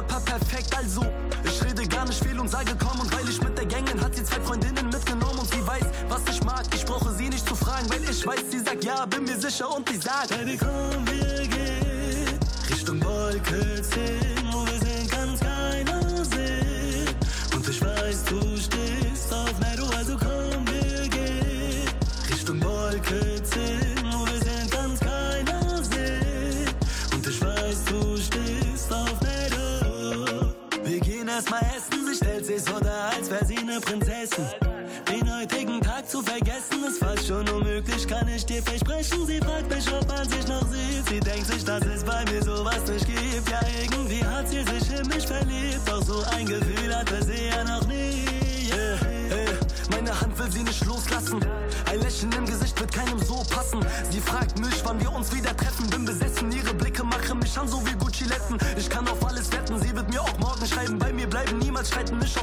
Rapper 0.10 0.20
perfekt, 0.26 0.76
also 0.78 1.06
ich 1.46 1.64
rede 1.64 1.88
gar 1.88 2.06
nicht 2.06 2.24
viel 2.24 2.40
und 2.40 2.50
sage 2.50 2.76
komm 2.78 3.00
und 3.02 3.12
weil 3.18 3.28
ich 3.30 3.42
mit 3.42 3.58
der 3.58 3.66
Gang 3.66 3.86
hat 4.02 4.16
sie 4.16 4.24
zwei 4.24 4.40
Freundinnen 4.42 4.86
mitgenommen 4.90 5.40
und 5.40 5.50
sie 5.52 5.66
weiß, 5.66 5.84
was 6.10 6.22
ich 6.30 6.44
mag. 6.44 6.64
Ich 6.76 6.86
brauche 6.86 7.12
sie 7.14 7.30
nicht 7.30 7.48
zu 7.48 7.56
fragen, 7.56 7.90
weil 7.90 8.04
ich 8.10 8.26
weiß, 8.26 8.44
sie 8.50 8.60
sagt 8.60 8.84
ja, 8.84 9.06
bin 9.06 9.24
mir 9.24 9.38
sicher 9.40 9.74
und 9.76 9.88
sie 9.90 9.98
sagt, 9.98 10.32
hey, 10.32 10.58
kleine 33.74 33.82
Prinzessin. 33.82 34.46
Den 35.12 35.34
heutigen 35.34 35.82
Tag 35.82 36.08
zu 36.10 36.22
vergessen 36.22 36.84
ist 36.88 37.00
fast 37.00 37.28
schon 37.28 37.48
unmöglich, 37.50 38.08
kann 38.08 38.28
ich 38.28 38.46
dir 38.46 38.62
versprechen. 38.62 39.26
Sie 39.26 39.40
fragt 39.40 39.70
mich, 39.70 39.86
ob 39.92 40.08
man 40.08 40.30
sich 40.30 40.48
noch 40.48 40.68
sieht. 40.68 41.08
Sie 41.10 41.20
denkt 41.20 41.46
sich, 41.48 41.64
dass 41.66 41.84
es 41.86 42.04
bei 42.04 42.24
mir 42.32 42.44
sowas 42.44 42.80
nicht 42.88 43.06
gibt. 43.08 43.50
Ja, 43.50 43.60
irgendwie 43.82 44.24
hat 44.24 44.48
sie 44.50 44.64
sich 44.64 45.00
in 45.00 45.08
mich 45.08 45.26
verliebt. 45.28 45.80
Doch 45.88 46.04
so 46.04 46.22
ein 46.38 46.46
Gefühl 46.46 46.96
hatte 46.96 47.24
sie 47.24 47.48
ja 47.50 47.64
noch 47.64 47.88
nie. 47.88 48.26
Yeah, 48.74 49.08
yeah. 49.38 49.58
Meine 49.92 50.22
Hand 50.22 50.38
will 50.38 50.52
sie 50.52 50.64
nicht 50.64 50.86
loslassen. 50.86 51.40
Ein 51.92 52.00
Lächeln 52.02 52.32
im 52.38 52.46
Gesicht 52.46 52.80
wird 52.80 52.94
keinem 52.94 53.20
so 53.20 53.44
passen. 53.50 53.84
Sie 54.10 54.20
fragt 54.20 54.60
mich, 54.60 54.82
wann 54.84 55.00
wir 55.00 55.12
uns 55.14 55.34
wieder 55.34 55.56
treffen. 55.56 55.90
Bin 55.90 56.06
besessen, 56.06 56.52
ihre 56.52 56.74
Blicke 56.74 57.04
machen 57.04 57.40
mich 57.40 57.58
an, 57.58 57.68
so 57.68 57.84
wie 57.86 57.94
Gucci 57.94 58.26
Letten. 58.26 58.58
Ich 58.78 58.90
kann 58.90 59.08
auf 59.08 59.24
alles 59.26 59.52
wetten, 59.52 59.80
sie 59.82 59.94
wird 59.96 60.10
mir 60.12 60.22
auch 60.22 60.40
morgen 60.40 60.66
schreiben. 60.66 60.98
Bei 60.98 61.12
mir 61.12 61.28
bleiben 61.28 61.58
niemals 61.60 61.90
streiten, 61.90 62.18
nicht 62.20 62.38
auf 62.38 62.43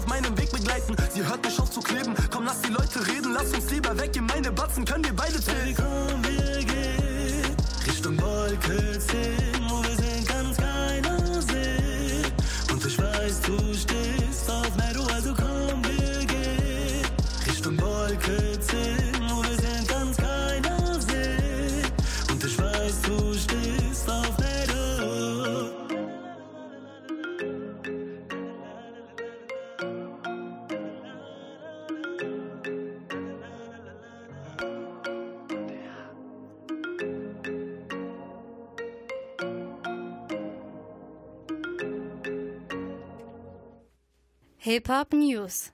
Hip-Hop 44.71 45.13
News. 45.15 45.73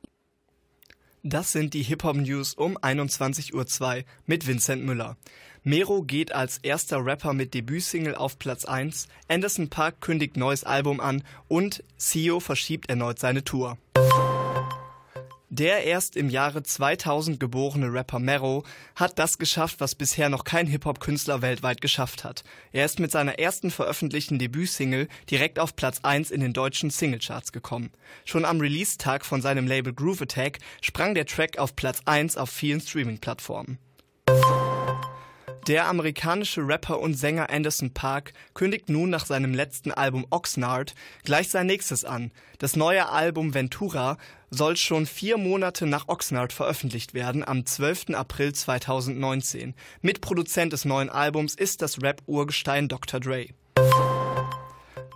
Das 1.22 1.52
sind 1.52 1.74
die 1.74 1.82
Hip-Hop 1.82 2.16
News 2.16 2.54
um 2.54 2.78
21.02 2.78 3.52
Uhr 3.98 4.04
mit 4.24 4.46
Vincent 4.46 4.84
Müller. 4.86 5.18
Mero 5.62 6.00
geht 6.02 6.32
als 6.34 6.56
erster 6.58 7.04
Rapper 7.04 7.34
mit 7.34 7.52
Debütsingle 7.52 8.14
auf 8.14 8.38
Platz 8.38 8.64
1, 8.64 9.08
Anderson 9.28 9.68
Park 9.68 10.00
kündigt 10.00 10.38
neues 10.38 10.64
Album 10.64 11.00
an 11.00 11.24
und 11.46 11.84
CEO 11.98 12.40
verschiebt 12.40 12.88
erneut 12.88 13.18
seine 13.18 13.44
Tour. 13.44 13.76
Der 15.48 15.84
erst 15.84 16.16
im 16.16 16.28
Jahre 16.28 16.64
2000 16.64 17.38
geborene 17.38 17.92
Rapper 17.92 18.18
Mero 18.18 18.64
hat 18.96 19.16
das 19.20 19.38
geschafft, 19.38 19.76
was 19.78 19.94
bisher 19.94 20.28
noch 20.28 20.42
kein 20.42 20.66
Hip-Hop-Künstler 20.66 21.40
weltweit 21.40 21.80
geschafft 21.80 22.24
hat. 22.24 22.42
Er 22.72 22.84
ist 22.84 22.98
mit 22.98 23.12
seiner 23.12 23.38
ersten 23.38 23.70
veröffentlichten 23.70 24.40
Debütsingle 24.40 25.06
direkt 25.30 25.60
auf 25.60 25.76
Platz 25.76 26.00
1 26.02 26.32
in 26.32 26.40
den 26.40 26.52
deutschen 26.52 26.90
Singlecharts 26.90 27.52
gekommen. 27.52 27.92
Schon 28.24 28.44
am 28.44 28.58
Release-Tag 28.60 29.24
von 29.24 29.40
seinem 29.40 29.68
Label 29.68 29.92
Groove 29.92 30.22
Attack 30.22 30.58
sprang 30.80 31.14
der 31.14 31.26
Track 31.26 31.58
auf 31.58 31.76
Platz 31.76 32.00
1 32.06 32.36
auf 32.38 32.50
vielen 32.50 32.80
Streaming-Plattformen. 32.80 33.78
Der 35.68 35.86
amerikanische 35.88 36.60
Rapper 36.60 37.00
und 37.00 37.14
Sänger 37.14 37.50
Anderson 37.50 37.92
Park 37.92 38.32
kündigt 38.54 38.88
nun 38.88 39.10
nach 39.10 39.26
seinem 39.26 39.52
letzten 39.52 39.90
Album 39.90 40.24
Oxnard 40.30 40.94
gleich 41.24 41.48
sein 41.50 41.66
nächstes 41.66 42.04
an. 42.04 42.30
Das 42.58 42.76
neue 42.76 43.08
Album 43.08 43.52
Ventura 43.52 44.16
soll 44.50 44.76
schon 44.76 45.06
vier 45.06 45.38
Monate 45.38 45.86
nach 45.86 46.08
Oxnard 46.08 46.52
veröffentlicht 46.52 47.14
werden, 47.14 47.44
am 47.46 47.66
12. 47.66 48.10
April 48.14 48.52
2019. 48.52 49.74
Mitproduzent 50.02 50.72
des 50.72 50.84
neuen 50.84 51.10
Albums 51.10 51.54
ist 51.54 51.82
das 51.82 52.02
Rap-Urgestein 52.02 52.88
Dr. 52.88 53.20
Dre. 53.20 53.48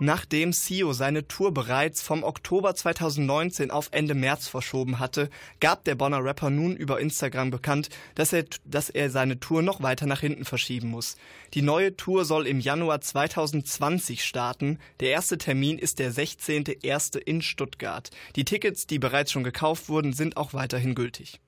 Nachdem 0.03 0.51
Sio 0.51 0.89
e 0.89 0.93
seine 0.95 1.27
Tour 1.27 1.53
bereits 1.53 2.01
vom 2.01 2.23
Oktober 2.23 2.73
2019 2.73 3.69
auf 3.69 3.89
Ende 3.91 4.15
März 4.15 4.47
verschoben 4.47 4.97
hatte, 4.97 5.29
gab 5.59 5.83
der 5.83 5.93
Bonner 5.93 6.23
Rapper 6.23 6.49
nun 6.49 6.75
über 6.75 6.99
Instagram 6.99 7.51
bekannt, 7.51 7.89
dass 8.15 8.33
er, 8.33 8.45
dass 8.65 8.89
er 8.89 9.11
seine 9.11 9.39
Tour 9.39 9.61
noch 9.61 9.83
weiter 9.83 10.07
nach 10.07 10.21
hinten 10.21 10.43
verschieben 10.43 10.87
muss. 10.89 11.17
Die 11.53 11.61
neue 11.61 11.95
Tour 11.95 12.25
soll 12.25 12.47
im 12.47 12.59
Januar 12.59 13.01
2020 13.01 14.23
starten. 14.23 14.79
Der 15.01 15.11
erste 15.11 15.37
Termin 15.37 15.77
ist 15.77 15.99
der 15.99 16.11
16.01. 16.11 17.17
in 17.19 17.43
Stuttgart. 17.43 18.09
Die 18.35 18.43
Tickets, 18.43 18.87
die 18.87 18.97
bereits 18.97 19.31
schon 19.31 19.43
gekauft 19.43 19.87
wurden, 19.87 20.13
sind 20.13 20.35
auch 20.35 20.55
weiterhin 20.55 20.95
gültig. 20.95 21.39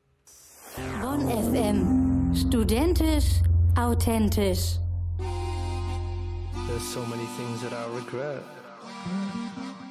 Bonn 1.02 1.28
FM. 1.28 2.36
Studentisch, 2.36 3.26
authentisch. 3.76 4.78
there's 6.74 6.84
so 6.88 7.06
many 7.06 7.26
things 7.38 7.62
that 7.62 7.72
I 7.72 7.86
regret. 7.94 8.42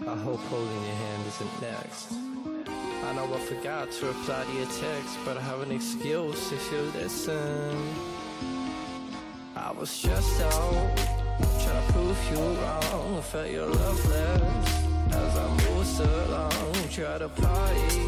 I 0.09 0.17
hope 0.27 0.41
holding 0.51 0.83
your 0.89 0.99
hand 1.05 1.23
isn't 1.29 1.63
next. 1.63 2.13
I 3.07 3.13
know 3.15 3.33
I 3.33 3.39
forgot 3.39 3.89
to 3.93 4.07
reply 4.07 4.43
to 4.47 4.53
your 4.59 4.67
text, 4.67 5.17
but 5.25 5.37
I 5.37 5.43
have 5.43 5.61
an 5.63 5.71
excuse 5.71 6.51
if 6.51 6.73
you 6.73 6.81
listen. 7.01 7.71
I 9.55 9.71
was 9.71 9.91
stressed 9.91 10.41
out, 10.41 10.99
trying 11.63 11.87
to 11.87 11.93
prove 11.93 12.19
you 12.33 12.39
wrong. 12.41 13.19
I 13.19 13.21
felt 13.21 13.49
your 13.51 13.67
love 13.69 14.09
less 14.11 14.85
as 15.13 15.39
I 15.39 15.49
moved 15.63 16.01
along. 16.01 16.89
Try 16.91 17.19
to 17.19 17.29
party, 17.29 17.99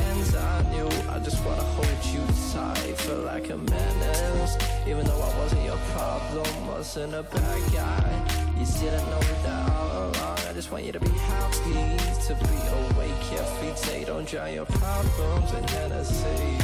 just 1.30 1.44
wanna 1.44 1.60
hold 1.60 2.04
you 2.14 2.20
tight 2.52 2.96
Feel 3.00 3.18
like 3.18 3.50
a 3.50 3.56
menace 3.58 4.56
Even 4.86 5.04
though 5.04 5.20
I 5.20 5.36
wasn't 5.36 5.62
your 5.62 5.76
problem 5.92 6.68
Wasn't 6.68 7.12
a 7.14 7.22
bad 7.22 7.72
guy 7.72 8.44
You 8.58 8.64
didn't 8.80 9.04
know 9.10 9.20
that 9.44 9.70
all 9.70 10.04
along 10.08 10.38
I 10.48 10.52
just 10.54 10.72
want 10.72 10.84
you 10.84 10.92
to 10.92 11.00
be 11.00 11.10
happy 11.10 11.98
To 12.28 12.34
be 12.34 12.58
awake, 12.78 13.20
carefree 13.28 13.74
Say 13.76 14.04
don't 14.04 14.26
drown 14.26 14.54
your 14.54 14.64
problems 14.64 15.52
in 15.52 15.64
Tennessee. 15.66 16.56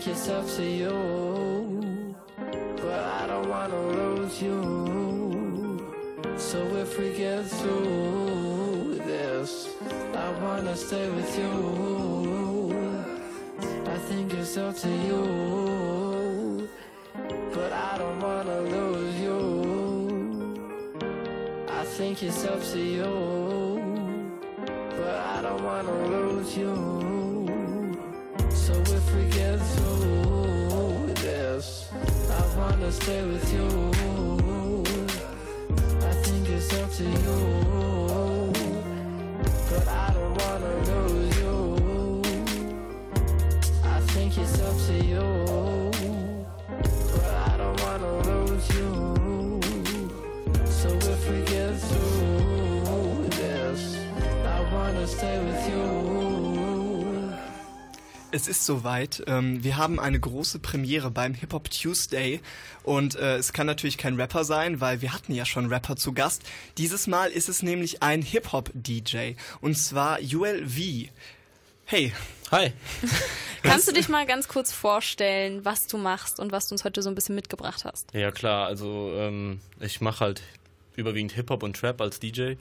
think 0.00 0.16
it's 0.16 0.28
up 0.28 0.46
to 0.46 0.62
you 0.62 2.14
But 2.80 2.92
I 3.20 3.26
don't 3.26 3.48
wanna 3.48 3.80
lose 3.96 4.40
you 4.40 5.84
So 6.36 6.58
if 6.82 6.96
we 7.00 7.14
get 7.16 7.44
through 7.46 8.98
this 9.04 9.68
I 10.24 10.28
wanna 10.42 10.76
stay 10.76 11.10
with 11.10 11.30
you 11.36 11.54
I 13.94 13.98
think 14.08 14.34
it's 14.34 14.56
up 14.56 14.76
to 14.84 14.88
you 14.88 16.68
But 17.52 17.72
I 17.72 17.98
don't 17.98 18.20
wanna 18.20 18.60
lose 18.60 19.14
you 19.20 19.36
I 21.70 21.82
think 21.84 22.22
it's 22.22 22.44
up 22.44 22.62
to 22.72 22.78
you 22.80 23.10
But 24.96 25.16
I 25.36 25.42
don't 25.42 25.64
wanna 25.64 25.94
lose 26.12 26.56
you 26.56 26.87
stay 32.92 33.22
with 33.26 33.52
you. 33.52 33.90
I 36.06 36.12
think 36.22 36.48
it's 36.48 36.72
up 36.72 36.90
to 36.92 37.04
you. 37.04 37.27
Es 58.38 58.46
ist 58.46 58.64
soweit. 58.64 59.24
Ähm, 59.26 59.64
wir 59.64 59.76
haben 59.76 59.98
eine 59.98 60.20
große 60.20 60.60
Premiere 60.60 61.10
beim 61.10 61.34
Hip 61.34 61.54
Hop 61.54 61.68
Tuesday 61.72 62.38
und 62.84 63.16
äh, 63.16 63.34
es 63.34 63.52
kann 63.52 63.66
natürlich 63.66 63.98
kein 63.98 64.14
Rapper 64.14 64.44
sein, 64.44 64.80
weil 64.80 65.00
wir 65.00 65.12
hatten 65.12 65.34
ja 65.34 65.44
schon 65.44 65.66
Rapper 65.66 65.96
zu 65.96 66.12
Gast. 66.12 66.42
Dieses 66.76 67.08
Mal 67.08 67.32
ist 67.32 67.48
es 67.48 67.62
nämlich 67.64 68.00
ein 68.00 68.22
Hip 68.22 68.52
Hop 68.52 68.70
DJ 68.74 69.32
und 69.60 69.76
zwar 69.76 70.20
ULV. 70.20 71.08
Hey. 71.84 72.12
Hi. 72.52 72.72
Kannst 73.64 73.88
du 73.88 73.92
dich 73.92 74.08
mal 74.08 74.24
ganz 74.24 74.46
kurz 74.46 74.72
vorstellen, 74.72 75.64
was 75.64 75.88
du 75.88 75.98
machst 75.98 76.38
und 76.38 76.52
was 76.52 76.68
du 76.68 76.76
uns 76.76 76.84
heute 76.84 77.02
so 77.02 77.08
ein 77.08 77.16
bisschen 77.16 77.34
mitgebracht 77.34 77.84
hast? 77.84 78.14
Ja 78.14 78.30
klar, 78.30 78.68
also 78.68 79.14
ähm, 79.16 79.60
ich 79.80 80.00
mache 80.00 80.20
halt 80.20 80.42
überwiegend 80.94 81.32
Hip 81.32 81.50
Hop 81.50 81.64
und 81.64 81.74
Trap 81.76 82.00
als 82.02 82.20
DJ 82.20 82.52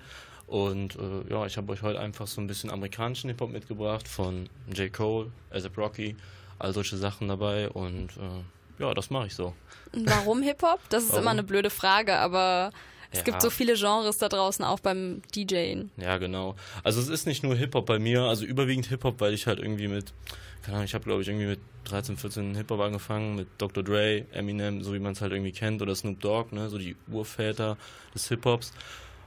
und 0.48 0.96
äh, 0.96 1.30
ja, 1.30 1.46
ich 1.46 1.58
habe 1.58 1.74
euch 1.74 1.82
heute 1.82 2.00
einfach 2.00 2.26
so 2.26 2.40
ein 2.40 2.48
bisschen 2.48 2.70
amerikanischen 2.72 3.30
Hip-Hop 3.30 3.52
mitgebracht 3.52 4.08
von 4.08 4.48
J. 4.74 4.92
Cole, 4.94 5.32
ASAP 5.52 5.78
Rocky, 5.78 6.16
all 6.58 6.74
solche 6.74 6.96
Sachen 6.96 7.28
dabei 7.28 7.70
und 7.70 8.12
äh, 8.16 8.80
ja, 8.82 8.94
das 8.94 9.10
mache 9.10 9.28
ich 9.28 9.36
so. 9.36 9.54
Warum 9.94 10.42
Hip-Hop? 10.42 10.80
Das 10.90 11.04
ist 11.04 11.10
Warum? 11.12 11.24
immer 11.24 11.32
eine 11.32 11.44
blöde 11.44 11.70
Frage, 11.70 12.16
aber 12.18 12.72
es 13.12 13.20
ja. 13.20 13.24
gibt 13.26 13.42
so 13.42 13.50
viele 13.50 13.74
Genres 13.76 14.20
da 14.20 14.30
draußen, 14.30 14.64
auch 14.64 14.80
beim 14.80 15.22
DJen. 15.36 15.92
Ja, 15.98 16.18
genau. 16.18 16.56
Also 16.82 17.02
es 17.02 17.10
ist 17.10 17.28
nicht 17.28 17.44
nur 17.44 17.56
Hip-Hop 17.56 17.86
bei 17.86 18.00
mir, 18.00 18.22
also 18.22 18.46
überwiegend 18.46 18.86
Hip-Hop, 18.86 19.16
weil 19.20 19.34
ich 19.34 19.48
halt 19.48 19.60
irgendwie 19.60 19.90
mit, 19.90 20.14
keine 20.62 20.76
Ahnung, 20.78 20.86
ich 20.86 20.94
habe 20.94 21.04
glaube 21.04 21.24
ich 21.24 21.28
irgendwie 21.28 21.48
mit 21.48 21.60
13, 21.86 22.16
14 22.16 22.56
Hip-Hop 22.56 22.80
angefangen, 22.80 23.36
mit 23.36 23.48
Dr. 23.58 23.84
Dre, 23.84 24.24
Eminem, 24.32 24.82
so 24.82 24.94
wie 24.94 25.00
man 25.00 25.12
es 25.12 25.20
halt 25.20 25.34
irgendwie 25.34 25.52
kennt, 25.52 25.82
oder 25.82 25.94
Snoop 25.94 26.22
Dogg, 26.22 26.54
ne, 26.56 26.70
so 26.70 26.78
die 26.78 26.96
Urväter 27.12 27.76
des 28.16 28.30
Hip-Hops. 28.30 28.72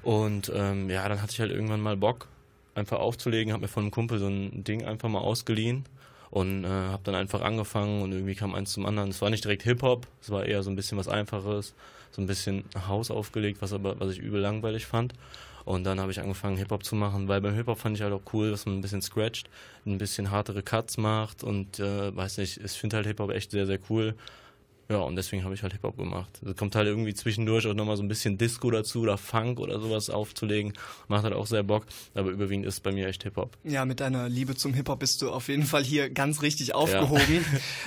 Und 0.02 0.50
ähm, 0.54 0.88
ja, 0.90 1.08
dann 1.08 1.20
hatte 1.20 1.32
ich 1.32 1.40
halt 1.40 1.50
irgendwann 1.52 1.80
mal 1.80 1.96
Bock, 1.96 2.28
einfach 2.74 2.98
aufzulegen, 2.98 3.52
habe 3.52 3.62
mir 3.62 3.68
von 3.68 3.84
einem 3.84 3.90
Kumpel 3.90 4.18
so 4.18 4.26
ein 4.28 4.64
Ding 4.64 4.84
einfach 4.86 5.08
mal 5.08 5.18
ausgeliehen 5.18 5.84
und 6.30 6.64
äh, 6.64 6.68
habe 6.68 7.02
dann 7.04 7.14
einfach 7.14 7.42
angefangen 7.42 8.02
und 8.02 8.12
irgendwie 8.12 8.34
kam 8.34 8.54
eins 8.54 8.72
zum 8.72 8.86
anderen. 8.86 9.10
Es 9.10 9.20
war 9.20 9.28
nicht 9.30 9.44
direkt 9.44 9.62
Hip-Hop, 9.64 10.06
es 10.22 10.30
war 10.30 10.46
eher 10.46 10.62
so 10.62 10.70
ein 10.70 10.76
bisschen 10.76 10.96
was 10.96 11.08
Einfaches, 11.08 11.74
so 12.12 12.22
ein 12.22 12.26
bisschen 12.26 12.64
Haus 12.88 13.10
aufgelegt, 13.10 13.60
was 13.60 13.72
aber 13.72 14.00
was 14.00 14.12
ich 14.12 14.18
übel 14.20 14.40
langweilig 14.40 14.86
fand. 14.86 15.12
Und 15.66 15.84
dann 15.84 16.00
habe 16.00 16.10
ich 16.10 16.20
angefangen, 16.20 16.56
Hip-Hop 16.56 16.84
zu 16.84 16.94
machen, 16.94 17.28
weil 17.28 17.42
beim 17.42 17.54
Hip-Hop 17.54 17.78
fand 17.78 17.96
ich 17.98 18.02
halt 18.02 18.14
auch 18.14 18.22
cool, 18.32 18.50
dass 18.50 18.64
man 18.64 18.78
ein 18.78 18.80
bisschen 18.80 19.02
scratcht, 19.02 19.50
ein 19.84 19.98
bisschen 19.98 20.30
hartere 20.30 20.62
Cuts 20.62 20.96
macht 20.96 21.44
und 21.44 21.78
äh, 21.78 22.16
weiß 22.16 22.38
nicht, 22.38 22.58
ich 22.64 22.72
finde 22.72 22.96
halt 22.96 23.06
Hip-Hop 23.06 23.30
echt 23.30 23.50
sehr, 23.50 23.66
sehr 23.66 23.78
cool. 23.90 24.14
Ja, 24.90 24.98
und 24.98 25.14
deswegen 25.14 25.44
habe 25.44 25.54
ich 25.54 25.62
halt 25.62 25.72
Hip-Hop 25.72 25.96
gemacht. 25.96 26.28
Es 26.44 26.56
kommt 26.56 26.74
halt 26.74 26.88
irgendwie 26.88 27.14
zwischendurch 27.14 27.64
auch 27.68 27.74
nochmal 27.74 27.96
so 27.96 28.02
ein 28.02 28.08
bisschen 28.08 28.38
Disco 28.38 28.72
dazu 28.72 29.02
oder 29.02 29.18
Funk 29.18 29.60
oder 29.60 29.78
sowas 29.78 30.10
aufzulegen. 30.10 30.72
Macht 31.06 31.22
halt 31.22 31.32
auch 31.32 31.46
sehr 31.46 31.62
Bock, 31.62 31.86
aber 32.14 32.30
überwiegend 32.30 32.66
ist 32.66 32.74
es 32.74 32.80
bei 32.80 32.90
mir 32.90 33.06
echt 33.06 33.22
Hip-Hop. 33.22 33.56
Ja, 33.62 33.84
mit 33.84 34.00
deiner 34.00 34.28
Liebe 34.28 34.56
zum 34.56 34.74
Hip-Hop 34.74 34.98
bist 34.98 35.22
du 35.22 35.30
auf 35.30 35.46
jeden 35.46 35.62
Fall 35.64 35.84
hier 35.84 36.10
ganz 36.10 36.42
richtig 36.42 36.74
aufgehoben. 36.74 37.44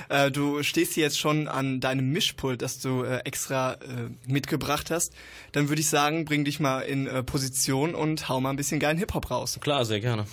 Ja. 0.09 0.27
äh, 0.27 0.31
du 0.31 0.63
stehst 0.63 0.93
hier 0.93 1.03
jetzt 1.03 1.19
schon 1.19 1.49
an 1.49 1.81
deinem 1.81 2.09
Mischpult, 2.13 2.61
das 2.61 2.79
du 2.79 3.03
äh, 3.03 3.17
extra 3.25 3.73
äh, 3.73 4.09
mitgebracht 4.31 4.89
hast. 4.89 5.13
Dann 5.51 5.67
würde 5.67 5.81
ich 5.81 5.89
sagen, 5.89 6.23
bring 6.23 6.45
dich 6.45 6.61
mal 6.61 6.79
in 6.81 7.07
äh, 7.07 7.21
Position 7.21 7.95
und 7.95 8.29
hau 8.29 8.39
mal 8.39 8.51
ein 8.51 8.55
bisschen 8.55 8.79
geilen 8.79 8.97
Hip-Hop 8.97 9.29
raus. 9.29 9.59
Klar, 9.61 9.83
sehr 9.83 9.99
gerne. 9.99 10.25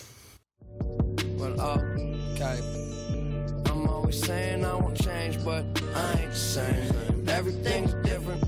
Well, 1.39 1.53
okay. 1.59 2.80
saying 4.13 4.65
I 4.65 4.75
won't 4.75 5.01
change, 5.03 5.45
but 5.45 5.65
I 5.95 6.13
ain't 6.21 6.31
the 6.31 6.35
same. 6.35 7.29
Everything's 7.29 7.95
different, 8.07 8.43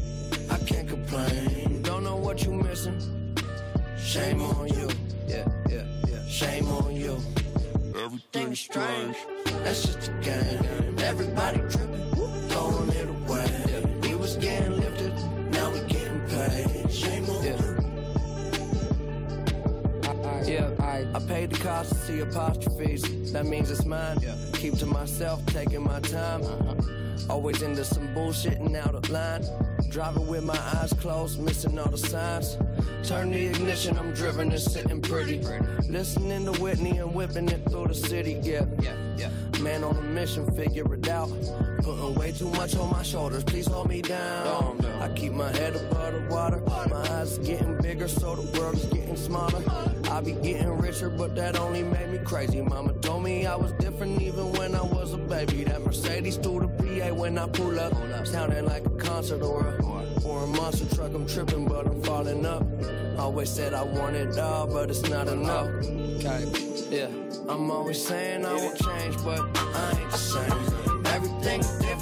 I 0.51 0.59
can't 0.59 0.89
complain. 0.89 1.83
Don't 1.83 2.03
know 2.05 2.17
what 2.17 2.45
you 2.45 2.53
are 2.53 2.65
missing. 2.65 2.99
Shame 4.03 4.43
on 4.43 4.69
you, 4.69 4.89
yeah, 5.29 5.47
yeah, 5.69 5.85
yeah. 6.09 6.27
Shame 6.27 6.67
on 6.69 6.97
you. 6.97 7.21
Everything's 7.97 8.59
strange, 8.59 9.17
that's 9.45 9.83
just 9.87 10.09
a 10.09 10.13
game. 10.15 10.97
Everybody 10.99 11.59
tripping, 11.71 12.11
throwing 12.49 12.89
it 12.91 13.09
away. 13.27 13.99
We 14.03 14.15
was 14.17 14.37
getting 14.37 14.81
lifted, 14.81 15.15
now 15.53 15.71
we 15.71 15.79
getting 15.81 16.21
paid. 16.29 16.93
Shame 16.93 17.25
on 17.31 17.45
yeah. 17.45 17.57
you. 20.45 20.53
Yeah, 20.53 20.71
I, 20.81 21.07
I 21.15 21.19
paid 21.27 21.51
the 21.51 21.59
cost 21.63 21.91
to 21.91 21.95
see 21.99 22.21
apostrophes 22.21 23.22
that 23.33 23.47
means 23.47 23.71
it's 23.71 23.85
mine. 23.85 24.19
Yeah. 24.21 24.37
Keep 24.53 24.79
to 24.79 24.87
myself, 24.87 25.45
taking 25.47 25.83
my 25.83 26.01
time. 26.01 26.43
Always 27.29 27.63
into 27.63 27.85
some 27.85 28.13
bullshit 28.15 28.59
and 28.59 28.77
out 28.77 28.95
of 28.95 29.09
line. 29.11 29.45
Driving 29.91 30.27
with 30.27 30.45
my 30.45 30.59
eyes 30.81 30.93
closed, 30.95 31.41
missing 31.41 31.79
all 31.79 31.89
the 31.91 31.99
signs. 31.99 32.57
Turn 33.05 33.31
the 33.31 33.47
ignition, 33.47 33.99
I'm 33.99 34.13
driven 34.13 34.51
and 34.53 34.61
sitting 34.61 35.01
pretty. 35.01 35.41
Listening 35.89 36.45
to 36.47 36.61
Whitney 36.61 36.99
and 36.99 37.15
whipping 37.15 37.49
it 37.49 37.69
through 37.71 37.89
the 37.89 37.95
city, 37.95 38.39
yeah. 38.43 38.65
Man 39.63 39.85
on 39.85 39.97
a 39.97 40.01
mission, 40.03 40.51
figure 40.57 40.93
it 40.93 41.09
out. 41.09 41.31
Putting 41.85 42.15
way 42.17 42.33
too 42.33 42.49
much 42.51 42.75
on 42.75 42.91
my 42.91 43.05
shoulders, 43.05 43.45
please 43.45 43.67
hold 43.69 43.89
me 43.89 44.03
down. 44.03 44.85
I 45.01 45.09
keep 45.15 45.33
my 45.35 45.53
head 45.53 45.77
above 45.77 46.15
the 46.15 46.35
water. 46.35 46.61
My 46.91 46.97
eyes 47.13 47.39
are 47.39 47.43
getting 47.45 47.77
bigger, 47.81 48.09
so 48.09 48.35
the 48.35 48.59
world 48.59 48.75
is 48.75 48.87
getting 48.87 49.15
smaller. 49.15 49.63
I 50.11 50.21
be 50.21 50.33
getting 50.33 50.77
richer, 50.79 51.09
but 51.11 51.37
that 51.37 51.57
only 51.61 51.85
made 51.85 52.11
me 52.11 52.19
crazy. 52.25 52.61
Mama 52.61 52.95
told 52.95 53.23
me 53.23 53.47
I 53.47 53.55
was 53.55 53.71
different 53.75 54.21
even 54.21 54.51
when 54.55 54.75
I 54.75 54.83
was 54.83 55.13
a 55.15 55.19
baby. 55.19 55.63
That 55.63 55.81
Mercedes 55.87 56.39
through 56.39 56.61
the 56.61 56.69
PA 56.69 57.15
when 57.15 57.39
I 57.39 57.47
pull 57.47 57.79
up. 57.79 57.93
Sounding 58.27 58.67
like 58.67 58.85
a 58.85 58.91
concert 58.91 59.43
or 59.43 59.77
a, 59.79 60.27
or 60.27 60.43
a 60.43 60.47
monster 60.49 60.93
truck. 60.97 61.15
I'm 61.15 61.25
tripping, 61.29 61.67
but 61.67 61.87
I'm 61.87 62.03
falling 62.03 62.45
up. 62.45 62.67
Always 63.17 63.49
said 63.51 63.75
I 63.75 63.85
want 63.85 64.17
it 64.17 64.37
all, 64.41 64.67
but 64.67 64.91
it's 64.91 65.09
not 65.09 65.29
enough. 65.29 65.69
Okay, 65.69 66.51
yeah. 66.91 67.32
I'm 67.49 67.71
always 67.71 68.05
saying 68.05 68.45
I 68.47 68.55
won't 68.55 68.79
change, 68.79 69.17
but 69.25 69.41
I 69.57 69.99
ain't 70.01 70.11
the 70.13 70.17
same. 70.17 71.07
Everything's 71.07 71.71
different. 71.79 72.02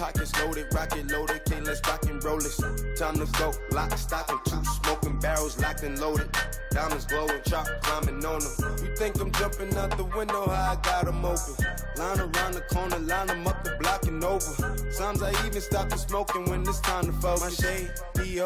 pockets 0.00 0.32
loaded, 0.40 0.66
rocket 0.74 1.06
loaded, 1.10 1.44
can't 1.44 1.64
let's 1.66 1.80
rock 1.86 2.02
and 2.06 2.24
roll 2.24 2.38
this. 2.38 2.56
Time 2.98 3.14
to 3.18 3.26
go, 3.38 3.52
lock, 3.72 3.92
stock, 3.98 4.28
and 4.32 4.40
two 4.46 4.64
smoking 4.82 5.18
barrels 5.18 5.60
locked 5.60 5.82
and 5.82 5.98
loaded. 6.00 6.34
Diamonds 6.70 7.04
glowing, 7.04 7.42
chop 7.46 7.66
climbing 7.82 8.24
on 8.24 8.38
them. 8.40 8.76
You 8.82 8.96
think 8.96 9.20
I'm 9.20 9.30
jumping 9.32 9.76
out 9.76 9.94
the 9.98 10.04
window, 10.04 10.48
how 10.48 10.72
I 10.72 10.76
got 10.82 11.04
them 11.04 11.22
open. 11.24 11.52
Line 11.98 12.18
around 12.20 12.54
the 12.54 12.64
corner, 12.72 12.98
line 12.98 13.26
them 13.26 13.46
up 13.46 13.62
the 13.62 13.76
block 13.78 14.04
and 14.06 14.24
over. 14.24 14.40
Sometimes 14.90 15.20
I 15.22 15.46
even 15.46 15.60
stop 15.60 15.90
the 15.90 15.96
smoking 15.98 16.48
when 16.48 16.62
it's 16.62 16.80
time 16.80 17.04
to 17.04 17.12
focus. 17.12 17.42
My 17.42 17.50
shade, 17.50 17.90
be 18.16 18.40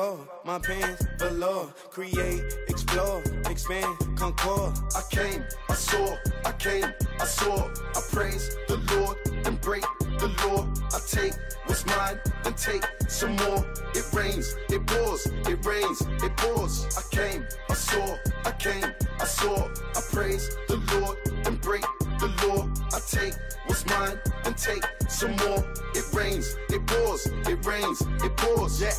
my 0.45 0.59
pants 0.59 1.07
below. 1.19 1.67
Create, 1.91 2.43
explore, 2.69 3.23
expand, 3.51 3.95
concord. 4.17 4.73
I 4.95 5.03
came, 5.11 5.45
I 5.71 5.75
saw, 5.75 6.17
I 6.45 6.53
came, 6.53 6.85
I 7.19 7.25
saw. 7.25 7.67
I 7.97 8.01
praise 8.13 8.55
the 8.69 8.77
Lord 8.95 9.19
and 9.47 9.61
break 9.61 9.83
the 10.01 10.29
law. 10.47 10.67
I 10.93 10.99
take 11.09 11.33
what's 11.67 11.85
mine 11.87 12.21
and 12.45 12.57
take 12.57 12.85
some 13.09 13.37
more. 13.37 13.65
It 13.95 14.05
rains, 14.13 14.55
it 14.71 14.87
pours, 14.87 15.27
it 15.27 15.65
rains, 15.65 16.03
it 16.23 16.37
pours. 16.37 16.87
I 16.99 17.03
came, 17.17 17.47
I 17.71 17.75
saw, 17.75 18.17
I 18.45 18.53
came, 18.53 18.85
I 19.21 19.25
saw. 19.25 19.65
I 19.97 20.01
praise 20.13 20.51
the 20.69 20.77
Lord 20.99 21.19
and 21.47 21.61
break 21.61 21.83
the 22.01 22.29
law. 22.47 22.69
I 22.93 23.01
take 23.09 23.33
what's 23.67 23.87
mine 23.87 24.19
and 24.45 24.57
take 24.57 24.85
some 25.09 25.35
more. 25.37 25.65
It 25.95 26.05
rains, 26.13 26.55
it 26.69 26.87
pours, 26.87 27.27
it 27.27 27.65
rains, 27.65 28.03
it 28.23 28.37
pours. 28.37 28.81
Yeah 28.81 28.91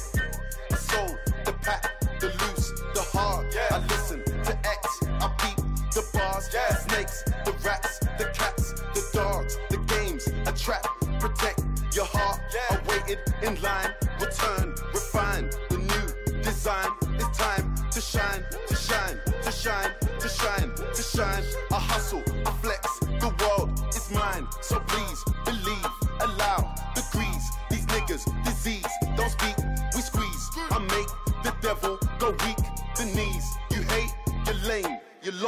the 0.70 0.78
soul, 0.78 1.18
the 1.46 1.54
pack, 1.62 2.00
the 2.20 2.28
loose, 2.28 2.72
the 2.94 3.02
hard. 3.12 3.48
Yeah. 3.54 3.62
I 3.72 3.78
listen 3.88 4.24
to 4.26 4.52
X, 4.66 5.02
I 5.04 5.32
beat 5.42 5.58
the 5.94 6.06
bars, 6.14 6.50
yeah. 6.54 6.70
the 6.70 6.76
snakes, 6.90 7.24
the 7.46 7.52
rats, 7.64 8.00
the 8.18 8.32
cats, 8.34 8.74
the 8.94 9.04
dogs, 9.14 9.58
the 9.70 9.78
games, 9.94 10.28
I 10.46 10.52
trap, 10.52 10.86
protect 11.20 11.62
your 11.96 12.06
heart. 12.06 12.40
Yeah. 12.54 12.78
I 12.78 12.90
waited 12.90 13.20
in 13.44 13.62
line, 13.62 13.94
return, 14.20 14.74
refine 14.94 15.50
the 15.70 15.78
new 15.78 16.42
design. 16.42 16.90
It's 17.16 17.38
time 17.38 17.76
to 17.92 18.02
shine, 18.02 18.46
to 18.68 18.76
shine, 18.76 19.20
to 19.44 19.52
shine, 19.52 19.92
to 20.20 20.28
shine, 20.30 20.72
to 20.96 21.02
shine. 21.02 21.44
I 21.72 21.80
hustle, 21.80 22.24
I 22.46 22.52
flex, 22.64 23.00
the 23.00 23.34
world 23.40 23.80
is 23.90 24.10
mine. 24.12 24.48
So 24.62 24.80
please 24.80 25.24
believe, 25.44 25.86
allow 26.22 26.74
degrees, 26.96 27.46
these 27.70 27.86
niggas, 27.88 28.28
disease. 28.46 28.86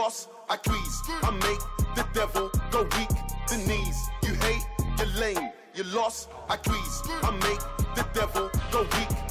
boss, 0.08 0.30
I 0.50 0.56
please. 0.56 0.96
I 1.28 1.32
make 1.32 1.94
the 1.98 2.06
devil 2.14 2.50
go 2.72 2.84
weak, 2.98 3.10
the 3.50 3.58
knees. 3.68 4.00
You 4.24 4.34
hate, 4.46 4.66
you're 5.00 5.14
lame, 5.22 5.52
you 5.76 5.84
lost, 5.84 6.30
I 6.50 6.56
please. 6.56 7.02
I 7.28 7.32
make 7.32 7.94
the 7.98 8.06
devil 8.14 8.50
go 8.72 8.82
weak 8.84 9.27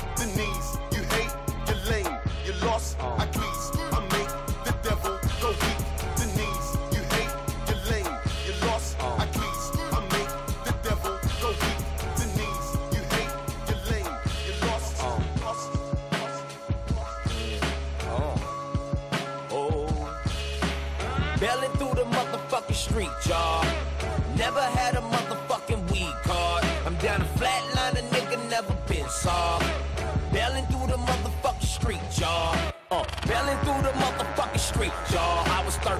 all. 29.27 29.61
Bailing 30.33 30.65
through 30.67 30.87
the 30.87 30.99
motherfucking 30.99 31.63
street, 31.67 32.03
y'all. 32.17 32.55
Uh, 32.91 33.05
bailing 33.27 33.59
through 33.67 33.83
the 33.83 33.95
motherfucking 34.03 34.59
street, 34.59 34.93
y'all. 35.13 35.45
I 35.51 35.65
was 35.65 35.77
13 35.83 35.99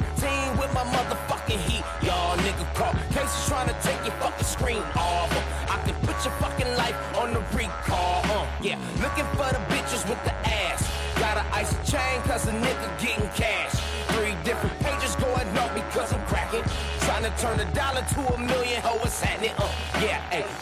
with 0.59 0.73
my 0.73 0.85
motherfucking 0.95 1.61
heat, 1.69 1.85
y'all. 2.03 2.37
Nigga 2.39 2.65
call 2.75 2.95
cases 3.13 3.45
trying 3.49 3.69
to 3.69 3.75
take 3.83 3.99
your 4.07 4.15
fucking 4.23 4.47
screen 4.47 4.83
off. 4.95 5.31
Uh, 5.33 5.75
I 5.75 5.79
can 5.87 5.95
put 6.07 6.15
your 6.25 6.35
fucking 6.41 6.69
life 6.77 6.97
on 7.19 7.35
the 7.35 7.41
recall. 7.53 8.23
Uh, 8.31 8.47
yeah, 8.63 8.79
looking 9.03 9.27
for 9.37 9.49
the 9.51 9.61
bitches 9.73 10.07
with 10.09 10.23
the 10.25 10.35
ass. 10.47 10.89
Gotta 11.19 11.45
ice 11.55 11.73
a 11.73 11.83
chain 11.91 12.21
cause 12.23 12.47
a 12.47 12.53
nigga 12.53 12.89
getting 13.01 13.31
cash. 13.31 13.75
Three 14.15 14.35
different 14.45 14.79
pages 14.81 15.17
going 15.17 15.49
off 15.59 15.75
because 15.75 16.13
I'm 16.13 16.25
cracking. 16.27 16.65
Trying 17.01 17.25
to 17.25 17.33
turn 17.41 17.59
a 17.61 17.67
dollar 17.73 18.05
to 18.15 18.35
a 18.35 18.39
million, 18.39 18.83
ho, 18.83 18.99
what's 19.01 19.21
happening. 19.21 19.53
Uh, 19.59 19.71
yeah, 20.05 20.23
ayy. 20.31 20.56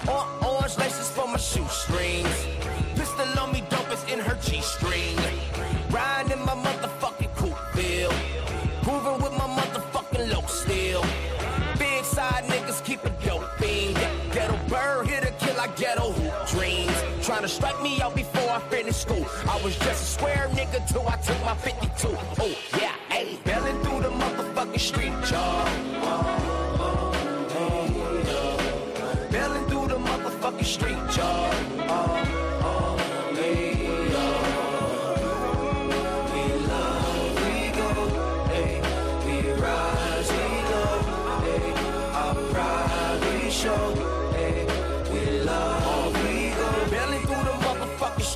to 17.45 17.49
strike 17.51 17.81
me 17.83 18.01
out 18.01 18.15
before 18.15 18.49
I 18.51 18.59
finished 18.71 19.01
school. 19.03 19.27
I 19.47 19.61
was 19.63 19.77
just 19.77 20.03
a 20.03 20.07
square 20.15 20.49
nigga 20.53 20.81
till 20.91 21.07
I 21.07 21.17
took 21.17 21.39
my 21.45 21.55
52. 21.55 22.09
Oh. 22.11 22.64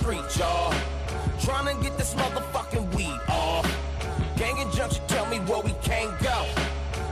street, 0.08 0.36
y'all. 0.38 0.72
Trying 1.42 1.76
to 1.76 1.82
get 1.82 1.98
this 1.98 2.14
motherfucking 2.14 2.94
weed 2.96 3.20
off. 3.28 3.66
Gang 4.38 4.56
injunction, 4.56 5.02
tell 5.06 5.26
me 5.26 5.36
where 5.40 5.60
we 5.60 5.72
can't 5.82 6.18
go. 6.20 6.46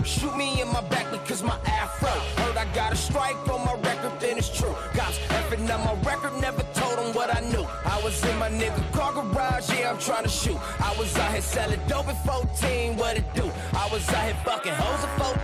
Shoot 0.02 0.34
me 0.34 0.62
in 0.62 0.68
my 0.72 0.80
back 0.92 1.10
because 1.10 1.42
my 1.42 1.58
afro. 1.66 2.08
Heard 2.40 2.56
I 2.56 2.64
got 2.74 2.92
a 2.92 2.96
strike 2.96 3.36
on 3.52 3.66
my 3.66 3.74
record, 3.86 4.12
then 4.18 4.38
it's 4.38 4.48
true. 4.48 4.74
Cops 4.94 5.18
effing 5.38 5.68
on 5.74 5.80
my 5.84 5.94
record, 6.08 6.32
never 6.40 6.62
told 6.72 6.96
them 6.98 7.12
what 7.12 7.28
I 7.36 7.40
knew. 7.50 7.66
I 7.84 8.00
was 8.02 8.16
in 8.24 8.36
my 8.38 8.48
nigga 8.48 8.82
car 8.92 9.12
garage, 9.12 9.68
yeah, 9.74 9.90
I'm 9.90 9.98
trying 9.98 10.22
to 10.24 10.30
shoot. 10.30 10.56
I 10.80 10.94
was 10.98 11.14
out 11.18 11.32
here 11.32 11.42
selling 11.42 11.80
dope 11.88 12.08
at 12.08 12.18
14, 12.24 12.96
what 12.96 13.18
it 13.18 13.26
do? 13.34 13.44
I 13.74 13.88
was 13.92 14.08
out 14.08 14.24
here 14.24 14.38
fucking 14.44 14.72
hoes 14.72 15.04
at 15.04 15.18
14. 15.20 15.42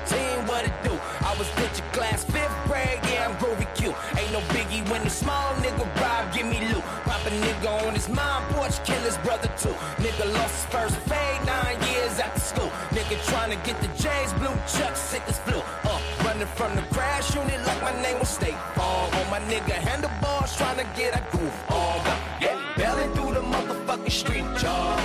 Spurs 10.53 10.95
fade 11.09 11.41
nine 11.47 11.79
years 11.93 12.19
after 12.19 12.41
school. 12.41 12.71
Nigga 12.91 13.17
trying 13.29 13.51
to 13.51 13.57
get 13.67 13.81
the 13.81 13.89
J's, 14.03 14.33
blue 14.35 14.55
Chuck, 14.69 14.95
sick 14.97 15.23
as 15.27 15.39
flu. 15.41 15.59
Uh, 15.85 16.01
running 16.25 16.47
from 16.49 16.75
the 16.77 16.83
crash 16.95 17.35
unit 17.35 17.61
like 17.67 17.81
my 17.83 17.95
name 18.03 18.19
was 18.19 18.29
State 18.29 18.59
Farm. 18.75 19.11
On 19.15 19.31
my 19.31 19.41
nigga 19.53 19.73
handlebars 19.89 20.55
trying 20.57 20.77
to 20.79 20.87
get 20.97 21.17
a 21.17 21.21
goof 21.37 21.71
on. 21.71 22.01
Uh, 22.07 22.19
yeah, 22.41 22.59
belling 22.77 23.13
through 23.15 23.33
the 23.35 23.41
motherfucking 23.41 24.13
street, 24.13 24.49
y'all. 24.61 24.97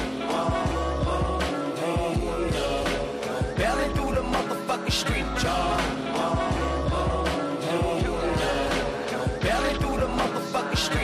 Belling 3.57 3.95
through 3.95 4.15
the 4.15 4.23
motherfucking 4.23 4.93
street, 4.93 5.43
y'all. 5.43 6.02
the 10.73 10.79
street, 10.79 11.03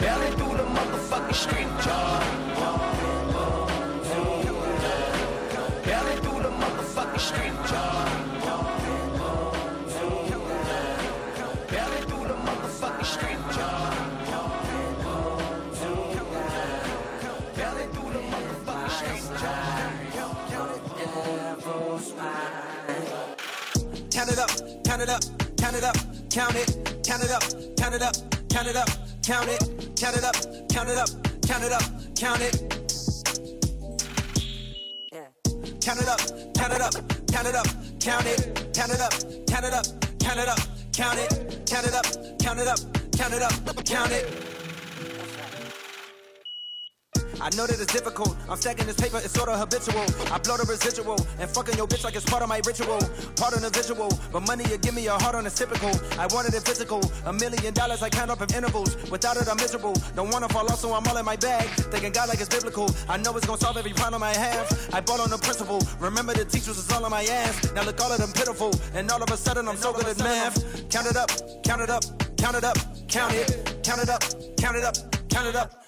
Belly 0.00 0.30
through 0.36 0.56
the 0.60 0.64
motherfucking 0.76 1.34
street, 1.34 1.70
you 1.86 2.03
count 24.94 25.02
it 25.10 25.10
up, 25.10 25.56
count 25.56 25.74
it 25.74 25.82
up, 25.82 25.96
count 26.30 26.54
it, 26.54 26.98
count 27.04 27.24
it 27.24 27.30
up, 27.32 27.42
count 27.76 27.94
it 27.96 28.00
up, 28.00 28.14
count 28.48 28.68
it 28.68 28.76
up, 28.76 28.86
count 29.24 29.48
it, 29.48 29.90
count 29.98 30.14
it 30.16 30.22
up, 30.22 30.36
count 30.70 30.88
it 30.88 30.96
up, 30.96 31.08
count 31.42 31.62
it 31.64 31.72
up, 31.72 31.82
count 32.14 32.40
it. 32.40 32.80
Count 35.82 36.00
it 36.00 36.08
up, 36.08 36.20
count 36.54 36.72
it 36.72 36.80
up, 36.80 36.94
count 37.28 37.46
it 37.48 37.54
up, 37.56 37.66
count 38.00 38.26
it, 38.26 38.72
count 38.72 38.92
it 38.94 39.00
up, 39.00 39.46
count 39.48 39.64
it 39.64 39.72
up, 39.72 39.86
count 40.22 40.38
it 40.38 40.48
up, 40.48 40.58
count 40.92 41.18
it, 41.18 41.66
count 41.66 41.84
it 41.88 41.94
up, 41.94 42.38
count 42.38 42.58
it 42.60 42.68
up, 42.68 42.78
count 43.18 43.32
it 43.34 43.42
up, 43.42 43.84
count 43.88 44.12
it. 44.12 44.53
I 47.44 47.50
know 47.56 47.66
that 47.68 47.76
it's 47.78 47.92
difficult. 47.92 48.38
I'm 48.48 48.56
stacking 48.56 48.86
this 48.88 48.96
paper, 48.96 49.18
it's 49.20 49.32
sort 49.36 49.50
of 49.52 49.60
habitual. 49.60 50.00
I 50.32 50.38
blow 50.40 50.56
the 50.56 50.64
residual 50.64 51.20
and 51.38 51.44
fucking 51.44 51.76
your 51.76 51.86
bitch 51.86 52.00
like 52.02 52.16
it's 52.16 52.24
part 52.24 52.40
of 52.42 52.48
my 52.48 52.62
ritual. 52.64 52.96
Part 53.36 53.52
of 53.52 53.60
the 53.60 53.68
visual, 53.68 54.08
but 54.32 54.48
money 54.48 54.64
you 54.72 54.78
give 54.80 54.94
me 54.96 55.06
a 55.08 55.12
heart 55.20 55.34
on 55.36 55.44
a 55.46 55.50
typical. 55.52 55.92
I 56.18 56.24
wanted 56.32 56.54
it 56.56 56.62
physical, 56.64 57.04
a 57.28 57.34
million 57.36 57.74
dollars 57.74 58.00
I 58.00 58.08
count 58.08 58.30
up 58.32 58.40
in 58.40 58.48
intervals. 58.56 58.96
Without 59.12 59.36
it, 59.36 59.44
I'm 59.46 59.58
miserable. 59.58 59.92
Don't 60.16 60.32
wanna 60.32 60.48
fall 60.48 60.64
off, 60.72 60.80
so 60.80 60.94
I'm 60.94 61.06
all 61.06 61.18
in 61.18 61.26
my 61.26 61.36
bag. 61.36 61.68
Thinking 61.92 62.12
God 62.16 62.30
like 62.32 62.40
it's 62.40 62.48
biblical. 62.48 62.88
I 63.10 63.18
know 63.18 63.36
it's 63.36 63.44
gonna 63.44 63.60
solve 63.60 63.76
every 63.76 63.92
problem 63.92 64.22
I 64.22 64.32
have. 64.32 64.64
I 64.94 65.02
bought 65.02 65.20
on 65.20 65.28
the 65.28 65.36
principle. 65.36 65.82
Remember 66.00 66.32
the 66.32 66.46
teachers 66.46 66.78
is 66.80 66.90
all 66.92 67.04
on 67.04 67.10
my 67.10 67.24
ass. 67.24 67.60
Now 67.74 67.82
look, 67.84 68.00
all 68.00 68.10
of 68.10 68.16
them 68.16 68.32
pitiful, 68.32 68.72
and 68.94 69.04
all 69.12 69.22
of 69.22 69.28
a 69.28 69.36
sudden 69.36 69.68
I'm 69.68 69.74
and 69.74 69.78
so 69.84 69.92
good 69.92 70.08
at 70.08 70.16
math. 70.20 70.56
I'm... 70.56 70.88
Count 70.88 71.08
it 71.12 71.16
up, 71.20 71.28
count 71.62 71.82
it 71.82 71.90
up, 71.90 72.04
count 72.38 72.56
it 72.56 72.64
up, 72.64 72.78
count 73.06 73.34
it, 73.34 73.78
count 73.84 74.00
it 74.00 74.08
up, 74.08 74.22
count 74.56 74.76
it 74.78 74.84
up, 74.86 74.96
count 75.28 75.46
it 75.48 75.56
up. 75.56 75.83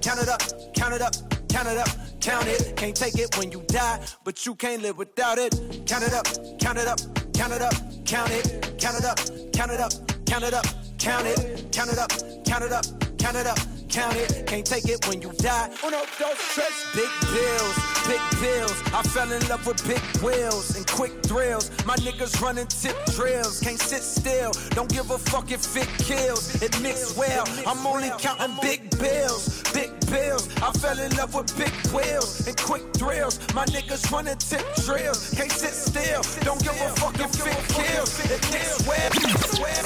Count 0.00 0.20
it 0.20 0.28
up, 0.28 0.40
count 0.74 0.94
it 0.94 1.00
up, 1.00 1.14
count 1.48 1.66
it 1.68 1.78
up, 1.78 1.88
count 2.20 2.46
it. 2.46 2.74
Can't 2.76 2.94
take 2.94 3.14
it 3.18 3.34
when 3.38 3.50
you 3.50 3.62
die, 3.68 4.00
but 4.24 4.44
you 4.44 4.54
can't 4.54 4.82
live 4.82 4.98
without 4.98 5.38
it. 5.38 5.52
Count 5.86 6.04
it 6.04 6.12
up, 6.12 6.26
count 6.60 6.78
it 6.78 6.86
up, 6.86 7.00
count 7.34 7.52
it 7.52 7.62
up, 7.62 7.74
count 8.04 8.30
it. 8.30 8.74
Count 8.78 8.96
it 8.98 9.04
up, 9.04 9.18
count 9.52 9.70
it 9.72 9.80
up, 9.80 9.92
count 10.26 10.42
it 10.44 10.52
up, 10.54 10.66
count 10.98 11.26
it. 11.26 11.66
Count 11.72 11.90
it 11.90 11.98
up, 11.98 12.10
count 12.44 12.62
it 12.62 12.72
up, 12.72 12.72
count 12.72 12.72
it 12.72 12.72
up. 12.72 12.84
Count 13.18 13.36
it 13.36 13.46
up 13.46 13.58
count 13.90 14.16
it. 14.16 14.44
Can't 14.46 14.64
take 14.66 14.86
it 14.88 15.06
when 15.08 15.20
you 15.20 15.32
die. 15.38 15.68
Uno, 15.84 16.00
dos, 16.18 16.38
tres. 16.54 16.74
Big 16.94 17.10
bills, 17.34 17.76
big 18.08 18.22
bills. 18.40 18.76
I 18.94 19.02
fell 19.02 19.30
in 19.32 19.42
love 19.48 19.66
with 19.66 19.80
big 19.86 20.02
wheels 20.22 20.76
and 20.76 20.86
quick 20.86 21.12
thrills. 21.24 21.70
My 21.84 21.96
niggas 21.96 22.40
running 22.40 22.66
tip 22.68 22.96
drills. 23.16 23.60
Can't 23.60 23.78
sit 23.78 24.02
still. 24.02 24.52
Don't 24.70 24.88
give 24.90 25.10
a 25.10 25.18
fuck 25.18 25.50
if 25.50 25.76
it 25.76 25.88
kills. 26.04 26.60
It 26.62 26.72
mix 26.80 27.16
well. 27.16 27.44
I'm 27.66 27.84
only 27.86 28.10
counting 28.18 28.54
big 28.62 28.88
bills, 28.98 29.62
big 29.74 29.90
bills. 30.10 30.48
I 30.62 30.70
fell 30.78 30.98
in 30.98 31.14
love 31.16 31.34
with 31.34 31.50
big 31.58 31.74
wheels 31.92 32.46
and 32.46 32.56
quick 32.56 32.82
thrills. 32.94 33.38
My 33.54 33.64
niggas 33.66 34.10
running 34.10 34.38
tip 34.38 34.64
drills. 34.86 35.30
Can't 35.34 35.52
sit 35.52 35.74
still. 35.74 36.22
Don't 36.44 36.62
give 36.62 36.72
a 36.80 36.88
fuck 37.00 37.18
if 37.18 37.34
it 37.46 37.58
kills. 37.74 38.12
It 38.30 38.40
mix 38.52 38.86
well. 38.86 39.12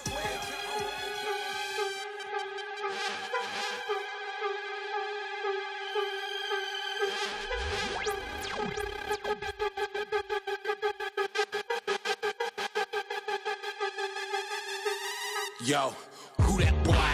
Yo, 15.63 15.93
who 16.39 16.57
that 16.59 16.73
boy? 16.83 17.10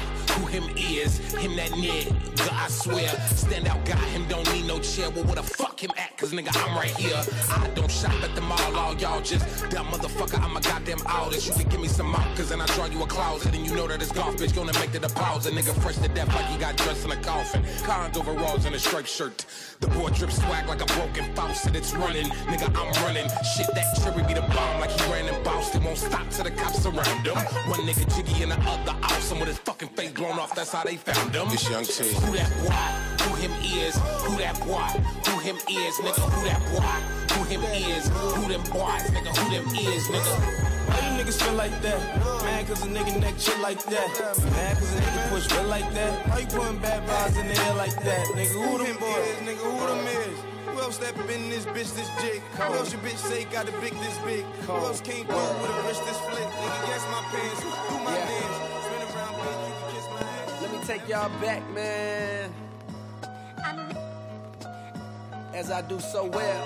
Him 0.58 0.76
ears, 0.76 1.18
him 1.38 1.56
that 1.56 1.70
nigga, 1.70 2.10
I 2.52 2.68
swear. 2.68 3.08
Stand 3.36 3.68
out, 3.68 3.86
got 3.86 4.00
him, 4.10 4.28
don't 4.28 4.52
need 4.56 4.66
no 4.66 4.80
chair. 4.80 5.08
Well, 5.12 5.24
where 5.26 5.36
the 5.36 5.44
fuck 5.44 5.80
him 5.84 5.92
at? 5.96 6.18
Cause 6.18 6.34
nigga, 6.34 6.50
I'm 6.66 6.74
right 6.76 6.90
here. 6.98 7.22
I 7.52 7.68
don't 7.76 7.92
shop 7.92 8.18
at 8.24 8.34
the 8.34 8.42
mall, 8.42 8.76
all 8.76 8.96
y'all 8.96 9.22
just 9.22 9.46
that 9.70 9.86
motherfucker. 9.94 10.42
I'm 10.42 10.58
a 10.58 10.62
goddamn 10.62 10.98
artist. 11.06 11.46
You 11.46 11.54
can 11.54 11.70
give 11.70 11.80
me 11.80 11.88
some 11.88 12.08
markers, 12.08 12.50
and 12.50 12.60
I 12.60 12.66
draw 12.74 12.86
you 12.86 13.04
a 13.04 13.06
closet. 13.06 13.54
And 13.54 13.68
you 13.68 13.76
know 13.76 13.86
that 13.88 14.02
it's 14.02 14.12
golf, 14.12 14.36
bitch. 14.38 14.56
Gonna 14.56 14.74
make 14.80 14.92
the 14.92 14.98
deposit. 14.98 15.54
Nigga, 15.54 15.80
fresh 15.84 15.98
to 15.98 16.08
death 16.08 16.34
like 16.34 16.46
he 16.48 16.58
got 16.58 16.76
dressed 16.76 17.06
in 17.06 17.12
a 17.12 17.18
coffin. 17.22 17.62
Cons 17.84 18.18
overalls 18.18 18.66
and 18.66 18.74
a 18.74 18.80
striped 18.80 19.10
shirt. 19.10 19.46
The 19.80 19.88
boy 19.90 20.10
drips 20.10 20.38
swag 20.38 20.66
like 20.68 20.82
a 20.82 20.88
broken 20.98 21.26
faucet. 21.36 21.76
It's 21.76 21.94
running, 21.94 22.30
nigga, 22.50 22.66
I'm 22.74 22.92
running. 23.06 23.30
Shit, 23.56 23.68
that 23.76 23.94
cherry 24.02 24.24
be 24.26 24.34
the 24.34 24.42
bomb 24.42 24.80
like 24.80 24.90
he 24.90 25.04
ran 25.14 25.32
in 25.32 25.44
Boston. 25.44 25.84
Won't 25.84 26.00
stop 26.00 26.28
till 26.32 26.46
the 26.46 26.50
cops 26.52 26.82
surround 26.82 27.28
him. 27.28 27.38
One 27.70 27.82
nigga 27.82 28.10
jiggy 28.16 28.42
and 28.42 28.54
the 28.54 28.58
other 28.66 28.96
awesome 29.04 29.38
with 29.38 29.50
his 29.50 29.60
fucking 29.60 29.90
face 29.90 30.08
blown 30.14 30.40
off 30.40 30.47
off, 30.50 30.56
that's 30.56 30.72
how 30.72 30.84
they 30.84 30.98
found 30.98 31.34
him. 31.36 31.48
This 31.50 31.70
Young 31.70 31.84
T. 31.84 32.04
Who 32.04 32.34
that 32.38 32.52
boy? 32.62 32.74
Who 33.28 33.36
him 33.44 33.54
is? 33.84 33.96
Who 34.24 34.38
that 34.38 34.56
boy? 34.60 34.88
Who 35.30 35.40
him 35.40 35.58
is? 35.70 35.94
Nigga, 36.00 36.22
who 36.24 36.42
that 36.46 36.62
boy? 36.72 36.96
Who 37.36 37.40
him 37.52 37.64
is? 37.76 38.08
Who 38.10 38.48
them 38.48 38.64
boys? 38.72 39.04
Nigga, 39.12 39.32
who 39.36 39.46
them 39.52 39.68
is? 39.76 40.04
Nigga. 40.08 40.32
Why 40.88 40.96
you 41.04 41.12
niggas 41.24 41.42
feel 41.44 41.54
like 41.54 41.82
that? 41.82 42.00
Mad 42.44 42.68
cause 42.68 42.82
a 42.86 42.88
nigga 42.88 43.20
neck 43.20 43.34
shit 43.38 43.60
like 43.60 43.84
that. 43.86 44.08
Mad 44.18 44.78
cause 44.78 44.94
a 44.94 45.00
nigga 45.02 45.30
push 45.30 45.52
real 45.52 45.64
like 45.68 45.94
that. 45.94 46.28
Why 46.30 46.40
you 46.40 46.48
putting 46.48 46.78
bad 46.80 47.04
vibes 47.08 47.40
in 47.40 47.48
the 47.50 47.62
air 47.64 47.74
like 47.76 47.96
that? 48.04 48.28
Nigga, 48.38 48.56
who 48.56 48.78
them 48.84 48.98
boys? 48.98 49.36
Nigga, 49.48 49.66
who 49.68 49.80
them 49.88 50.08
is? 50.08 50.40
Who 50.68 50.80
else 50.82 50.98
that 51.00 51.16
been 51.28 51.50
this 51.50 51.66
bitch 51.66 51.92
this 51.96 52.10
jig? 52.22 52.42
Who 52.42 52.64
else 52.76 52.94
your 52.94 53.02
bitch 53.02 53.18
say 53.18 53.44
got 53.46 53.68
a 53.68 53.72
big 53.84 53.94
this 54.00 54.18
big? 54.20 54.46
Who 54.64 54.74
else 54.74 55.02
came 55.02 55.26
through 55.26 55.36
with 55.60 55.72
a 55.78 55.84
wrist 55.88 56.04
this 56.06 56.20
flick? 56.20 56.48
Nigga, 56.48 56.88
guess 56.88 57.06
my 57.12 57.22
pants. 57.32 57.60
Do 57.90 57.96
my 58.04 58.16
yeah. 58.18 58.28
dance? 58.28 58.67
take 60.88 61.06
y'all 61.10 61.28
back, 61.42 61.62
man. 61.76 62.50
As 65.54 65.70
I 65.70 65.82
do 65.82 66.00
so 66.00 66.24
well. 66.24 66.64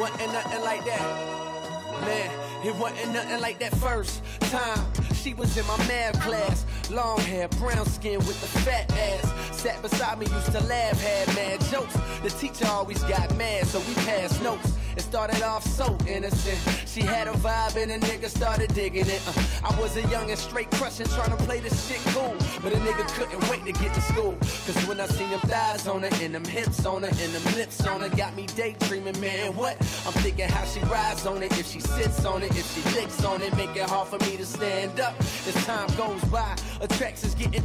Wasn't 0.00 0.32
nothing 0.32 0.62
like 0.62 0.82
that, 0.86 2.00
man. 2.06 2.30
It 2.66 2.74
wasn't 2.76 3.12
nothing 3.12 3.40
like 3.42 3.58
that 3.58 3.74
first 3.76 4.22
time. 4.50 4.86
She 5.16 5.34
was 5.34 5.54
in 5.58 5.66
my 5.66 5.76
math 5.86 6.18
class. 6.22 6.64
Long 6.90 7.20
hair, 7.20 7.46
brown 7.60 7.84
skin 7.84 8.16
with 8.20 8.40
the 8.40 8.48
fat 8.60 8.90
ass. 8.94 9.32
Sat 9.60 9.82
beside 9.82 10.18
me, 10.18 10.24
used 10.32 10.52
to 10.52 10.60
laugh, 10.64 10.98
had 10.98 11.28
mad 11.34 11.60
jokes. 11.70 11.92
The 12.22 12.30
teacher 12.30 12.66
always 12.68 13.02
got 13.04 13.36
mad, 13.36 13.66
so 13.66 13.80
we 13.80 13.92
passed 14.08 14.42
notes. 14.42 14.78
It 14.96 15.02
started 15.02 15.42
off 15.42 15.64
so 15.64 15.96
innocent. 16.08 16.58
She 16.88 17.00
had 17.02 17.28
a 17.28 17.32
vibe 17.32 17.80
and 17.82 17.92
a 17.92 17.98
nigga 18.00 18.26
started 18.28 18.74
digging 18.74 19.06
it. 19.06 19.22
Uh, 19.28 19.68
I 19.72 19.80
was 19.80 19.96
a 19.96 20.02
young 20.08 20.30
and 20.30 20.38
straight 20.38 20.68
crushing, 20.72 21.06
trying 21.06 21.30
to 21.30 21.36
play 21.44 21.60
this 21.60 21.86
shit 21.86 22.00
cool. 22.14 22.34
But 22.62 22.72
a 22.72 22.76
nigga 22.76 23.06
couldn't 23.14 23.48
wait 23.48 23.64
to 23.66 23.72
get 23.80 23.94
to 23.94 24.00
school. 24.00 24.32
Cause 24.66 24.76
when 24.88 24.98
I 25.00 25.06
seen 25.06 25.30
them 25.30 25.40
thighs 25.40 25.86
on 25.86 26.02
her, 26.02 26.10
and 26.20 26.34
them 26.34 26.44
hips 26.44 26.84
on 26.86 27.02
her, 27.02 27.08
and 27.08 27.16
them 27.32 27.54
lips 27.54 27.86
on 27.86 28.00
her, 28.00 28.08
got 28.10 28.34
me 28.34 28.46
daydreaming, 28.56 29.18
man, 29.20 29.54
what? 29.54 29.76
I'm 30.06 30.12
thinking 30.20 30.48
how 30.48 30.64
she 30.64 30.80
rides 30.86 31.24
on 31.26 31.42
it, 31.42 31.56
if 31.58 31.66
she 31.68 31.78
sits 31.80 32.24
on 32.24 32.42
it, 32.42 32.50
if 32.58 32.66
she 32.74 32.82
licks 33.00 33.24
on 33.24 33.42
it, 33.42 33.56
make 33.56 33.74
it 33.76 33.88
hard 33.88 34.08
for 34.08 34.18
me 34.30 34.36
to 34.38 34.44
stand 34.46 34.98
up. 34.98 35.14
As 35.20 35.54
time 35.66 35.86
goes 35.96 36.20
by, 36.24 36.56
a 36.80 36.88
gettin' 36.88 37.26
is 37.26 37.34
getting 37.36 37.60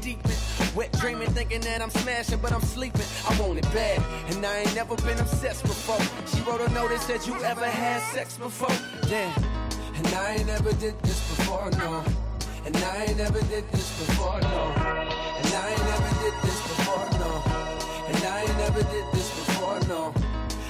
Wet 0.75 0.91
dreaming, 0.99 1.29
thinking 1.29 1.61
that 1.61 1.81
I'm 1.81 1.89
smashing, 1.89 2.39
but 2.39 2.51
I'm 2.51 2.61
sleeping. 2.61 3.05
I 3.27 3.39
want 3.41 3.57
it 3.57 3.65
bad, 3.73 4.01
and 4.33 4.45
I 4.45 4.57
ain't 4.59 4.75
never 4.75 4.95
been 4.97 5.17
obsessed 5.19 5.63
before. 5.63 5.99
She 6.27 6.43
wrote 6.47 6.59
a 6.61 6.69
notice 6.73 7.07
said 7.17 7.27
you 7.33 7.41
ever 7.43 7.63
had 7.65 8.01
sex 8.13 8.37
before? 8.37 8.75
Damn. 9.09 9.31
And 9.95 10.07
I 10.07 10.35
ain't 10.35 10.47
never 10.47 10.71
did 10.73 10.99
this 11.03 11.17
before, 11.29 11.69
no. 11.79 12.03
And 12.65 12.75
I 12.75 13.05
ain't 13.07 13.17
never 13.17 13.39
did 13.39 13.63
this 13.71 13.89
before, 13.99 14.39
no. 14.41 14.63
And 15.37 15.53
I 15.53 15.69
ain't 15.69 15.85
never 15.85 16.13
did 16.23 16.35
this 16.43 16.61
before, 16.71 17.07
no. 17.19 17.31
And 18.09 18.25
I 18.25 18.41
ain't 18.41 18.57
never 18.57 18.81
did 18.93 19.05
this 19.13 19.29
before, 19.39 19.79
no. 19.87 20.13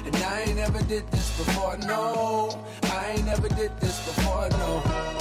And 0.06 0.16
I 0.18 0.40
ain't 0.42 0.56
never 0.58 0.84
did 0.84 1.10
this 1.12 1.38
before, 1.38 1.78
no. 1.88 2.66
I 2.84 3.14
ain't 3.18 3.26
never 3.26 3.50
did 3.50 3.72
this 3.82 4.06
before, 4.08 4.50
no. 4.60 5.15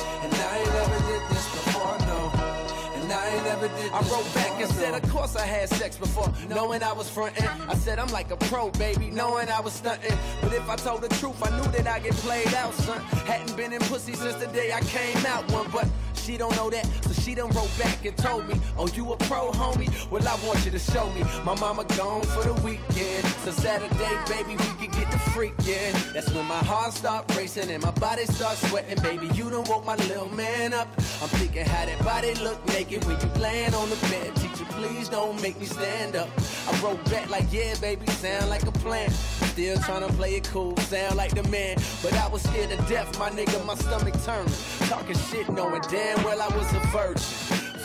never 3.68 3.82
did. 3.82 3.92
I 3.92 4.00
wrote 4.08 4.34
back 4.34 4.60
and 4.60 4.70
said, 4.72 4.94
Of 5.02 5.08
course 5.10 5.36
I 5.36 5.44
had 5.46 5.68
sex 5.68 5.96
before, 5.96 6.32
knowing 6.48 6.82
I 6.82 6.92
was 6.92 7.08
frontin'. 7.08 7.48
I 7.68 7.74
said, 7.74 7.98
I'm 7.98 8.08
like 8.12 8.30
a 8.30 8.36
pro, 8.36 8.70
baby, 8.72 9.10
knowing 9.10 9.48
I 9.48 9.60
was 9.60 9.80
stuntin'. 9.80 10.16
But 10.42 10.52
if 10.52 10.68
I 10.68 10.76
told 10.76 11.02
the 11.02 11.08
truth, 11.16 11.42
I 11.44 11.56
knew 11.56 11.70
that 11.72 11.86
I'd 11.86 12.02
get 12.02 12.14
played 12.14 12.52
out, 12.54 12.74
son. 12.74 13.00
Hadn't 13.26 13.56
been 13.56 13.72
in 13.72 13.80
pussy 13.80 14.14
since 14.14 14.34
the 14.36 14.46
day 14.48 14.72
I 14.72 14.80
came 14.80 15.24
out 15.26 15.50
one, 15.52 15.68
but 15.70 15.88
she 16.24 16.38
don't 16.38 16.56
know 16.56 16.70
that, 16.70 16.86
so 17.04 17.12
she 17.22 17.34
done 17.34 17.50
wrote 17.50 17.70
back 17.78 18.04
and 18.04 18.16
told 18.16 18.48
me, 18.48 18.54
oh, 18.78 18.88
you 18.88 19.12
a 19.12 19.16
pro, 19.28 19.50
homie? 19.50 19.90
Well, 20.10 20.26
I 20.26 20.36
want 20.46 20.64
you 20.64 20.70
to 20.70 20.78
show 20.78 21.10
me. 21.12 21.22
My 21.44 21.54
mama 21.60 21.84
gone 21.98 22.22
for 22.22 22.42
the 22.44 22.54
weekend, 22.66 23.24
so 23.44 23.50
Saturday, 23.50 24.18
baby, 24.28 24.52
we 24.56 24.74
can 24.86 24.90
get 24.98 25.10
the 25.10 25.18
freaking. 25.32 26.12
That's 26.14 26.30
when 26.32 26.46
my 26.46 26.62
heart 26.64 26.94
start 26.94 27.24
racing 27.36 27.70
and 27.70 27.82
my 27.82 27.90
body 27.92 28.24
start 28.24 28.56
sweating, 28.56 29.00
baby, 29.02 29.28
you 29.34 29.50
done 29.50 29.64
woke 29.64 29.84
my 29.84 29.96
little 30.08 30.30
man 30.30 30.72
up. 30.72 30.88
I'm 31.20 31.28
thinking 31.40 31.66
how 31.66 31.84
that 31.84 32.02
body 32.02 32.32
look 32.42 32.64
naked 32.68 33.04
when 33.04 33.20
you 33.20 33.28
laying 33.40 33.74
on 33.74 33.90
the 33.90 33.96
bed, 34.08 34.32
please 34.76 35.08
don't 35.08 35.40
make 35.40 35.58
me 35.60 35.66
stand 35.66 36.16
up. 36.16 36.28
I 36.68 36.80
wrote 36.80 37.02
back 37.10 37.30
like, 37.30 37.44
yeah, 37.52 37.74
baby, 37.80 38.06
sound 38.06 38.50
like 38.50 38.64
a 38.64 38.72
plan. 38.72 39.08
Still 39.10 39.78
trying 39.80 40.06
to 40.06 40.12
play 40.14 40.34
it 40.34 40.44
cool, 40.52 40.76
sound 40.92 41.14
like 41.16 41.32
the 41.34 41.46
man. 41.48 41.76
But 42.02 42.12
I 42.14 42.26
was 42.28 42.42
scared 42.42 42.70
to 42.70 42.76
death, 42.92 43.16
my 43.18 43.30
nigga, 43.30 43.64
my 43.64 43.74
stomach 43.76 44.14
turned. 44.24 44.52
Talking 44.90 45.16
shit, 45.28 45.48
knowing 45.50 45.80
damn 45.90 46.22
well 46.24 46.40
I 46.42 46.48
was 46.56 46.68
a 46.74 46.80
virgin. 46.94 47.22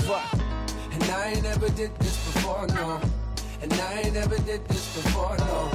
Fuck. 0.06 0.28
And 0.94 1.04
I 1.04 1.30
ain't 1.32 1.44
never 1.44 1.70
did 1.70 1.96
this 2.00 2.18
before, 2.26 2.66
no. 2.74 3.00
And 3.62 3.72
I 3.74 4.00
ain't 4.04 4.14
never 4.14 4.38
did 4.50 4.66
this 4.68 4.96
before, 4.96 5.36
no. 5.40 5.70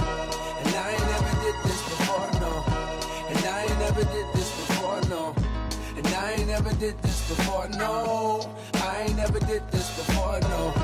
And 0.59 0.75
I 0.75 0.91
ain't 0.93 1.07
never 1.13 1.35
did 1.45 1.57
this 1.65 1.83
before, 1.91 2.29
no. 2.41 2.53
And 3.29 3.45
I 3.47 3.63
ain't 3.63 3.79
never 3.79 4.05
did 4.15 4.27
this 4.35 4.51
before, 4.61 5.01
no. 5.09 5.35
And 5.97 6.07
I 6.09 6.33
ain't 6.33 6.47
never 6.49 6.71
did 6.75 6.97
this 7.03 7.29
before, 7.29 7.69
no. 7.79 8.57
I 8.75 9.03
ain't 9.07 9.17
never 9.17 9.39
did 9.39 9.63
this 9.71 9.89
before, 9.97 10.41
no. 10.51 10.84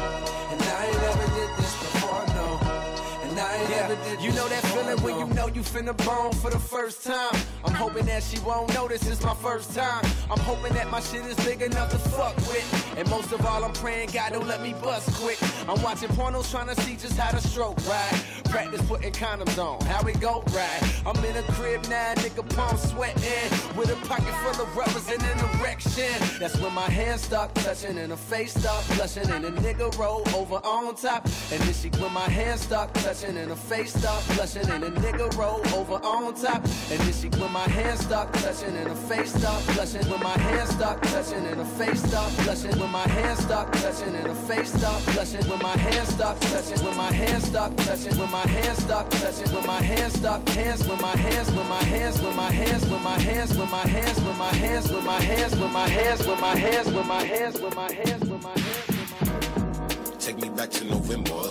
you 5.60 5.66
finna 5.66 5.94
bone 6.06 6.32
for 6.32 6.50
the 6.50 6.58
first 6.58 7.04
time. 7.04 7.34
I'm 7.66 7.74
hoping 7.74 8.06
that 8.06 8.22
she 8.22 8.38
won't 8.40 8.72
notice 8.74 9.06
it's 9.06 9.22
my 9.22 9.34
first 9.34 9.74
time. 9.74 10.02
I'm 10.30 10.40
hoping 10.40 10.72
that 10.72 10.90
my 10.90 11.00
shit 11.00 11.22
is 11.26 11.36
big 11.44 11.60
enough 11.60 11.90
to 11.90 11.98
fuck 11.98 12.34
with. 12.50 12.64
And 12.96 13.06
most 13.10 13.30
of 13.32 13.44
all, 13.44 13.62
I'm 13.64 13.72
praying 13.74 14.08
God 14.12 14.32
don't 14.32 14.46
let 14.46 14.62
me 14.62 14.72
bust 14.82 15.12
quick. 15.20 15.36
I'm 15.68 15.80
watching 15.82 16.08
pornos 16.16 16.50
trying 16.50 16.68
to 16.74 16.80
see 16.82 16.96
just 16.96 17.18
how 17.18 17.30
to 17.38 17.46
stroke 17.46 17.76
right. 17.88 18.24
Practice 18.46 18.80
putting 18.88 19.12
condoms 19.12 19.58
on, 19.62 19.78
how 19.86 20.04
it 20.08 20.18
go 20.18 20.42
right. 20.50 20.82
I'm 21.06 21.22
in 21.24 21.36
a 21.36 21.42
crib 21.52 21.86
now, 21.88 22.14
nigga, 22.16 22.44
palm 22.56 22.76
sweating. 22.78 23.48
With 23.76 23.90
a 23.90 23.96
pocket 24.08 24.32
full 24.42 24.64
of 24.64 24.74
rubbers 24.76 25.08
and 25.10 25.22
an 25.22 25.60
erection. 25.60 26.10
That's 26.40 26.56
when 26.58 26.72
my 26.74 26.88
hands 26.90 27.20
start 27.20 27.54
touching 27.56 27.98
and 27.98 28.10
her 28.10 28.16
face 28.16 28.54
start 28.58 28.82
blushing. 28.96 29.28
And 29.30 29.44
a 29.44 29.50
nigga 29.52 29.96
roll 29.98 30.22
over 30.34 30.56
on 30.66 30.94
top. 30.96 31.26
And 31.52 31.60
then 31.62 31.74
she 31.74 31.90
when 32.00 32.12
my 32.14 32.28
hands 32.30 32.62
start 32.62 32.94
touching 32.94 33.36
and 33.36 33.50
her 33.50 33.56
face 33.70 33.92
start 33.94 34.24
blushing. 34.34 34.68
And 34.70 34.84
a 34.84 34.90
nigga 34.92 35.36
roll 35.36 35.49
roll 35.50 35.74
over 35.74 35.94
on 35.94 36.34
top. 36.34 36.64
And 36.90 37.00
then 37.00 37.12
she 37.12 37.28
put 37.28 37.50
my 37.50 37.68
hands 37.68 38.00
start 38.00 38.32
touching 38.34 38.74
and 38.76 38.88
her 38.88 38.94
face 38.94 39.32
start 39.34 39.62
blushing. 39.74 40.06
When 40.10 40.20
my 40.20 40.36
hands 40.38 40.70
stop 40.70 41.00
touching 41.02 41.44
and 41.50 41.56
her 41.56 41.64
face 41.78 42.02
stop 42.02 42.30
blushing. 42.44 42.78
When 42.78 42.90
my 42.90 43.06
hands 43.08 43.40
stop 43.40 43.72
touching 43.72 44.14
and 44.14 44.26
her 44.28 44.34
face 44.34 44.72
stop 44.72 45.00
blushing. 45.14 45.44
When 45.48 45.60
my 45.60 45.76
hands 45.76 46.08
stop 46.10 46.40
touching. 46.40 46.84
When 46.84 46.96
my 46.96 47.12
hands 47.12 47.44
stop 47.46 47.76
touching. 47.76 48.18
When 48.18 48.30
my 48.30 48.46
hands 48.46 48.82
stop 48.82 49.10
touching. 49.10 49.52
When 49.54 49.66
my 49.66 49.82
hands 49.82 50.14
stop 50.14 50.48
hands. 50.50 50.86
When 50.88 51.00
my 51.00 51.16
hands. 51.16 51.50
When 51.52 51.68
my 51.68 51.82
hands. 51.84 52.20
When 52.20 52.36
my 52.36 52.50
hands. 52.50 53.56
When 53.56 53.68
my 53.70 53.88
hands. 53.88 54.20
When 54.22 54.36
my 54.38 54.56
hands. 54.56 54.90
When 54.90 55.04
my 55.04 55.20
hands. 55.20 55.58
When 55.58 55.72
my 55.72 55.88
hands. 55.88 56.26
When 56.26 56.40
my 56.40 56.54
hands. 56.56 56.86
When 56.86 57.08
my 57.08 57.24
hands. 57.24 57.60
When 57.60 57.72
my 57.74 57.74
hands. 57.74 57.74
When 57.74 57.74
my 57.76 57.92
hands. 57.92 58.22
When 58.28 58.42
my 58.42 58.58
hands. 58.58 60.24
Take 60.24 60.38
me 60.40 60.48
back 60.50 60.70
to 60.70 60.84
November. 60.84 61.42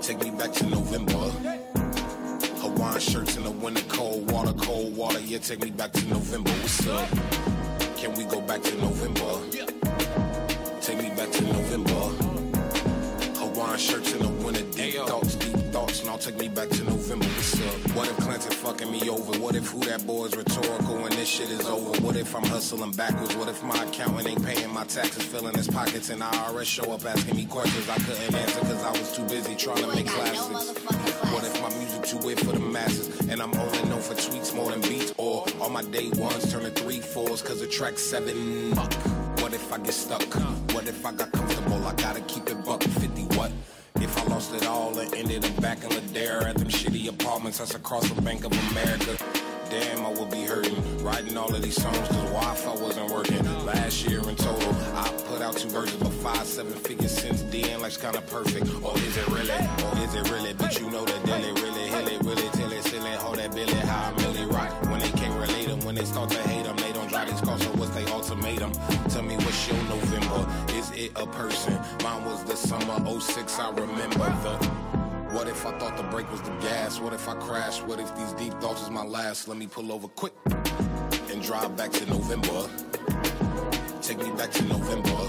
Take 0.00 0.20
me 0.22 0.30
back 0.30 0.52
to 0.52 0.66
November. 0.68 1.28
Hawaiian 2.82 3.00
shirts 3.00 3.36
in 3.36 3.44
the 3.44 3.50
winter, 3.52 3.84
cold 3.84 4.28
water, 4.32 4.52
cold 4.54 4.96
water. 4.96 5.20
Yeah, 5.20 5.38
take 5.38 5.62
me 5.62 5.70
back 5.70 5.92
to 5.92 6.04
November. 6.08 6.50
What's 6.50 6.84
up? 6.88 7.08
Can 7.96 8.12
we 8.14 8.24
go 8.24 8.40
back 8.40 8.60
to 8.62 8.76
November? 8.76 9.38
Take 10.80 10.98
me 10.98 11.10
back 11.10 11.30
to 11.30 11.42
November. 11.44 12.60
Hawaiian 13.38 13.78
shirts 13.78 14.12
in 14.14 14.22
the 14.22 14.28
winter, 14.44 14.64
deep 14.72 14.94
thoughts, 14.96 15.36
deep 15.36 15.51
smile 15.92 16.18
took 16.18 16.36
me 16.38 16.48
back 16.48 16.68
to 16.70 16.84
November. 16.84 17.24
What's 17.26 17.54
up? 17.60 17.96
What 17.96 18.08
if 18.08 18.16
Clinton 18.18 18.52
fucking 18.52 18.90
me 18.90 19.08
over? 19.10 19.38
What 19.38 19.54
if 19.54 19.68
who 19.70 19.80
that 19.80 20.06
boy 20.06 20.24
is 20.26 20.36
rhetorical 20.36 20.96
and 21.04 21.12
this 21.14 21.28
shit 21.28 21.50
is 21.50 21.66
over? 21.66 22.00
What 22.00 22.16
if 22.16 22.34
I'm 22.34 22.44
hustling 22.44 22.92
backwards? 22.92 23.36
What 23.36 23.48
if 23.48 23.62
my 23.62 23.76
accountant 23.84 24.26
ain't 24.28 24.44
paying 24.44 24.72
my 24.72 24.84
taxes, 24.84 25.22
filling 25.22 25.54
his 25.54 25.68
pockets, 25.68 26.08
and 26.10 26.22
IRS 26.22 26.64
show 26.64 26.90
up 26.92 27.04
asking 27.04 27.36
me 27.36 27.44
questions 27.44 27.88
I 27.88 27.96
couldn't 27.98 28.34
answer 28.34 28.60
because 28.60 28.82
I 28.82 28.90
was 28.92 29.12
too 29.16 29.24
busy 29.24 29.54
trying 29.54 29.82
to 29.84 29.88
make 29.94 30.06
classes? 30.06 30.78
what 31.32 31.44
if 31.44 31.62
my 31.62 31.68
music 31.78 32.02
too 32.04 32.18
weird 32.26 32.40
for 32.40 32.52
the 32.52 32.60
masses? 32.60 33.28
And 33.28 33.42
I'm 33.42 33.52
only 33.54 33.82
known 33.88 34.00
for 34.00 34.14
tweets 34.14 34.54
more 34.54 34.70
than 34.70 34.80
beats, 34.82 35.12
or 35.18 35.44
all 35.60 35.68
my 35.70 35.82
day 35.82 36.08
ones 36.16 36.50
turn 36.50 36.62
to 36.62 36.70
three 36.70 37.00
fours 37.00 37.42
because 37.42 37.60
of 37.60 37.70
track 37.70 37.98
seven. 37.98 38.74
Fuck. 38.74 38.92
What 39.42 39.52
if 39.52 39.72
I 39.72 39.78
get 39.78 39.92
stuck? 39.94 40.22
What 40.74 40.86
if 40.88 41.04
I 41.04 41.12
got 41.12 41.30
comfortable? 41.32 41.86
I 41.86 41.94
gotta 41.94 42.20
keep 42.22 42.48
it 42.48 42.64
buck 42.64 42.82
50 42.82 43.22
what? 43.36 43.52
If 44.02 44.18
I 44.18 44.24
lost 44.24 44.52
it 44.52 44.66
all 44.66 44.98
and 44.98 45.14
ended 45.14 45.44
up 45.44 45.60
back 45.60 45.84
in 45.84 45.90
the 45.90 46.00
dare 46.12 46.42
at 46.42 46.56
them 46.58 46.66
shitty 46.66 47.08
apartments 47.08 47.58
that's 47.58 47.76
across 47.76 48.10
the 48.10 48.20
Bank 48.20 48.44
of 48.44 48.50
America. 48.72 49.16
Damn, 49.70 50.04
I 50.04 50.10
would 50.18 50.28
be 50.28 50.42
hurting. 50.42 51.04
Writing 51.04 51.36
all 51.38 51.54
of 51.54 51.62
these 51.62 51.80
songs 51.80 51.96
cause 51.98 52.16
Wi-Fi 52.16 52.70
wasn't 52.82 53.12
working. 53.12 53.44
Last 53.64 54.04
year 54.08 54.18
in 54.28 54.34
total, 54.34 54.74
I 54.96 55.06
put 55.28 55.40
out 55.40 55.56
two 55.56 55.68
versions, 55.68 56.02
but 56.02 56.12
five, 56.14 56.44
seven 56.44 56.72
figures 56.72 57.12
since 57.16 57.42
then. 57.42 57.80
Life's 57.80 57.96
kinda 57.96 58.20
perfect. 58.22 58.66
Or 58.82 58.96
is 58.98 59.16
it 59.16 59.28
really? 59.28 59.54
Or 59.54 59.92
is 60.04 60.12
it 60.16 60.28
really? 60.32 60.52
But 60.54 60.80
you 60.80 60.90
know 60.90 61.04
that 61.04 61.24
dilly 61.24 61.52
really, 61.62 61.86
hill 61.86 62.08
it, 62.08 62.22
really, 62.24 62.48
till 62.54 62.72
it, 62.72 62.82
silly. 62.82 63.10
Hold 63.12 63.38
that 63.38 63.54
billy, 63.54 63.72
how 63.72 64.12
I 64.18 64.22
really 64.22 64.46
rock. 64.46 64.82
When 64.90 64.98
they 64.98 65.10
can't 65.10 65.38
relate 65.40 65.68
them, 65.68 65.78
when 65.86 65.94
they 65.94 66.04
start 66.04 66.28
to 66.30 66.38
hate 66.48 66.64
them, 66.64 66.76
they 66.78 66.92
don't 66.92 67.08
drive 67.08 67.30
these 67.30 67.40
cars, 67.40 67.62
so 67.62 67.68
what's 67.74 67.92
they 67.94 68.04
ultimatum? 68.10 68.72
a 71.16 71.26
person. 71.26 71.74
Mine 72.02 72.24
was 72.24 72.42
the 72.44 72.56
summer 72.56 73.20
06, 73.20 73.58
I 73.58 73.70
remember 73.70 74.24
the. 74.42 74.66
What 75.32 75.48
if 75.48 75.64
I 75.66 75.72
thought 75.78 75.96
the 75.96 76.02
brake 76.04 76.30
was 76.30 76.42
the 76.42 76.50
gas? 76.56 77.00
What 77.00 77.12
if 77.14 77.26
I 77.28 77.34
crashed? 77.34 77.84
What 77.86 77.98
if 77.98 78.14
these 78.16 78.32
deep 78.34 78.52
thoughts 78.60 78.80
was 78.82 78.90
my 78.90 79.04
last? 79.04 79.48
Let 79.48 79.56
me 79.58 79.66
pull 79.66 79.92
over 79.92 80.08
quick 80.08 80.32
and 81.30 81.42
drive 81.42 81.74
back 81.76 81.90
to 81.92 82.06
November. 82.06 82.68
Take 84.02 84.18
me 84.18 84.30
back 84.32 84.50
to 84.52 84.64
November. 84.64 85.22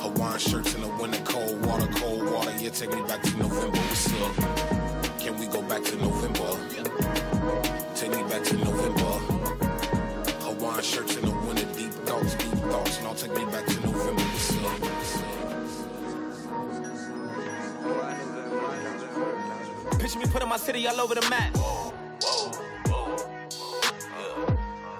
Hawaiian 0.00 0.38
shirts 0.38 0.74
in 0.74 0.80
the 0.80 0.88
winter, 1.00 1.20
cold 1.24 1.66
water, 1.66 1.86
cold 1.96 2.24
water. 2.24 2.54
Yeah, 2.58 2.70
take 2.70 2.90
me 2.94 3.02
back 3.02 3.22
to 3.22 3.36
November. 3.36 3.76
What's 3.76 4.12
up? 4.22 5.18
Can 5.18 5.38
we 5.38 5.46
go 5.46 5.60
back 5.62 5.82
to 5.84 5.96
November? 5.96 6.58
Take 7.94 8.10
me 8.12 8.22
back 8.30 8.44
to 8.44 8.56
November. 8.56 9.58
Hawaiian 10.48 10.82
shirts 10.82 11.16
in 11.16 11.26
the 11.26 11.34
winter, 11.46 11.66
deep 11.76 11.92
thoughts, 12.08 12.34
deep 12.36 12.48
thoughts. 12.70 13.02
Now 13.02 13.12
take 13.12 13.34
me 13.36 13.44
back 13.52 13.66
to 13.66 13.80
November. 13.82 14.19
Picture 19.98 20.18
me 20.18 20.26
putting 20.26 20.48
my 20.48 20.58
city 20.58 20.86
all 20.86 21.00
over 21.00 21.14
the 21.14 21.26
map. 21.30 21.54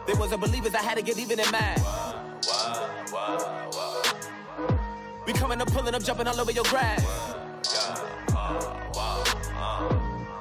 They 0.07 0.15
wasn't 0.15 0.41
believers, 0.41 0.75
I 0.75 0.79
had 0.83 0.97
to 0.97 1.03
get 1.03 1.19
even 1.19 1.41
in 1.41 1.51
math. 1.51 1.79
We 5.27 5.35
coming 5.35 5.61
up, 5.61 5.71
pulling 5.73 5.95
up, 5.95 6.03
jumping 6.03 6.27
all 6.27 6.41
over 6.41 6.53
your 6.53 6.65
grass. 6.65 7.05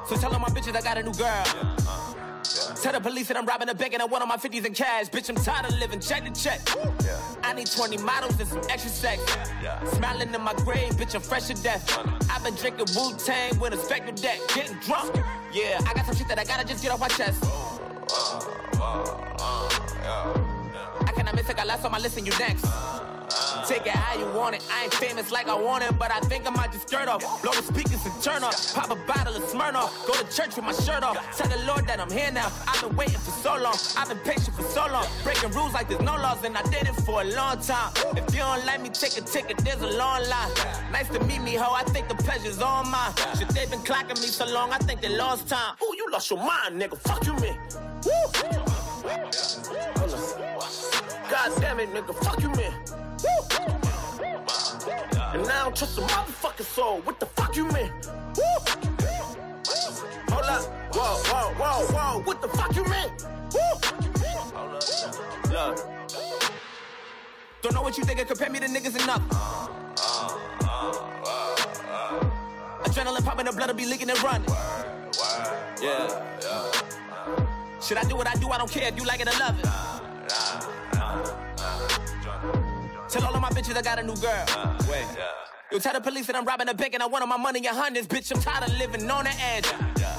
So 0.07 0.15
tell 0.15 0.33
all 0.33 0.39
my 0.39 0.47
bitches 0.49 0.75
I 0.77 0.81
got 0.81 0.97
a 0.97 1.03
new 1.03 1.13
girl. 1.13 1.75
Tell 2.81 2.93
the 2.93 3.01
police 3.01 3.27
that 3.27 3.35
I'm 3.37 3.45
robbing 3.45 3.67
a 3.67 3.75
bank 3.75 3.93
and 3.93 4.01
I 4.01 4.05
want 4.05 4.21
all 4.21 4.27
my 4.29 4.37
50s 4.37 4.65
in 4.65 4.73
cash. 4.73 5.09
Bitch, 5.09 5.27
I'm 5.29 5.35
tired 5.35 5.67
of 5.71 5.77
living 5.77 5.99
check 5.99 6.23
to 6.33 6.41
check. 6.41 6.61
Yeah. 7.03 7.18
I 7.49 7.53
need 7.53 7.65
20 7.65 7.97
models 7.97 8.39
and 8.39 8.47
some 8.47 8.61
extra 8.69 8.91
sex. 8.91 9.19
Smiling 9.95 10.31
in 10.31 10.41
my 10.41 10.53
grave, 10.53 10.91
bitch, 10.93 11.15
I'm 11.15 11.21
fresh 11.21 11.45
to 11.47 11.55
death. 11.63 11.81
I've 12.29 12.43
been 12.43 12.53
drinking 12.53 12.85
Wu 12.95 13.17
Tang 13.17 13.59
with 13.59 13.73
a 13.73 13.77
spectrum 13.77 14.13
deck, 14.17 14.37
getting 14.53 14.77
drunk. 14.85 15.15
Yeah, 15.51 15.79
I 15.87 15.93
got 15.95 16.05
some 16.05 16.13
shit 16.15 16.27
that 16.27 16.37
I 16.37 16.43
gotta 16.43 16.63
just 16.63 16.83
get 16.83 16.91
off 16.91 16.99
my 16.99 17.07
chest. 17.07 17.41
Uh, 17.41 18.41
uh, 18.75 19.33
uh, 19.41 21.05
I 21.07 21.11
cannot 21.15 21.33
miss 21.35 21.49
I 21.49 21.53
got 21.53 21.65
less 21.65 21.83
on 21.83 21.91
my 21.91 21.97
list 21.97 22.17
and 22.19 22.27
you 22.27 22.33
next. 22.37 22.63
Take 23.69 23.85
it 23.85 23.89
how 23.91 24.17
you 24.19 24.25
want 24.35 24.55
it. 24.55 24.65
I 24.73 24.85
ain't 24.85 24.93
famous 24.95 25.31
like 25.31 25.47
I 25.47 25.53
want 25.53 25.83
it, 25.83 25.91
but 25.99 26.11
I 26.11 26.19
think 26.21 26.47
I 26.47 26.49
might 26.49 26.71
just 26.71 26.89
skirt 26.89 27.07
off. 27.07 27.21
Blow 27.43 27.51
the 27.53 27.61
speakers 27.61 28.03
and 28.03 28.23
turn 28.23 28.43
off. 28.43 28.55
Pop 28.73 28.89
a 28.89 28.95
bottle 29.05 29.35
of 29.35 29.43
Smirnoff. 29.43 30.07
Go 30.07 30.13
to 30.13 30.25
church 30.35 30.55
with 30.55 30.65
my 30.65 30.71
shirt 30.71 31.03
off. 31.03 31.17
Tell 31.37 31.47
the 31.47 31.63
Lord 31.67 31.85
that 31.85 31.99
I'm 31.99 32.09
here 32.11 32.31
now. 32.31 32.51
I've 32.67 32.81
been 32.81 32.95
waiting 32.95 33.19
for 33.19 33.29
so 33.29 33.55
long. 33.57 33.75
I've 33.95 34.07
been 34.07 34.17
patient 34.25 34.55
for 34.57 34.63
so 34.63 34.87
long. 34.87 35.05
Breaking 35.23 35.51
rules 35.51 35.71
like 35.73 35.87
there's 35.87 36.01
no 36.01 36.15
laws, 36.15 36.43
and 36.43 36.57
I 36.57 36.63
did 36.63 36.87
it 36.87 36.95
for 37.05 37.21
a 37.21 37.25
long 37.25 37.61
time. 37.61 37.93
If 38.17 38.33
you 38.33 38.39
don't 38.39 38.65
like 38.65 38.81
me, 38.81 38.89
take 38.89 39.15
a 39.19 39.21
ticket. 39.21 39.59
There's 39.59 39.81
a 39.83 39.97
long 39.99 40.23
line. 40.27 40.49
Nice 40.91 41.09
to 41.09 41.23
meet 41.25 41.41
me, 41.43 41.53
ho. 41.53 41.71
I 41.71 41.83
think 41.93 42.07
the 42.07 42.15
pleasure's 42.15 42.63
all 42.63 42.83
mine. 42.85 43.13
Shit, 43.37 43.49
they've 43.49 43.69
been 43.69 43.81
clocking 43.81 44.19
me 44.19 44.29
so 44.33 44.47
long. 44.47 44.71
I 44.71 44.79
think 44.79 45.01
they 45.01 45.15
lost 45.15 45.47
time. 45.47 45.75
Ooh, 45.83 45.93
you 45.95 46.09
lost 46.11 46.31
your 46.31 46.39
mind, 46.39 46.81
nigga. 46.81 46.97
Fuck 46.97 47.23
you, 47.23 47.35
man. 47.35 47.57
Woo! 48.03 48.65
God 51.29 51.51
damn 51.61 51.79
it, 51.79 51.93
nigga, 51.93 52.13
fuck 52.25 52.41
you, 52.41 52.49
man. 52.49 52.73
Woo. 53.21 53.29
And 55.39 55.47
I 55.47 55.63
don't 55.63 55.75
trust 55.75 55.95
a 55.99 56.01
motherfucking 56.01 56.63
soul. 56.65 57.01
What 57.01 57.19
the 57.19 57.27
fuck 57.27 57.55
you 57.55 57.65
mean? 57.67 57.91
Hold 60.31 60.43
up, 60.45 60.61
whoa, 60.91 61.19
whoa, 61.29 61.53
whoa, 61.53 61.85
whoa. 61.93 62.21
What 62.23 62.41
the 62.41 62.47
fuck 62.47 62.75
you 62.75 62.83
mean? 62.83 63.11
Woo. 63.53 63.59
Look. 65.53 65.77
Don't 67.61 67.75
know 67.75 67.83
what 67.83 67.95
you 67.99 68.03
think. 68.05 68.25
Compare 68.27 68.49
me 68.49 68.57
to 68.61 68.65
niggas 68.65 68.99
enough. 69.03 69.21
Adrenaline 72.85 73.23
popping, 73.23 73.45
the 73.45 73.51
blood 73.51 73.67
will 73.67 73.75
be 73.75 73.85
leaking 73.85 74.09
and 74.09 74.19
running. 74.23 74.49
Yeah. 75.79 76.07
Should 77.81 77.97
I 77.97 78.03
do 78.05 78.15
what 78.15 78.25
I 78.27 78.33
do? 78.39 78.49
I 78.49 78.57
don't 78.57 78.71
care 78.71 78.87
if 78.87 78.97
you 78.97 79.05
like 79.05 79.19
it 79.19 79.27
or 79.33 79.37
love 79.39 79.59
it. 79.59 79.65
Tell 83.09 83.25
all 83.25 83.35
of 83.35 83.41
my 83.41 83.49
bitches 83.49 83.75
I 83.75 83.81
got 83.81 83.97
a 83.97 84.03
new 84.03 84.15
girl. 84.15 84.45
Wait. 84.89 85.05
Yo, 85.71 85.77
tell 85.79 85.93
the 85.93 85.99
police 86.01 86.27
that 86.27 86.35
I'm 86.35 86.45
robbing 86.45 86.69
a 86.69 86.73
bank 86.73 86.93
and 86.93 87.01
I 87.03 87.07
want 87.07 87.23
all 87.23 87.27
my 87.27 87.37
money 87.37 87.59
in 87.59 87.65
hundreds. 87.65 88.07
Bitch, 88.07 88.31
I'm 88.35 88.39
tired 88.41 88.69
of 88.69 88.77
living 88.77 89.09
on 89.09 89.23
the 89.23 89.31
edge. 89.41 89.65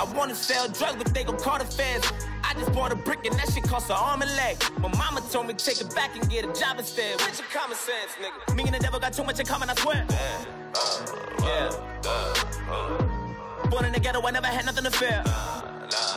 I 0.01 0.05
wanna 0.17 0.35
sell 0.35 0.67
drugs, 0.69 0.97
but 0.97 1.15
they 1.15 1.23
gon' 1.23 1.39
call 1.39 1.59
the 1.59 1.65
feds. 1.65 2.11
I 2.43 2.55
just 2.55 2.73
bought 2.73 2.91
a 2.91 2.97
brick 2.97 3.25
and 3.25 3.37
that 3.39 3.53
shit 3.53 3.63
cost 3.65 3.91
an 3.91 3.97
arm 3.99 4.23
and 4.23 4.37
leg. 4.37 4.57
My 4.81 4.89
mama 4.97 5.21
told 5.31 5.47
me 5.47 5.55
take 5.55 5.81
it 5.81 5.95
back 5.95 6.17
and 6.17 6.29
get 6.29 6.45
a 6.45 6.53
job 6.61 6.79
instead. 6.79 7.21
Where's 7.21 7.39
your 7.39 7.49
common 7.53 7.77
sense, 7.77 8.13
nigga? 8.21 8.57
Me 8.57 8.65
and 8.65 8.75
the 8.75 8.81
devil 8.81 8.99
got 8.99 9.13
too 9.13 9.23
much 9.25 9.39
in 9.39 9.47
common, 9.47 9.71
I 9.71 9.75
swear. 9.77 10.05
yeah. 10.09 11.71
Uh, 11.71 12.09
uh, 12.09 12.35
uh, 12.71 13.67
Born 13.69 13.85
in 13.85 13.93
the 13.93 14.01
ghetto, 14.01 14.21
I 14.27 14.31
never 14.33 14.49
had 14.49 14.67
nothing 14.67 14.85
to 14.85 14.91
fear. 14.91 15.23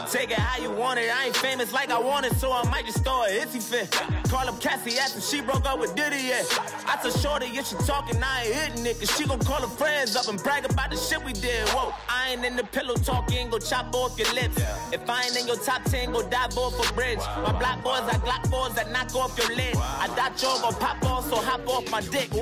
Take 0.09 0.31
it 0.31 0.37
how 0.37 0.61
you 0.61 0.69
want 0.69 0.99
it. 0.99 1.09
I 1.11 1.25
ain't 1.25 1.37
famous 1.37 1.73
like 1.73 1.89
I 1.89 1.99
want 1.99 2.25
it, 2.25 2.35
so 2.35 2.51
I 2.51 2.63
might 2.69 2.85
just 2.85 3.03
throw 3.03 3.23
it 3.23 3.35
if 3.43 3.49
fit. 3.63 3.89
Call 4.29 4.47
up 4.47 4.59
Cassie 4.61 4.99
after 4.99 5.19
she 5.19 5.41
broke 5.41 5.65
up 5.67 5.79
with 5.79 5.95
Diddy. 5.95 6.17
Yeah. 6.27 6.43
I 6.85 6.99
told 7.01 7.15
Shorty 7.19 7.47
if 7.47 7.67
she 7.67 7.75
talking, 7.77 8.21
I 8.21 8.43
ain't 8.43 8.55
hitting 8.55 8.85
it. 8.85 8.99
Cause 8.99 9.15
she 9.17 9.25
gon' 9.25 9.39
call 9.39 9.61
her 9.61 9.67
friends 9.67 10.15
up 10.15 10.27
and 10.27 10.41
brag 10.43 10.65
about 10.69 10.91
the 10.91 10.97
shit 10.97 11.23
we 11.25 11.33
did. 11.33 11.67
Whoa, 11.69 11.91
I 12.07 12.31
ain't 12.31 12.45
in 12.45 12.55
the 12.55 12.63
pillow 12.63 12.95
talking, 12.95 13.49
go 13.49 13.57
chop 13.59 13.93
off 13.95 14.17
your 14.17 14.31
lips. 14.33 14.55
Yeah. 14.59 14.77
If 14.93 15.09
I 15.09 15.23
ain't 15.23 15.37
in 15.39 15.47
your 15.47 15.57
top 15.57 15.83
10, 15.85 16.11
go 16.11 16.21
dive 16.29 16.55
off 16.57 16.91
a 16.91 16.93
bridge. 16.93 17.17
Wow. 17.19 17.43
My 17.47 17.51
black 17.59 17.83
boys, 17.83 18.01
I 18.01 18.15
Glock 18.23 18.49
boys 18.51 18.75
that 18.75 18.91
knock 18.91 19.15
off 19.15 19.37
your 19.39 19.55
lid. 19.55 19.75
Wow. 19.75 19.97
I 19.99 20.07
dot 20.15 20.39
your 20.41 20.59
gon' 20.61 20.73
pop 20.75 21.03
off, 21.09 21.29
so 21.29 21.37
hop 21.37 21.67
off 21.67 21.89
my 21.89 22.01
dick. 22.01 22.31
Woo! 22.33 22.41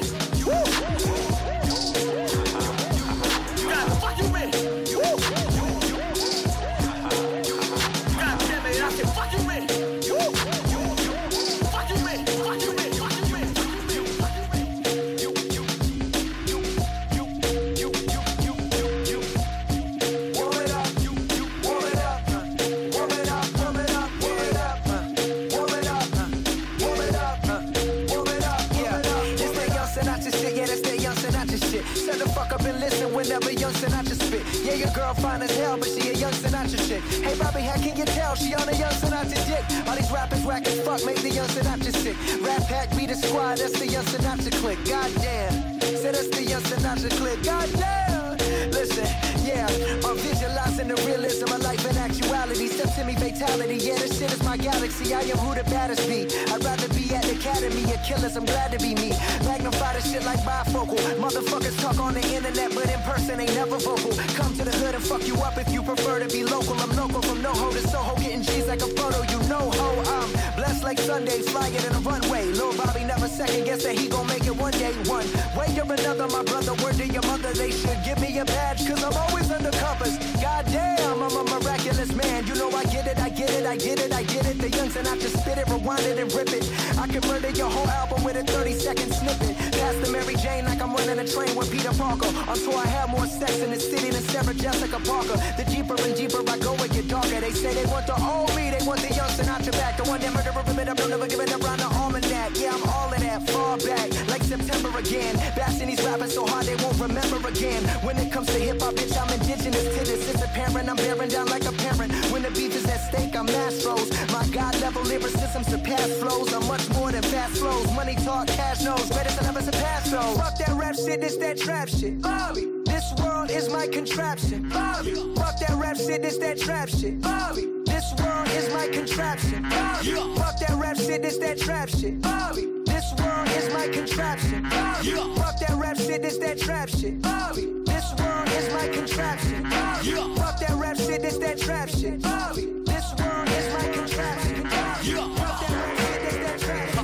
fuck 32.41 32.55
up 32.61 32.65
and 32.65 32.81
listen 32.81 33.13
whenever 33.15 33.53
young 33.53 33.73
Sinatra 33.73 34.15
spit. 34.27 34.43
Yeah, 34.67 34.75
your 34.75 34.91
girl 34.99 35.13
fine 35.15 35.43
as 35.43 35.55
hell, 35.59 35.77
but 35.77 35.89
she 35.89 36.03
a 36.11 36.15
young 36.15 36.33
Sinatra 36.33 36.79
chick. 36.89 37.03
Hey, 37.27 37.35
Bobby, 37.39 37.61
how 37.61 37.77
can 37.83 37.95
you 37.97 38.07
tell 38.19 38.35
she 38.35 38.55
on 38.55 38.67
a 38.69 38.77
young 38.83 38.95
Sinatra 39.03 39.41
dick? 39.51 39.65
All 39.89 39.95
these 39.97 40.11
rappers 40.11 40.43
whack 40.45 40.67
as 40.67 40.81
fuck, 40.81 41.05
make 41.05 41.21
the 41.21 41.29
young 41.31 41.49
Sinatra 41.49 41.93
sick. 42.03 42.17
Rap 42.43 42.63
hack, 42.75 42.89
be 42.97 43.05
the 43.07 43.15
squad, 43.15 43.59
that's 43.59 43.79
the 43.79 43.87
young 43.87 44.07
Sinatra 44.07 44.53
click. 44.63 44.79
Goddamn, 44.87 45.81
Say 46.01 46.13
that's 46.17 46.29
the 46.29 46.43
young 46.43 46.63
Sinatra 46.63 47.11
click. 47.21 47.43
Goddamn, 47.43 48.39
listen 48.71 49.09
yeah. 49.51 50.07
I'm 50.07 50.17
visualizing 50.19 50.89
the 50.89 50.99
realism 51.09 51.49
of 51.51 51.61
life 51.63 51.83
and 51.87 51.97
actuality. 51.99 52.67
Steps 52.69 52.95
to 52.97 53.05
me, 53.05 53.15
fatality. 53.15 53.77
Yeah, 53.79 53.99
this 53.99 54.19
shit 54.19 54.31
is 54.33 54.43
my 54.43 54.57
galaxy. 54.57 55.15
I 55.15 55.23
am 55.33 55.39
who 55.45 55.55
the 55.55 55.65
baddest 55.71 56.07
be. 56.09 56.25
I'd 56.55 56.63
rather 56.65 56.89
be 56.95 57.05
at 57.15 57.23
the 57.27 57.35
academy 57.39 57.85
of 57.91 58.01
killers. 58.07 58.37
I'm 58.37 58.45
glad 58.45 58.71
to 58.75 58.79
be 58.79 58.95
me. 58.95 59.11
Magnify 59.47 59.99
the 59.99 60.03
shit 60.03 60.25
like 60.25 60.41
bifocal. 60.49 60.99
Motherfuckers 61.25 61.77
talk 61.83 61.99
on 61.99 62.15
the 62.15 62.25
internet, 62.35 62.75
but 62.75 62.87
in 62.91 63.01
person 63.11 63.41
ain't 63.41 63.55
never 63.55 63.79
vocal. 63.79 64.13
Come 64.39 64.53
to 64.59 64.65
the 64.65 64.75
hood 64.81 64.95
and 64.95 65.05
fuck 65.05 65.27
you 65.27 65.37
up 65.43 65.59
if 65.59 65.71
you 65.73 65.83
prefer 65.83 66.19
to 66.19 66.29
be 66.29 66.45
local. 66.45 66.75
I'm 66.81 66.95
local 66.97 67.23
from 67.23 67.43
NoHo 67.43 67.73
to 67.73 67.83
Soho, 67.89 68.15
getting 68.17 68.43
G's 68.43 68.67
like 68.67 68.83
a 68.83 68.91
photo. 68.99 69.23
You 69.33 69.39
know 69.49 69.71
ho, 69.71 69.89
I'm 70.17 70.29
blessed 70.57 70.85
like 70.85 70.99
Sunday, 70.99 71.43
flying 71.43 71.75
in 71.75 71.93
a 71.95 72.01
runway. 72.07 72.45
Lil 72.59 72.75
Bobby 72.77 73.05
never 73.05 73.29
second 73.29 73.65
guess 73.65 73.83
that 73.85 73.95
he 73.99 74.09
gon' 74.09 74.27
make 74.27 74.45
it 74.47 74.57
one 74.57 74.73
day. 74.73 74.93
One 75.07 75.27
way 75.59 75.69
or 75.81 75.85
another, 75.93 76.27
my 76.29 76.43
brother, 76.45 76.75
word 76.83 76.95
to 76.97 77.07
your 77.07 77.23
mother, 77.23 77.53
they 77.53 77.71
should 77.71 77.99
give 78.05 78.19
me 78.21 78.39
a 78.39 78.45
badge, 78.45 78.87
cause 78.89 79.03
I'm 79.05 79.13
always 79.15 79.40
always 79.41 79.51
under 79.51 79.71
covers. 79.79 80.17
Goddamn, 80.41 81.23
I'm 81.23 81.37
a 81.37 81.45
miraculous 81.59 82.13
man. 82.15 82.47
You 82.47 82.55
know 82.55 82.71
I 82.71 82.85
get 82.85 83.07
it, 83.07 83.19
I 83.19 83.29
get 83.29 83.51
it, 83.51 83.67
I 83.67 83.77
get 83.77 84.01
it, 84.01 84.13
I 84.13 84.23
get 84.25 84.47
it. 84.47 84.59
The 84.59 84.69
youngs 84.77 84.97
and 84.97 85.07
I 85.09 85.17
just 85.19 85.39
spit 85.41 85.59
it, 85.59 85.67
rewind 85.69 86.01
it 86.05 86.19
and 86.19 86.33
rip 86.35 86.53
it. 86.53 86.65
I 86.99 87.07
can 87.07 87.23
murder 87.29 87.51
your 87.51 87.69
whole 87.71 87.87
album 87.89 88.23
with 88.25 88.37
a 88.37 88.45
30 88.45 88.73
second 88.75 89.13
snippet. 89.13 89.57
Past 89.73 90.01
the 90.05 90.11
Mary 90.11 90.37
Jane 90.37 90.65
like 90.65 90.81
I'm 90.81 90.93
running 90.95 91.19
a 91.19 91.27
train 91.27 91.55
with 91.57 91.71
Peter 91.73 91.93
Parker. 91.97 92.29
I'm 92.49 92.57
sure 92.59 92.77
I 92.77 92.87
have 92.99 93.09
more 93.09 93.27
sex 93.27 93.59
in 93.61 93.71
the 93.71 93.81
city 93.81 94.11
than 94.11 94.23
Sarah 94.31 94.55
Jessica 94.55 94.99
Parker. 95.09 95.37
The 95.57 95.65
deeper 95.69 95.97
and 96.05 96.15
deeper 96.15 96.43
I 96.49 96.59
go, 96.59 96.75
it 96.85 96.91
get 96.93 97.09
darker. 97.09 97.41
They 97.41 97.51
say 97.53 97.73
they 97.75 97.87
want 97.87 98.07
the 98.07 98.17
old 98.21 98.55
me, 98.57 98.71
they 98.71 98.85
want 98.87 99.01
the 99.01 99.13
young 99.15 99.31
Sinatra 99.33 99.73
back. 99.73 99.97
The 99.97 100.05
one 100.05 100.21
that 100.21 100.33
murdered, 100.35 100.57
rip 100.57 100.69
it 100.79 100.89
up, 100.89 100.99
never 101.09 101.27
give 101.27 101.41
it 101.41 101.53
up, 101.53 101.65
on 101.65 101.79
the 101.79 101.89
almanac. 101.99 102.51
Yeah, 102.61 102.73
I'm 102.75 102.83
all 102.89 103.13
of 103.13 103.21
that, 103.21 103.49
far 103.49 103.79
back. 103.79 104.10
September 104.51 104.99
again. 104.99 105.37
Bashing 105.55 105.87
these 105.87 106.03
rappers 106.05 106.35
so 106.35 106.45
hard 106.45 106.67
they 106.67 106.75
won't 106.83 106.99
remember 106.99 107.47
again. 107.47 107.85
When 108.03 108.17
it 108.19 108.33
comes 108.33 108.49
to 108.49 108.59
hip 108.59 108.83
hop, 108.83 108.95
bitch, 108.95 109.15
I'm 109.15 109.31
indigenous 109.39 109.85
to 109.97 110.01
this. 110.01 110.29
It's 110.35 110.43
apparent 110.43 110.89
I'm 110.89 110.97
bearing 110.97 111.29
down 111.29 111.47
like 111.47 111.65
a 111.67 111.73
parent. 111.73 112.13
When 112.33 112.43
the 112.43 112.51
beef 112.51 112.75
is 112.75 112.85
at 112.91 112.99
stake, 112.99 113.37
I'm 113.37 113.47
Astros. 113.47 114.11
My 114.33 114.45
God 114.53 114.75
level 114.81 115.03
lyricism 115.03 115.63
surpass 115.63 116.11
flows. 116.19 116.53
I'm 116.53 116.67
much 116.67 116.83
more 116.95 117.13
than 117.13 117.23
fast 117.23 117.59
flows. 117.59 117.87
Money 117.93 118.17
talk, 118.25 118.49
cash 118.49 118.83
knows. 118.83 119.09
Better 119.11 119.31
than 119.37 119.47
ever 119.51 119.63
surpass 119.63 120.11
those. 120.11 120.37
Fuck 120.39 120.59
that 120.59 120.71
rap 120.77 120.97
shit, 120.97 121.21
this 121.21 121.37
that 121.37 121.57
trap 121.57 121.89
shit. 121.89 122.21
Bobby, 122.21 122.67
this 122.87 123.05
world 123.23 123.53
is 123.53 123.69
my 123.71 123.87
contraption. 123.87 124.69
Bobby, 124.71 125.15
fuck 125.37 125.61
that 125.61 125.77
rap 125.77 125.97
shit, 125.97 126.23
this 126.23 126.39
that 126.39 126.59
trap 126.59 126.89
shit. 126.89 127.21
Bobby. 127.23 127.69
This 127.87 128.05
world 128.21 128.49
is 128.49 128.69
my 128.75 128.89
contraption. 128.89 129.63
Bobby. 129.63 130.13
Fuck 130.41 130.59
that 130.59 130.75
rap 130.77 130.97
shit, 130.97 131.23
this 131.23 131.39
that 131.39 131.57
trap 131.61 131.89
shit. 131.89 132.21
Bobby. 132.21 132.80
This 133.11 133.21
world 133.27 133.49
is 133.57 133.73
my 133.75 133.89
contraption. 133.89 134.65
Yeah. 134.71 135.35
Fuck 135.35 135.59
that 135.61 135.75
rap 135.79 135.97
shit, 135.97 136.25
It's 136.25 136.39
that 136.39 136.59
trap 136.61 136.89
shit. 136.89 137.21
Bobby. 137.21 137.63
This 137.85 138.15
world 138.21 138.49
is 138.51 138.73
my 138.73 138.87
contraption. 138.89 139.63
Bobby. 139.65 140.07
Yeah. 140.11 140.35
Fuck 140.37 140.61
that 140.61 140.77
rap 140.79 140.97
shit, 140.97 141.25
It's 141.25 141.39
that 141.39 141.59
trap 141.59 141.89
shit. 141.89 142.23
Bobby. 142.23 142.63
This 142.87 143.07
world 143.19 143.49
is 143.49 143.75
my 143.75 143.89
contraption. 143.93 144.63
Yeah. 144.63 145.35
Fuck 145.35 145.61
that 145.61 145.97
shit, 145.99 146.21
this 146.23 146.61
that 146.61 146.61
trap 146.61 146.79
shit. 146.79 147.01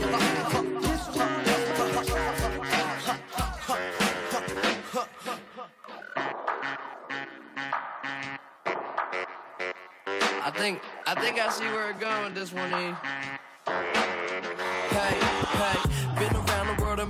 I 10.45 10.51
think 10.53 10.81
I 11.07 11.15
think 11.21 11.41
I 11.41 11.49
see 11.49 11.65
where 11.67 11.91
it's 11.91 11.99
going 11.99 12.25
with 12.25 12.35
this 12.37 12.53
one, 12.53 12.95
Hey 14.61 15.36
pack. 15.57 15.83
Been 16.19 16.35
around 16.43 16.66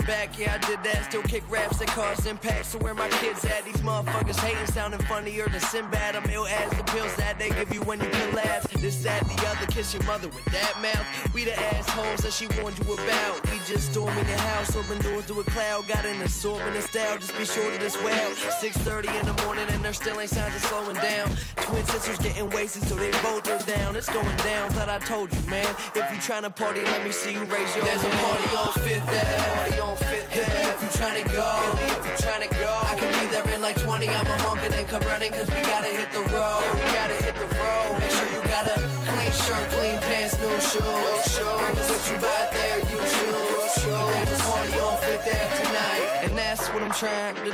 back, 0.07 0.39
yeah, 0.39 0.55
I 0.55 0.59
did 0.67 0.83
that. 0.85 1.05
Still 1.05 1.23
kick 1.23 1.43
raps 1.51 1.79
that 1.79 1.89
cars 1.89 2.25
impact. 2.27 2.67
So 2.67 2.79
where 2.79 2.95
my 2.95 3.09
kids 3.21 3.45
at? 3.45 3.65
These 3.65 3.79
motherfuckers 3.83 4.39
hating, 4.39 4.67
sounding 4.73 5.01
funnier 5.03 5.49
than 5.49 5.61
Sinbad. 5.61 6.15
I'm 6.17 6.29
ill 6.31 6.47
as 6.47 6.71
the 6.71 6.85
pills 6.85 7.15
that 7.17 7.39
they 7.39 7.51
give 7.51 7.75
you 7.75 7.83
when 7.83 8.01
you 8.01 8.09
can 8.09 8.35
laugh. 8.35 8.63
This, 8.81 9.03
that, 9.03 9.25
the 9.27 9.47
other, 9.49 9.67
kiss 9.73 9.93
your 9.93 10.03
mother 10.05 10.29
with 10.29 10.45
that 10.47 10.73
mouth. 10.81 11.35
We 11.35 11.45
the 11.45 11.59
assholes 11.75 12.21
that 12.21 12.33
she 12.33 12.47
warned 12.61 12.79
you 12.79 12.95
about. 12.95 13.51
We 13.51 13.59
just 13.67 13.91
storming 13.93 14.25
the 14.27 14.39
house, 14.55 14.77
open 14.77 15.01
doors 15.03 15.27
to 15.27 15.41
a 15.41 15.45
cloud. 15.45 15.89
Got 15.89 16.07
an 16.07 16.23
assortment 16.23 16.77
of 16.77 16.83
style, 16.85 17.19
just 17.19 17.37
be 17.37 17.45
sure 17.45 17.71
as 17.81 17.97
well. 17.99 18.31
6.30 18.63 19.21
in 19.21 19.27
the 19.37 19.43
morning 19.45 19.67
and 19.71 19.85
there 19.85 19.93
still 19.93 20.21
ain't 20.21 20.31
signs 20.31 20.55
of 20.55 20.63
slowing 20.63 20.97
down. 20.97 21.29
Twin 21.57 21.85
sisters 21.87 22.19
getting 22.19 22.49
wasted, 22.51 22.85
so 22.85 22.95
they 22.95 23.11
both 23.27 23.49
are 23.51 23.59
down. 23.67 23.97
It's 23.97 24.09
going 24.13 24.37
down, 24.39 24.71
thought 24.71 24.89
I 24.89 24.99
told 25.01 25.35
you, 25.35 25.41
man. 25.51 25.67
If 25.95 26.07
you 26.11 26.19
tryna 26.23 26.55
party, 26.55 26.83
let 26.83 27.05
me 27.05 27.11
see 27.11 27.33
you 27.33 27.43
raise 27.45 27.75
your 27.75 27.85
There's 27.85 28.03
hand. 28.03 28.15
a 28.15 28.25
party 28.25 28.57
on 28.57 28.87
Fifth 28.87 29.83
on 29.83 29.96
don't 29.99 30.09
fit 30.13 30.27
there. 30.33 30.71
if 30.71 30.81
you 30.83 30.89
trying 31.01 31.23
to 31.23 31.27
go. 31.31 31.49
if 31.87 32.03
you 32.07 32.15
trying 32.25 32.45
to 32.49 32.53
go. 32.55 32.71
I 32.91 32.95
can 32.97 33.09
be 33.21 33.25
there 33.33 33.49
in 33.55 33.61
like 33.63 33.79
20. 33.81 34.09
I'ma 34.09 34.37
honk 34.45 34.63
and 34.65 34.73
then 34.73 34.85
come 34.87 35.03
running 35.03 35.33
cause 35.33 35.49
we 35.49 35.61
gotta 35.63 35.89
hit 35.89 36.09
the 36.13 36.23
road. 36.35 36.63
We 36.75 36.89
gotta 36.97 37.17
hit 37.25 37.35
the 37.35 37.49
road. 37.57 37.89
Make 38.01 38.11
sure 38.13 38.31
you 38.37 38.43
got 38.53 38.65
a 38.67 38.77
clean 39.09 39.33
shirt, 39.41 39.67
clean 39.77 39.97
pants, 40.07 40.35
new 40.41 40.53
shoes. 40.61 41.25
shoes. 41.33 41.69
Cause 41.77 41.89
what 41.91 42.03
you 42.11 42.17
buy 42.21 42.43
there, 42.53 42.79
you 42.91 42.99
choose. 42.99 43.75
Sure. 43.81 43.93
party 43.93 44.81
on 44.81 44.97
fit 45.01 45.21
there 45.25 45.49
tonight. 45.61 46.03
And 46.25 46.35
that's 46.57 46.69
what 46.71 46.83
I'm 46.83 46.91
trying 46.91 47.35
to 47.35 47.43
do. 47.43 47.51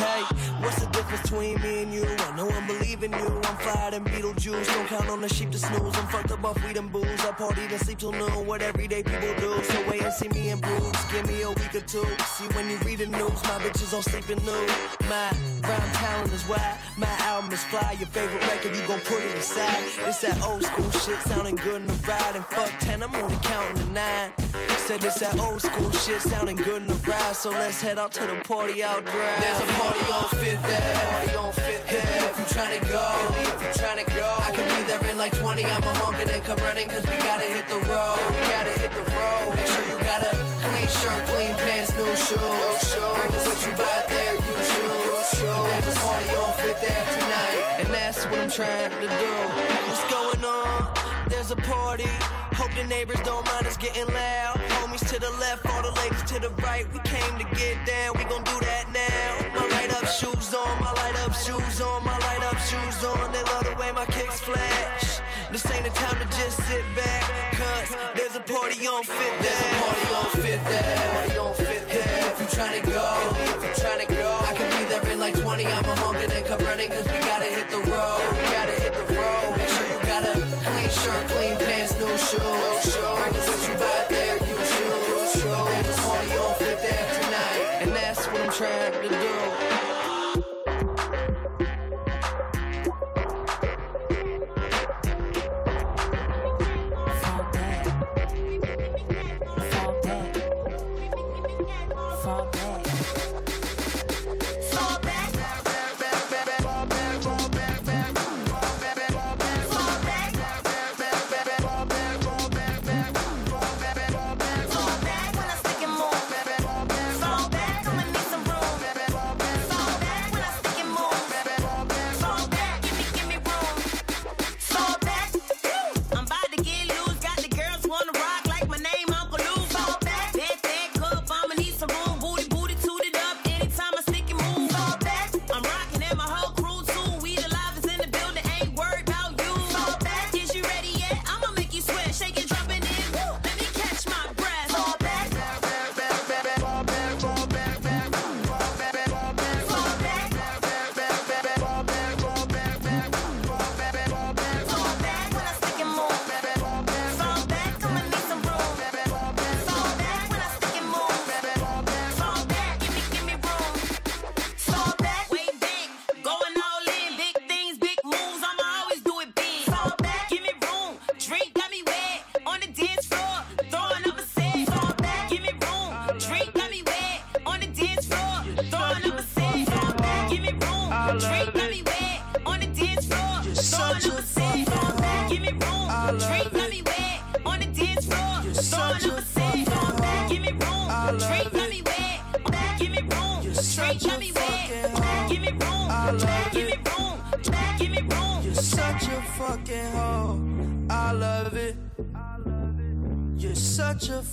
Hey, 0.00 0.22
what's 0.64 0.84
the 0.84 0.90
difference 0.90 1.22
between 1.22 1.62
me 1.62 1.82
and 1.84 1.94
you? 1.94 2.04
I 2.08 2.34
know 2.36 2.48
I'm 2.50 2.66
believing 2.66 3.12
you. 3.12 3.24
I'm 3.44 3.56
fired 3.58 3.94
in 3.94 4.02
Beetlejuice. 4.02 4.66
Don't 4.66 4.86
count 4.88 5.08
on 5.10 5.20
the 5.20 5.28
sheep 5.28 5.50
to 5.52 5.58
snooze. 5.60 5.94
I'm 5.94 6.06
fucked 6.08 6.32
up 6.32 6.44
off 6.44 6.60
weed 6.66 6.76
and 6.76 6.90
booze. 6.90 7.24
I 7.24 7.30
party 7.30 7.60
and 7.70 7.80
sleep 7.80 7.98
till 8.00 8.10
noon. 8.10 8.46
What 8.46 8.62
everyday 8.62 9.04
people 9.04 9.32
do. 9.38 9.62
So 9.62 9.88
wait 9.88 10.02
and 10.02 10.12
see 10.12 10.28
me 10.30 10.48
in 10.50 10.58
boots. 10.58 11.12
Give 11.12 11.24
me 11.28 11.42
a 11.42 11.50
week 11.50 11.72
or 11.72 11.82
two. 11.82 12.04
See 12.34 12.46
when 12.54 12.68
you 12.68 12.78
read 12.78 12.98
the 12.98 13.06
news, 13.06 13.40
my 13.44 13.58
bitches 13.62 13.94
all 13.94 14.02
sleeping 14.02 14.44
new. 14.44 14.66
My 15.08 15.28
rhyme 15.68 15.92
talent 15.92 16.32
is 16.32 16.42
why 16.48 16.78
My 16.98 17.08
album 17.30 17.52
is 17.52 17.62
fly. 17.64 17.94
Your 18.00 18.08
favorite 18.08 18.42
record, 18.48 18.74
you 18.74 18.82
gon' 18.88 19.00
put 19.06 19.22
it 19.22 19.36
aside. 19.36 19.84
It's 20.08 20.20
that 20.22 20.42
old 20.44 20.64
school 20.64 20.90
shit 20.90 21.18
sounding 21.30 21.54
good 21.54 21.82
in 21.82 21.86
the 21.86 21.94
ride. 22.08 22.34
And 22.34 22.44
fuck 22.46 22.72
ten, 22.80 23.04
I'm 23.04 23.14
only 23.14 23.36
counting 23.42 23.86
to 23.86 23.92
nine. 23.92 24.32
Said 24.86 25.04
it's 25.04 25.20
that 25.20 25.38
old 25.38 25.62
school 25.62 25.90
shit 25.92 26.20
sounding 26.22 26.56
good 26.56 26.82
in 26.82 26.88
the 26.88 26.94
ride. 27.06 27.36
So 27.36 27.50
let's 27.50 27.80
head 27.80 27.99
out 28.00 28.12
to 28.12 28.24
the 28.26 28.36
party 28.48 28.82
out 28.82 29.04
There's 29.04 29.60
a 29.60 29.68
party 29.76 30.00
on 30.08 30.24
Fifth 30.40 30.64
Ave. 30.64 30.94
Party 31.04 31.34
on 31.36 31.52
Fifth 31.52 31.84
Ave. 31.84 32.30
If 32.32 32.38
you 32.40 32.46
tryna 32.56 32.80
go, 32.88 33.04
if 33.44 33.60
you 33.60 33.70
tryna 33.76 34.06
go, 34.16 34.28
I 34.40 34.50
can 34.56 34.64
be 34.72 34.80
there 34.88 35.04
in 35.10 35.18
like 35.18 35.36
20. 35.36 35.64
I'ma 35.66 35.92
honk 36.00 36.16
and 36.20 36.30
then 36.30 36.40
come 36.40 36.56
running, 36.64 36.88
cause 36.88 37.02
we 37.04 37.16
gotta 37.28 37.44
hit 37.44 37.68
the 37.68 37.76
road. 37.76 38.20
We 38.24 38.40
gotta 38.56 38.72
hit 38.80 38.90
the 38.96 39.04
road. 39.04 39.46
Make 39.52 39.68
sure 39.68 39.84
you 39.92 39.98
got 40.00 40.22
a 40.24 40.32
clean 40.32 40.88
shirt, 40.88 41.22
clean 41.28 41.52
pants, 41.60 41.92
new 41.92 42.12
shoes. 42.16 42.40
Breakfast 43.04 43.46
what 43.52 43.60
you 43.68 43.72
buy 43.76 43.96
there, 44.08 44.32
you 44.32 44.54
choose. 44.64 45.36
There's 45.44 45.88
a 45.92 46.00
party 46.00 46.28
on 46.40 46.52
Fifth 46.56 46.88
Ave 46.88 47.04
tonight, 47.20 47.56
and 47.84 47.88
that's 47.92 48.24
what 48.32 48.38
I'm 48.40 48.48
trying 48.50 48.90
to 48.96 49.08
do 49.12 49.89
party. 51.70 52.06
Hope 52.58 52.70
the 52.74 52.82
neighbors 52.88 53.20
don't 53.24 53.44
mind 53.46 53.64
us 53.70 53.76
getting 53.76 54.06
loud. 54.06 54.58
Homies 54.82 55.06
to 55.10 55.16
the 55.20 55.30
left, 55.38 55.64
all 55.70 55.82
the 55.82 55.92
ladies 56.02 56.22
to 56.32 56.36
the 56.40 56.50
right. 56.66 56.84
We 56.92 56.98
came 57.06 57.34
to 57.38 57.46
get 57.54 57.78
down, 57.86 58.18
we 58.18 58.24
gon' 58.26 58.42
do 58.42 58.56
that 58.68 58.86
now. 59.02 59.60
My 59.60 59.64
light 59.76 59.92
up 59.94 60.06
shoes 60.18 60.50
on, 60.52 60.72
my 60.86 60.92
light 61.00 61.16
up 61.24 61.32
shoes 61.32 61.78
on, 61.80 62.04
my 62.04 62.18
light 62.26 62.42
up 62.42 62.58
shoes 62.68 62.98
on. 63.06 63.22
They 63.32 63.44
love 63.54 63.64
the 63.70 63.76
way 63.80 63.90
my 63.92 64.06
kicks 64.06 64.40
flash. 64.40 65.20
This 65.52 65.64
ain't 65.72 65.84
the 65.84 65.90
time 65.94 66.18
to 66.22 66.26
just 66.38 66.56
sit 66.68 66.84
back, 66.96 67.22
cause 67.58 67.88
there's 68.16 68.34
a 68.36 68.44
party 68.52 68.86
on 68.86 69.02
Fit 69.04 69.34
There's 69.46 69.62
a 69.70 69.72
party 69.82 70.08
on 70.20 70.30
Fit 70.42 70.60
Party 70.70 71.38
on 71.42 71.54
Fit 71.54 71.82
If 71.90 72.36
you 72.40 72.46
tryna 72.58 72.82
go, 72.94 73.06
if 73.54 73.62
you 73.66 73.70
to 74.06 74.12
go, 74.14 74.30
I 74.50 74.52
can 74.58 74.68
be 74.78 74.82
there 74.90 75.12
in 75.12 75.18
like 75.18 75.34
20. 75.38 75.66
I'm 75.66 75.84
a 75.84 75.94
honking 76.02 76.30
and 76.38 76.46
come 76.46 76.60
running, 76.70 76.88
cause 76.88 77.04
we 77.12 77.18
gotta 77.30 77.46
hit 77.56 77.68
the 77.70 77.78
road. 77.90 78.39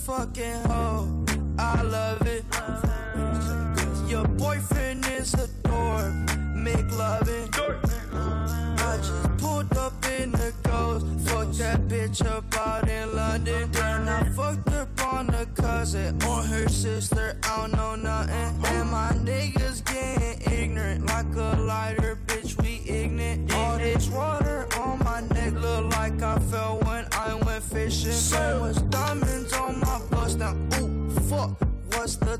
fucking 0.08 0.62
hoe. 0.70 1.06
I 1.58 1.82
love 1.82 2.22
it. 2.26 2.37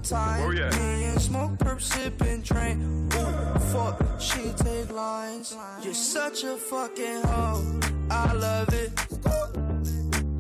time. 0.09 0.39
Where 0.41 0.49
oh, 0.49 0.55
we 0.55 0.63
at? 0.63 0.77
Million 0.79 1.19
smoke, 1.19 1.53
perp, 1.59 1.81
sipping, 1.81 2.43
train. 2.43 3.09
Ooh, 3.15 3.59
fuck, 3.75 4.03
she 4.21 4.51
take 4.57 4.91
lines. 4.93 5.57
You're 5.83 5.95
such 5.95 6.45
a 6.45 6.57
fucking 6.57 7.23
hoe. 7.23 7.81
I 8.11 8.33
love 8.33 8.69
it. 8.73 8.91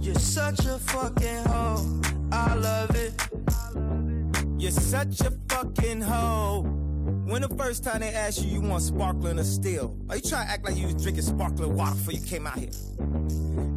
You're 0.00 0.14
such 0.14 0.64
a 0.66 0.78
fucking 0.78 1.44
hoe. 1.44 2.00
I 2.32 2.54
love 2.54 2.90
it. 2.96 3.28
You're 4.58 4.70
such 4.72 5.20
a 5.20 5.30
fucking 5.48 6.00
hoe. 6.00 6.62
When 7.26 7.42
the 7.42 7.48
first 7.56 7.84
time 7.84 8.00
they 8.00 8.08
asked 8.12 8.42
you, 8.42 8.50
you 8.50 8.60
want 8.62 8.82
sparkling 8.82 9.38
or 9.38 9.44
still? 9.44 9.96
Are 10.08 10.16
you 10.16 10.22
trying 10.22 10.46
to 10.46 10.52
act 10.52 10.64
like 10.64 10.76
you 10.78 10.86
was 10.86 11.02
drinking 11.02 11.24
sparkling 11.24 11.76
water 11.76 11.94
before 11.94 12.14
you 12.14 12.22
came 12.22 12.46
out 12.46 12.56
here? 12.58 12.70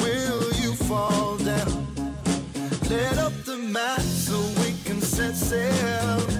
will 0.00 0.42
you 0.62 0.72
fall 0.74 1.36
down? 1.36 1.86
Let 2.88 3.18
up 3.18 3.34
the 3.44 3.56
map 3.58 4.00
so 4.00 4.38
we 4.60 4.70
can 4.84 5.00
set 5.02 5.34
sail. 5.34 6.33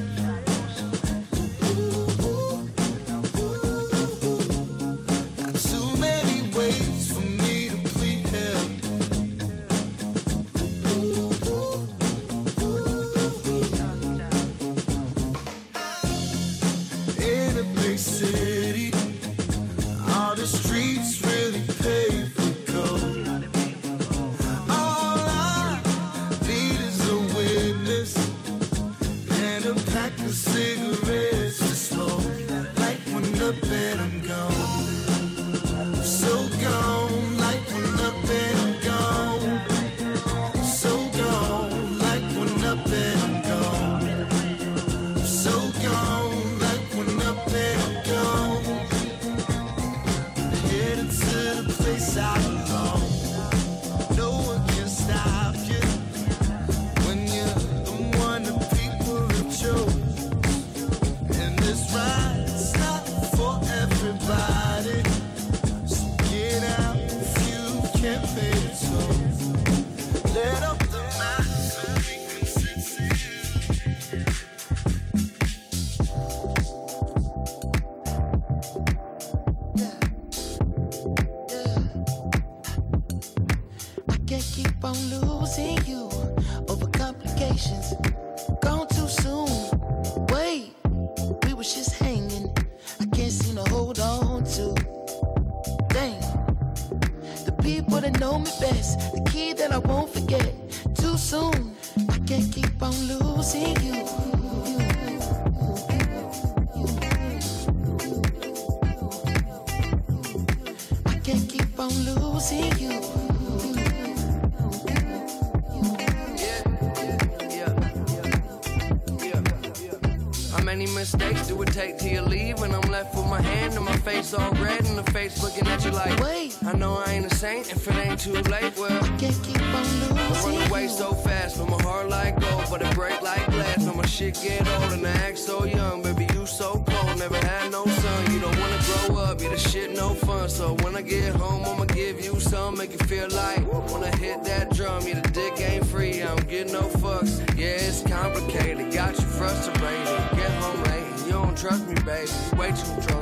get 134.43 134.67
old 134.81 134.93
and 134.93 135.07
I 135.07 135.11
act 135.29 135.39
so 135.39 135.65
young. 135.65 136.03
Baby, 136.03 136.27
you 136.35 136.47
so 136.47 136.83
cold, 136.87 137.19
never 137.19 137.37
had 137.37 137.71
no 137.71 137.85
son. 137.87 138.33
You 138.33 138.41
don't 138.41 138.59
wanna 138.59 138.81
grow 138.85 139.19
up, 139.23 139.41
you 139.41 139.49
this 139.51 139.71
shit 139.71 139.95
no 139.97 140.11
fun. 140.15 140.49
So 140.49 140.75
when 140.83 140.97
I 140.97 141.03
get 141.03 141.35
home, 141.35 141.65
I'ma 141.65 141.85
give 141.85 142.25
you 142.25 142.39
some, 142.41 142.77
make 142.77 142.93
you 142.93 142.99
feel 143.07 143.29
like 143.31 143.59
when 143.93 144.05
I 144.05 144.15
hit 144.17 144.45
that 144.45 144.73
drum, 144.75 145.07
yeah, 145.07 145.21
the 145.21 145.29
dick 145.31 145.61
ain't 145.61 145.87
free. 145.87 146.23
I 146.23 146.29
don't 146.35 146.49
get 146.49 146.73
no 146.73 146.83
fucks. 146.83 147.37
Yeah, 147.59 147.87
it's 147.89 148.03
complicated, 148.03 148.93
got 148.93 149.15
you 149.19 149.25
frustrated. 149.27 150.39
Get 150.39 150.51
home 150.63 150.83
late, 150.85 151.27
you 151.27 151.33
don't 151.33 151.57
trust 151.57 151.87
me, 151.89 151.95
baby. 152.03 152.31
Way 152.59 152.71
too 152.71 153.01
drunk. 153.07 153.14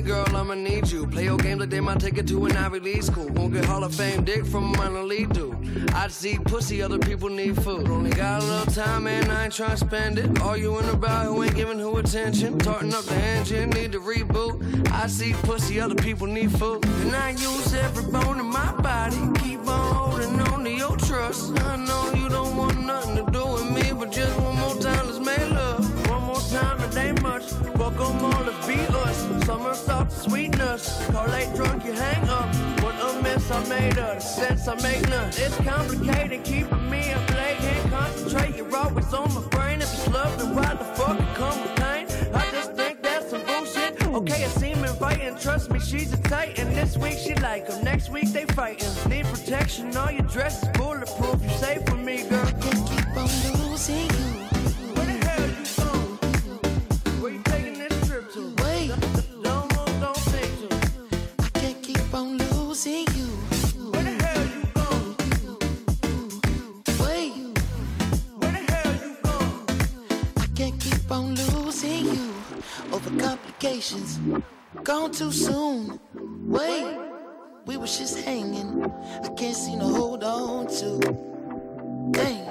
Hey 0.00 0.04
girl, 0.04 0.36
I'ma 0.36 0.54
need 0.54 0.88
you. 0.92 1.08
Play 1.08 1.24
your 1.24 1.36
game 1.38 1.56
might 1.82 1.98
take 1.98 2.18
it 2.18 2.28
to 2.28 2.46
an 2.46 2.56
Ivy 2.56 2.78
League 2.78 3.02
school. 3.02 3.26
Won't 3.30 3.52
get 3.54 3.64
Hall 3.64 3.82
of 3.82 3.92
Fame 3.92 4.22
dick 4.22 4.46
from 4.46 4.72
a 4.72 4.76
minor 4.78 5.02
league 5.02 5.32
dude. 5.32 5.90
I 5.92 6.06
just 6.06 6.24
eat 6.24 6.44
pussy, 6.44 6.80
other 6.82 7.00
people 7.00 7.28
need 7.28 7.56
food. 7.64 7.88
Only 7.88 8.10
got 8.10 8.40
a 8.40 8.46
little 8.46 8.72
time 8.72 9.08
and 9.08 9.32
I 9.32 9.46
ain't 9.46 9.52
trying 9.52 9.72
to 9.72 9.76
spend 9.76 10.20
it. 10.20 10.40
All 10.40 10.56
you 10.56 10.78
in 10.78 10.88
about 10.90 11.26
who 11.26 11.42
ain't 11.42 11.56
giving 11.56 11.80
who 11.80 11.96
attention. 11.96 12.58
Tarting 12.60 12.94
up 12.94 13.06
the 13.06 13.14
engine, 13.16 13.70
need 13.70 13.90
to 13.90 13.98
reboot. 13.98 14.88
I 14.92 15.08
see 15.08 15.32
pussy, 15.42 15.80
other 15.80 15.96
people 15.96 16.28
need 16.28 16.52
food. 16.52 16.84
And 17.02 17.16
I 17.16 17.30
use 17.30 17.74
every 17.74 18.04
bone 18.12 18.38
in 18.38 18.46
my 18.46 18.70
body. 18.80 19.16
Keep 19.42 19.66
on 19.66 19.94
holding 19.96 20.40
on 20.52 20.62
to 20.62 20.70
your 20.70 20.96
trust. 20.96 21.58
I 21.62 21.74
know 21.74 22.12
you 22.14 22.28
don't 22.28 22.56
want 22.56 22.86
nothing 22.86 23.16
to 23.26 23.32
do 23.32 23.44
with 23.48 23.68
me, 23.72 23.92
but 23.98 24.12
just 24.12 24.38
one 24.38 24.60
more 24.60 24.76
time, 24.78 25.06
let's 25.06 25.18
make 25.18 25.50
love. 25.50 26.08
One 26.08 26.22
more 26.22 26.40
time, 26.52 26.80
it 26.88 26.96
ain't 26.96 27.20
much. 27.20 27.50
Welcome 27.76 28.24
on, 28.26 28.46
the 28.46 28.54
beat. 28.64 28.87
Summer 29.48 29.72
soft 29.74 30.12
sweetness. 30.12 31.06
Call 31.06 31.26
late 31.28 31.48
drunk, 31.56 31.82
you 31.82 31.92
hang 31.94 32.28
up. 32.28 32.54
What 32.82 32.94
a 33.00 33.22
mess 33.22 33.50
I 33.50 33.66
made 33.66 33.96
of. 33.96 34.22
Sense 34.22 34.68
I 34.68 34.74
make 34.82 35.08
none. 35.08 35.28
It's 35.30 35.56
complicated, 35.56 36.44
keeping 36.44 36.90
me 36.90 37.12
up 37.12 37.30
late. 37.34 37.56
Can't 37.56 37.90
concentrate, 37.90 38.56
you're 38.56 38.76
always 38.76 39.10
on 39.14 39.32
my 39.34 39.40
brain. 39.48 39.80
If 39.80 39.90
it's 39.94 40.06
love, 40.08 40.38
then 40.38 40.54
why 40.54 40.74
the 40.74 40.84
fuck 40.84 41.18
it 41.18 41.34
come 41.34 41.62
with 41.62 41.76
pain? 41.76 42.06
I 42.34 42.46
just 42.50 42.72
think 42.74 43.00
that's 43.02 43.30
some 43.30 43.40
bullshit. 43.46 44.06
Okay, 44.06 44.44
I 44.44 44.48
seem 44.48 44.82
right, 45.00 45.18
and 45.22 45.40
trust 45.40 45.70
me, 45.70 45.78
she's 45.78 46.12
a 46.12 46.18
titan. 46.24 46.74
This 46.74 46.98
week 46.98 47.16
she 47.16 47.34
like 47.36 47.70
him, 47.70 47.82
next 47.82 48.10
week 48.10 48.30
they 48.34 48.44
fightin'. 48.44 48.94
Need 49.08 49.24
protection, 49.32 49.96
all 49.96 50.10
your 50.10 50.26
dress 50.26 50.62
is 50.62 50.68
bulletproof. 50.76 51.42
You 51.42 51.48
safe 51.56 51.90
with 51.90 52.00
me, 52.00 52.24
girl. 52.28 52.44
keep 52.60 53.16
on 53.16 53.66
losing 53.70 53.96
you. 53.96 54.22
Where 54.92 55.06
the 55.06 55.26
hell 55.26 55.46
you 55.48 55.64
from? 55.64 57.20
Where 57.22 57.32
you 57.32 57.40
taking 57.44 57.77
on 62.18 62.36
losing 62.38 63.06
you. 63.16 63.28
Where 63.92 64.02
the 64.02 64.14
hell 64.24 64.44
you 65.42 65.52
Where 67.02 67.24
you? 67.36 67.48
Where 68.40 68.50
the 68.50 68.72
hell 68.72 68.94
you 69.04 69.14
I 70.36 70.46
can't 70.58 70.76
keep 70.80 71.08
on 71.12 71.36
losing 71.36 72.06
you 72.06 72.34
over 72.92 73.10
complications. 73.24 74.18
Gone 74.82 75.12
too 75.12 75.30
soon. 75.30 76.00
Wait, 76.58 76.86
we 77.66 77.76
was 77.76 77.96
just 78.00 78.18
hanging. 78.18 78.70
I 79.26 79.28
can't 79.38 79.56
seem 79.64 79.78
to 79.78 79.86
hold 79.98 80.24
on 80.24 80.66
to. 80.80 80.88
Dang. 82.10 82.46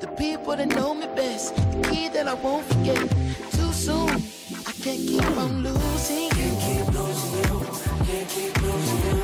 The 0.00 0.08
people 0.22 0.56
that 0.56 0.66
know 0.78 0.92
me 0.92 1.06
best, 1.14 1.54
the 1.72 1.88
key 1.88 2.08
that 2.08 2.26
I 2.26 2.34
won't 2.34 2.64
forget. 2.70 2.98
Too 3.56 3.72
soon, 3.86 4.10
I 4.70 4.72
can't 4.84 5.02
keep 5.10 5.28
on 5.44 5.52
losing. 5.68 6.30
Can't 6.38 6.56
keep 6.64 6.88
losing 6.94 7.44
you 7.44 7.79
can 8.10 8.26
keep 8.26 8.60
moving. 8.62 9.19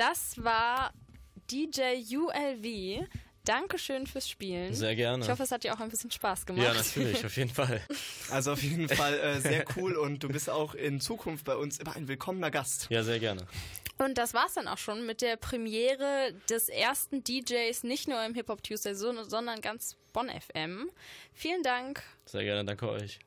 Das 0.00 0.42
war 0.42 0.94
DJ 1.50 2.02
ULV. 2.16 3.06
Dankeschön 3.44 4.06
fürs 4.06 4.26
Spielen. 4.30 4.72
Sehr 4.72 4.96
gerne. 4.96 5.22
Ich 5.22 5.28
hoffe, 5.30 5.42
es 5.42 5.52
hat 5.52 5.62
dir 5.62 5.74
auch 5.74 5.80
ein 5.80 5.90
bisschen 5.90 6.10
Spaß 6.10 6.46
gemacht. 6.46 6.62
Ja, 6.64 6.72
natürlich, 6.72 7.22
auf 7.22 7.36
jeden 7.36 7.50
Fall. 7.50 7.82
Also 8.30 8.52
auf 8.52 8.62
jeden 8.62 8.88
Fall 8.88 9.14
äh, 9.18 9.40
sehr 9.40 9.64
cool 9.76 9.96
und 9.96 10.22
du 10.22 10.28
bist 10.28 10.48
auch 10.48 10.74
in 10.76 11.00
Zukunft 11.00 11.44
bei 11.44 11.56
uns 11.56 11.78
immer 11.80 11.96
ein 11.96 12.06
willkommener 12.08 12.50
Gast. 12.52 12.86
Ja, 12.88 13.02
sehr 13.02 13.18
gerne. 13.18 13.44
Und 13.98 14.16
das 14.18 14.32
war's 14.34 14.54
dann 14.54 14.68
auch 14.68 14.78
schon 14.78 15.04
mit 15.04 15.20
der 15.20 15.36
Premiere 15.36 16.32
des 16.48 16.68
ersten 16.70 17.22
DJs, 17.24 17.82
nicht 17.82 18.06
nur 18.08 18.24
im 18.24 18.34
Hip 18.34 18.48
Hop 18.48 18.62
Tuesday, 18.62 18.94
sondern 18.94 19.60
ganz 19.60 19.96
Bonn 20.14 20.30
FM. 20.30 20.88
Vielen 21.34 21.62
Dank. 21.64 22.00
Sehr 22.24 22.44
gerne, 22.44 22.64
danke 22.64 22.88
euch. 22.88 23.18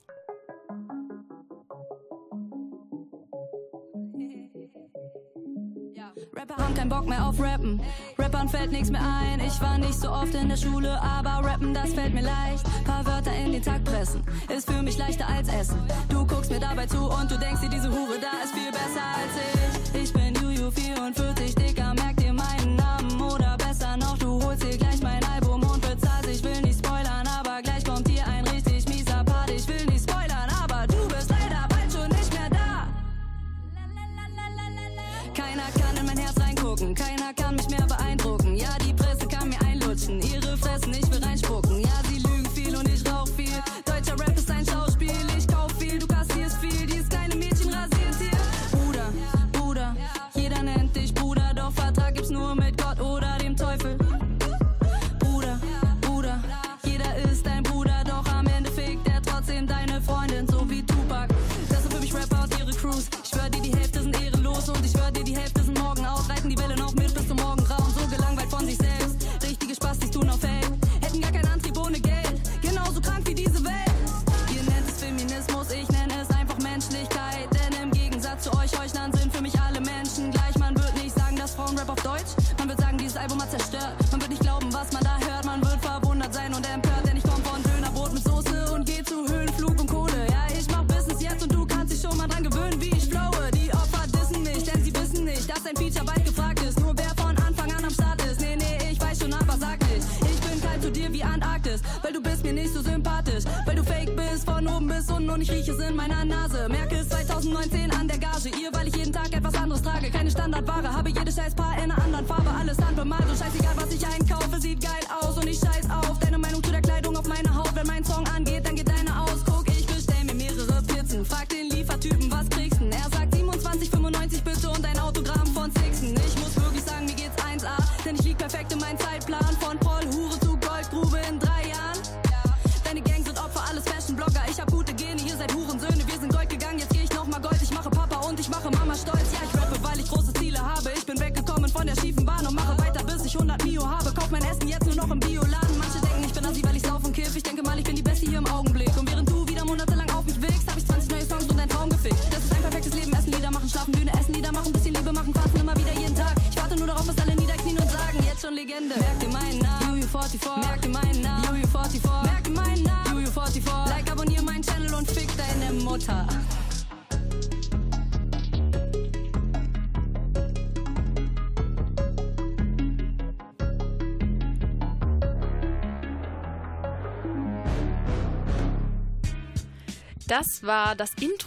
Rapper 6.54 6.64
haben 6.66 6.74
keinen 6.76 6.90
Bock 6.90 7.08
mehr 7.08 7.26
auf 7.26 7.40
Rappen. 7.40 7.82
Rappern 8.18 8.48
fällt 8.50 8.72
nichts 8.72 8.92
mehr 8.92 9.02
ein. 9.02 9.40
Ich 9.40 9.60
war 9.62 9.78
nicht 9.80 9.96
so 9.96 10.10
oft 10.12 10.34
in 10.36 10.50
der 10.50 10.56
Schule, 10.58 11.02
aber 11.02 11.46
Rappen, 11.50 11.74
das 11.74 11.94
fällt 11.94 12.14
mir 12.14 12.22
leicht. 12.22 12.64
Paar 12.86 13.04
Wörter 13.08 13.36
in 13.36 13.54
den 13.54 13.62
Takt 13.64 13.84
pressen, 13.86 14.22
ist 14.56 14.70
für 14.70 14.82
mich 14.84 14.98
leichter 15.00 15.28
als 15.28 15.48
Essen. 15.52 15.80
Du 16.10 16.26
guckst 16.28 16.52
mir 16.52 16.60
dabei 16.60 16.86
zu 16.86 17.10
und 17.10 17.32
du 17.32 17.38
denkst 17.40 17.62
dir, 17.62 17.70
diese 17.70 17.90
Hure 17.90 18.20
da 18.22 18.44
ist 18.44 18.54
viel 18.54 18.70
besser 18.72 19.04
als 19.04 19.94
ich. 19.96 20.02
Ich 20.04 20.14
bin 20.14 20.34
Juju 20.36 20.70
44, 20.70 21.56
dicker 21.56 21.94
Merk 21.96 22.13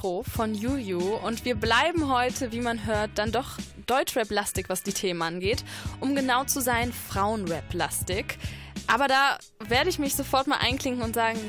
Intro 0.06 0.22
von 0.22 0.54
Juju 0.54 1.00
und 1.16 1.44
wir 1.44 1.56
bleiben 1.56 2.08
heute, 2.08 2.52
wie 2.52 2.60
man 2.60 2.86
hört, 2.86 3.10
dann 3.16 3.32
doch 3.32 3.58
Deutschrap-lastig, 3.86 4.68
was 4.68 4.84
die 4.84 4.92
Themen 4.92 5.20
angeht. 5.20 5.64
Um 5.98 6.14
genau 6.14 6.44
zu 6.44 6.60
sein, 6.60 6.92
Frauenrap-lastig. 6.92 8.38
Aber 8.86 9.08
da 9.08 9.36
werde 9.58 9.90
ich 9.90 9.98
mich 9.98 10.14
sofort 10.14 10.46
mal 10.46 10.58
einklinken 10.58 11.02
und 11.02 11.14
sagen, 11.16 11.40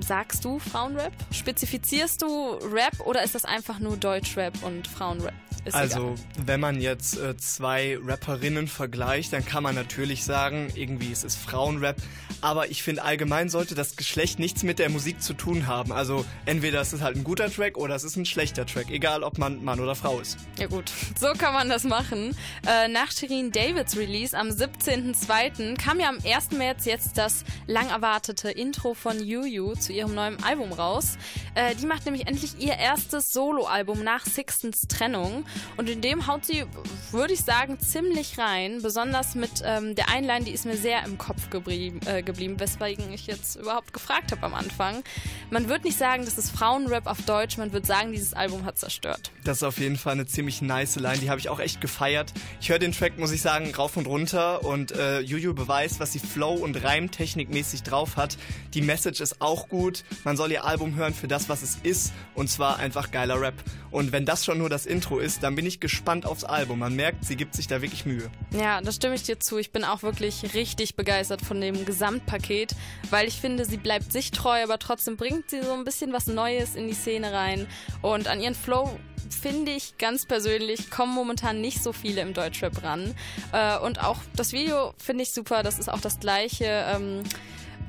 Sagst 0.00 0.44
du 0.44 0.58
Frauenrap? 0.58 1.12
Spezifizierst 1.32 2.22
du 2.22 2.50
Rap 2.70 3.00
oder 3.04 3.22
ist 3.24 3.34
das 3.34 3.44
einfach 3.44 3.78
nur 3.80 3.96
Deutschrap 3.96 4.62
und 4.62 4.86
Frauenrap? 4.86 5.34
Ist 5.64 5.74
also, 5.74 6.14
egal. 6.14 6.46
wenn 6.46 6.60
man 6.60 6.80
jetzt 6.80 7.18
äh, 7.18 7.36
zwei 7.36 7.98
Rapperinnen 8.02 8.68
vergleicht, 8.68 9.32
dann 9.32 9.44
kann 9.44 9.62
man 9.64 9.74
natürlich 9.74 10.24
sagen, 10.24 10.68
irgendwie 10.74 11.10
ist 11.10 11.24
es 11.24 11.34
Frauenrap. 11.34 11.96
Aber 12.40 12.70
ich 12.70 12.84
finde, 12.84 13.02
allgemein 13.02 13.48
sollte 13.48 13.74
das 13.74 13.96
Geschlecht 13.96 14.38
nichts 14.38 14.62
mit 14.62 14.78
der 14.78 14.88
Musik 14.88 15.20
zu 15.20 15.34
tun 15.34 15.66
haben. 15.66 15.90
Also, 15.92 16.24
entweder 16.46 16.80
es 16.80 16.92
ist 16.92 17.02
halt 17.02 17.16
ein 17.16 17.24
guter 17.24 17.50
Track 17.52 17.76
oder 17.76 17.96
es 17.96 18.04
ist 18.04 18.16
ein 18.16 18.24
schlechter 18.24 18.64
Track. 18.66 18.88
Egal, 18.90 19.24
ob 19.24 19.36
man 19.36 19.62
Mann 19.64 19.80
oder 19.80 19.96
Frau 19.96 20.20
ist. 20.20 20.38
Ja, 20.58 20.66
gut. 20.66 20.92
So 21.18 21.32
kann 21.36 21.52
man 21.52 21.68
das 21.68 21.82
machen. 21.82 22.36
Äh, 22.64 22.86
nach 22.88 23.10
Shirin 23.10 23.50
Davids 23.50 23.96
Release 23.96 24.38
am 24.38 24.48
17.02. 24.50 25.74
kam 25.76 25.98
ja 25.98 26.08
am 26.08 26.18
1. 26.24 26.52
März 26.56 26.84
jetzt 26.84 27.18
das 27.18 27.44
lang 27.66 27.88
erwartete 27.90 28.50
Intro 28.52 28.94
von 28.94 29.18
Yu 29.20 29.44
Yu 29.44 29.74
zu 29.74 29.87
zu 29.88 29.94
ihrem 29.94 30.14
neuen 30.14 30.40
Album 30.44 30.70
raus. 30.74 31.16
Äh, 31.54 31.74
die 31.76 31.86
macht 31.86 32.04
nämlich 32.04 32.26
endlich 32.26 32.58
ihr 32.60 32.74
erstes 32.76 33.32
Soloalbum 33.32 34.04
nach 34.04 34.26
Sixtens 34.26 34.86
Trennung. 34.86 35.46
Und 35.78 35.88
in 35.88 36.02
dem 36.02 36.26
haut 36.26 36.44
sie, 36.44 36.64
würde 37.10 37.32
ich 37.32 37.40
sagen, 37.42 37.80
ziemlich 37.80 38.36
rein. 38.36 38.82
Besonders 38.82 39.34
mit 39.34 39.50
ähm, 39.64 39.94
der 39.94 40.10
Einline, 40.10 40.44
die 40.44 40.50
ist 40.50 40.66
mir 40.66 40.76
sehr 40.76 41.06
im 41.06 41.16
Kopf 41.16 41.48
geblieben, 41.48 42.00
äh, 42.06 42.22
geblieben 42.22 42.60
weswegen 42.60 43.10
ich 43.14 43.26
jetzt 43.28 43.56
überhaupt 43.56 43.94
gefragt 43.94 44.30
habe 44.30 44.42
am 44.44 44.52
Anfang. 44.52 45.02
Man 45.48 45.70
wird 45.70 45.84
nicht 45.84 45.96
sagen, 45.96 46.26
das 46.26 46.36
ist 46.36 46.50
Frauenrap 46.50 47.06
auf 47.06 47.22
Deutsch, 47.22 47.56
man 47.56 47.72
wird 47.72 47.86
sagen, 47.86 48.12
dieses 48.12 48.34
Album 48.34 48.66
hat 48.66 48.76
zerstört. 48.76 49.30
Das 49.44 49.56
ist 49.58 49.62
auf 49.62 49.78
jeden 49.78 49.96
Fall 49.96 50.12
eine 50.12 50.26
ziemlich 50.26 50.60
nice 50.60 50.96
Line, 50.96 51.16
die 51.16 51.30
habe 51.30 51.40
ich 51.40 51.48
auch 51.48 51.60
echt 51.60 51.80
gefeiert. 51.80 52.34
Ich 52.60 52.68
höre 52.68 52.78
den 52.78 52.92
Track, 52.92 53.18
muss 53.18 53.30
ich 53.32 53.40
sagen, 53.40 53.74
rauf 53.74 53.96
und 53.96 54.06
runter 54.06 54.62
und 54.66 54.92
äh, 54.92 55.20
Juju 55.20 55.54
beweist, 55.54 55.98
was 56.00 56.12
sie 56.12 56.18
Flow- 56.18 56.56
und 56.56 56.84
Reimtechnikmäßig 56.84 57.84
drauf 57.84 58.18
hat. 58.18 58.36
Die 58.74 58.82
Message 58.82 59.22
ist 59.22 59.40
auch 59.40 59.66
gut 59.70 59.77
gut. 59.78 60.02
Man 60.24 60.36
soll 60.36 60.50
ihr 60.52 60.64
Album 60.64 60.96
hören 60.96 61.14
für 61.14 61.28
das, 61.28 61.48
was 61.48 61.62
es 61.62 61.78
ist. 61.82 62.12
Und 62.34 62.48
zwar 62.50 62.78
einfach 62.78 63.10
geiler 63.10 63.40
Rap. 63.40 63.54
Und 63.90 64.12
wenn 64.12 64.26
das 64.26 64.44
schon 64.44 64.58
nur 64.58 64.68
das 64.68 64.86
Intro 64.86 65.18
ist, 65.18 65.42
dann 65.42 65.54
bin 65.54 65.66
ich 65.66 65.78
gespannt 65.80 66.26
aufs 66.26 66.44
Album. 66.44 66.80
Man 66.80 66.94
merkt, 66.96 67.24
sie 67.24 67.36
gibt 67.36 67.54
sich 67.54 67.68
da 67.68 67.80
wirklich 67.80 68.04
Mühe. 68.04 68.28
Ja, 68.52 68.80
da 68.80 68.92
stimme 68.92 69.14
ich 69.14 69.22
dir 69.22 69.38
zu. 69.40 69.58
Ich 69.58 69.70
bin 69.72 69.84
auch 69.84 70.02
wirklich 70.02 70.54
richtig 70.54 70.96
begeistert 70.96 71.40
von 71.42 71.60
dem 71.60 71.84
Gesamtpaket, 71.84 72.74
weil 73.10 73.28
ich 73.28 73.36
finde, 73.40 73.64
sie 73.64 73.76
bleibt 73.76 74.12
sich 74.12 74.32
treu, 74.32 74.62
aber 74.62 74.78
trotzdem 74.78 75.16
bringt 75.16 75.48
sie 75.50 75.62
so 75.62 75.72
ein 75.72 75.84
bisschen 75.84 76.12
was 76.12 76.26
Neues 76.26 76.74
in 76.74 76.88
die 76.88 76.94
Szene 76.94 77.32
rein. 77.32 77.66
Und 78.02 78.26
an 78.26 78.40
ihren 78.40 78.54
Flow 78.54 78.98
finde 79.30 79.72
ich 79.72 79.96
ganz 79.98 80.26
persönlich, 80.26 80.90
kommen 80.90 81.14
momentan 81.14 81.60
nicht 81.60 81.82
so 81.82 81.92
viele 81.92 82.20
im 82.22 82.34
Deutschrap 82.34 82.82
ran. 82.82 83.14
Äh, 83.52 83.78
und 83.78 84.02
auch 84.02 84.18
das 84.34 84.52
Video 84.52 84.92
finde 84.98 85.22
ich 85.22 85.32
super. 85.32 85.62
Das 85.62 85.78
ist 85.78 85.88
auch 85.88 86.00
das 86.00 86.18
gleiche. 86.20 86.64
Ähm, 86.92 87.22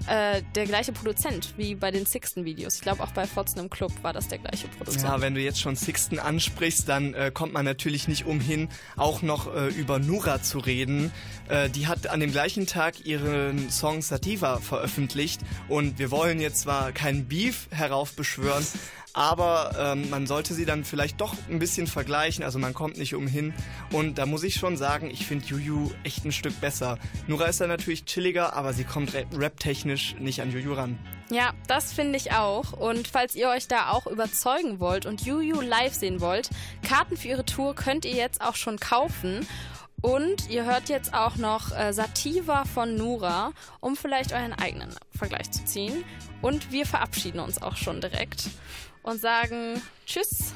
äh, 0.07 0.41
der 0.55 0.65
gleiche 0.65 0.91
Produzent 0.91 1.53
wie 1.57 1.76
bei 1.76 1.91
den 1.91 2.05
Sixten-Videos. 2.05 2.76
Ich 2.76 2.81
glaube, 2.81 3.03
auch 3.03 3.11
bei 3.11 3.26
Fotzen 3.27 3.59
im 3.59 3.69
Club 3.69 3.91
war 4.01 4.13
das 4.13 4.27
der 4.27 4.38
gleiche 4.38 4.67
Produzent. 4.67 5.03
Ja, 5.03 5.19
wenn 5.21 5.35
du 5.35 5.41
jetzt 5.41 5.59
schon 5.59 5.76
Sixten 5.76 6.19
ansprichst, 6.19 6.88
dann 6.88 7.13
äh, 7.13 7.31
kommt 7.34 7.53
man 7.53 7.65
natürlich 7.65 8.07
nicht 8.07 8.26
umhin, 8.26 8.69
auch 8.95 9.21
noch 9.21 9.53
äh, 9.53 9.67
über 9.69 9.99
Nura 9.99 10.41
zu 10.41 10.59
reden. 10.59 11.11
Äh, 11.49 11.69
die 11.69 11.88
hat 11.88 12.07
an 12.07 12.19
dem 12.19 12.31
gleichen 12.31 12.65
Tag 12.67 13.05
ihren 13.05 13.69
Song 13.69 14.01
Sativa 14.01 14.57
veröffentlicht 14.59 15.41
und 15.67 15.99
wir 15.99 16.11
wollen 16.11 16.39
jetzt 16.39 16.61
zwar 16.61 16.91
keinen 16.91 17.26
Beef 17.27 17.67
heraufbeschwören, 17.71 18.65
aber 19.14 19.72
ähm, 19.77 20.10
man 20.10 20.27
sollte 20.27 20.53
sie 20.53 20.65
dann 20.65 20.84
vielleicht 20.84 21.19
doch 21.22 21.34
ein 21.49 21.60
bisschen 21.60 21.88
vergleichen, 21.88 22.44
also 22.44 22.60
man 22.60 22.73
kommt 22.73 22.98
nicht 22.98 23.15
umhin. 23.15 23.53
Und 23.91 24.18
da 24.18 24.26
muss 24.26 24.44
ich 24.44 24.56
schon 24.56 24.77
sagen, 24.77 25.10
ich 25.10 25.26
finde 25.26 25.45
Juju 25.45 25.91
echt 26.03 26.26
ein 26.26 26.31
Stück 26.31 26.60
besser. 26.61 26.98
Nora 27.27 27.45
ist 27.45 27.60
da 27.61 27.68
natürlich 27.68 28.06
chilliger, 28.06 28.53
aber 28.53 28.73
sie 28.73 28.84
kommt 28.84 29.14
rap-technisch 29.14 30.15
nicht 30.19 30.41
an 30.41 30.52
Juju 30.52 30.73
ran. 30.73 30.99
Ja, 31.31 31.53
das 31.68 31.94
finde 31.94 32.18
ich 32.18 32.31
auch. 32.34 32.73
Und 32.73 33.07
falls 33.07 33.36
ihr 33.36 33.49
euch 33.49 33.68
da 33.68 33.91
auch 33.91 34.07
überzeugen 34.07 34.80
wollt 34.80 35.06
und 35.06 35.26
Juju 35.26 35.61
live 35.61 35.94
sehen 35.94 36.22
wollt, 36.22 36.49
Karten 36.88 37.18
für 37.18 37.30
ihre 37.30 37.45
Tour 37.45 37.76
könnt 37.76 38.06
ihr 38.06 38.11
jetzt 38.15 38.41
auch 38.41 38.56
schon 38.56 38.80
kaufen. 38.80 39.48
Und 40.02 40.49
ihr 40.49 40.64
hört 40.64 40.88
jetzt 40.88 41.14
auch 41.14 41.36
noch 41.36 41.76
äh, 41.77 41.91
Sativa 41.91 42.64
von 42.64 42.95
Nura, 42.95 43.52
um 43.81 43.98
vielleicht 43.98 44.31
euren 44.31 44.53
eigenen 44.53 44.95
Vergleich 45.15 45.52
zu 45.52 45.65
ziehen. 45.65 46.06
Und 46.41 46.72
wir 46.72 46.86
verabschieden 46.86 47.40
uns 47.41 47.61
auch 47.61 47.76
schon 47.76 47.99
direkt 47.99 48.44
und 49.03 49.19
sagen 49.19 49.81
Tschüss 50.05 50.53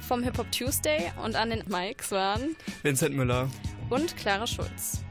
vom 0.00 0.22
Hip 0.22 0.36
Hop 0.38 0.50
Tuesday 0.52 1.10
und 1.22 1.36
an 1.36 1.50
den 1.50 1.62
Mikes 1.68 2.10
waren 2.10 2.56
Vincent 2.82 3.14
Müller 3.14 3.48
und 3.90 4.16
Clara 4.16 4.46
Schulz. 4.46 5.02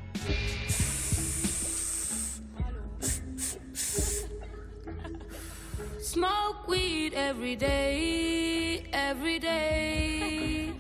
Smoke 6.02 6.68
weed 6.72 7.14
every 7.16 7.56
day, 7.56 8.84
every 8.92 9.40
day. 9.40 10.72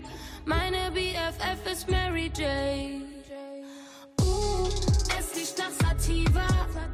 Meine 0.45 0.91
BFF 0.91 1.71
ist 1.71 1.89
Mary 1.89 2.27
J. 2.37 3.01
Uh, 4.21 4.67
es 5.17 5.35
riecht 5.35 5.57
nach 5.57 5.89
Sativa. 5.89 6.92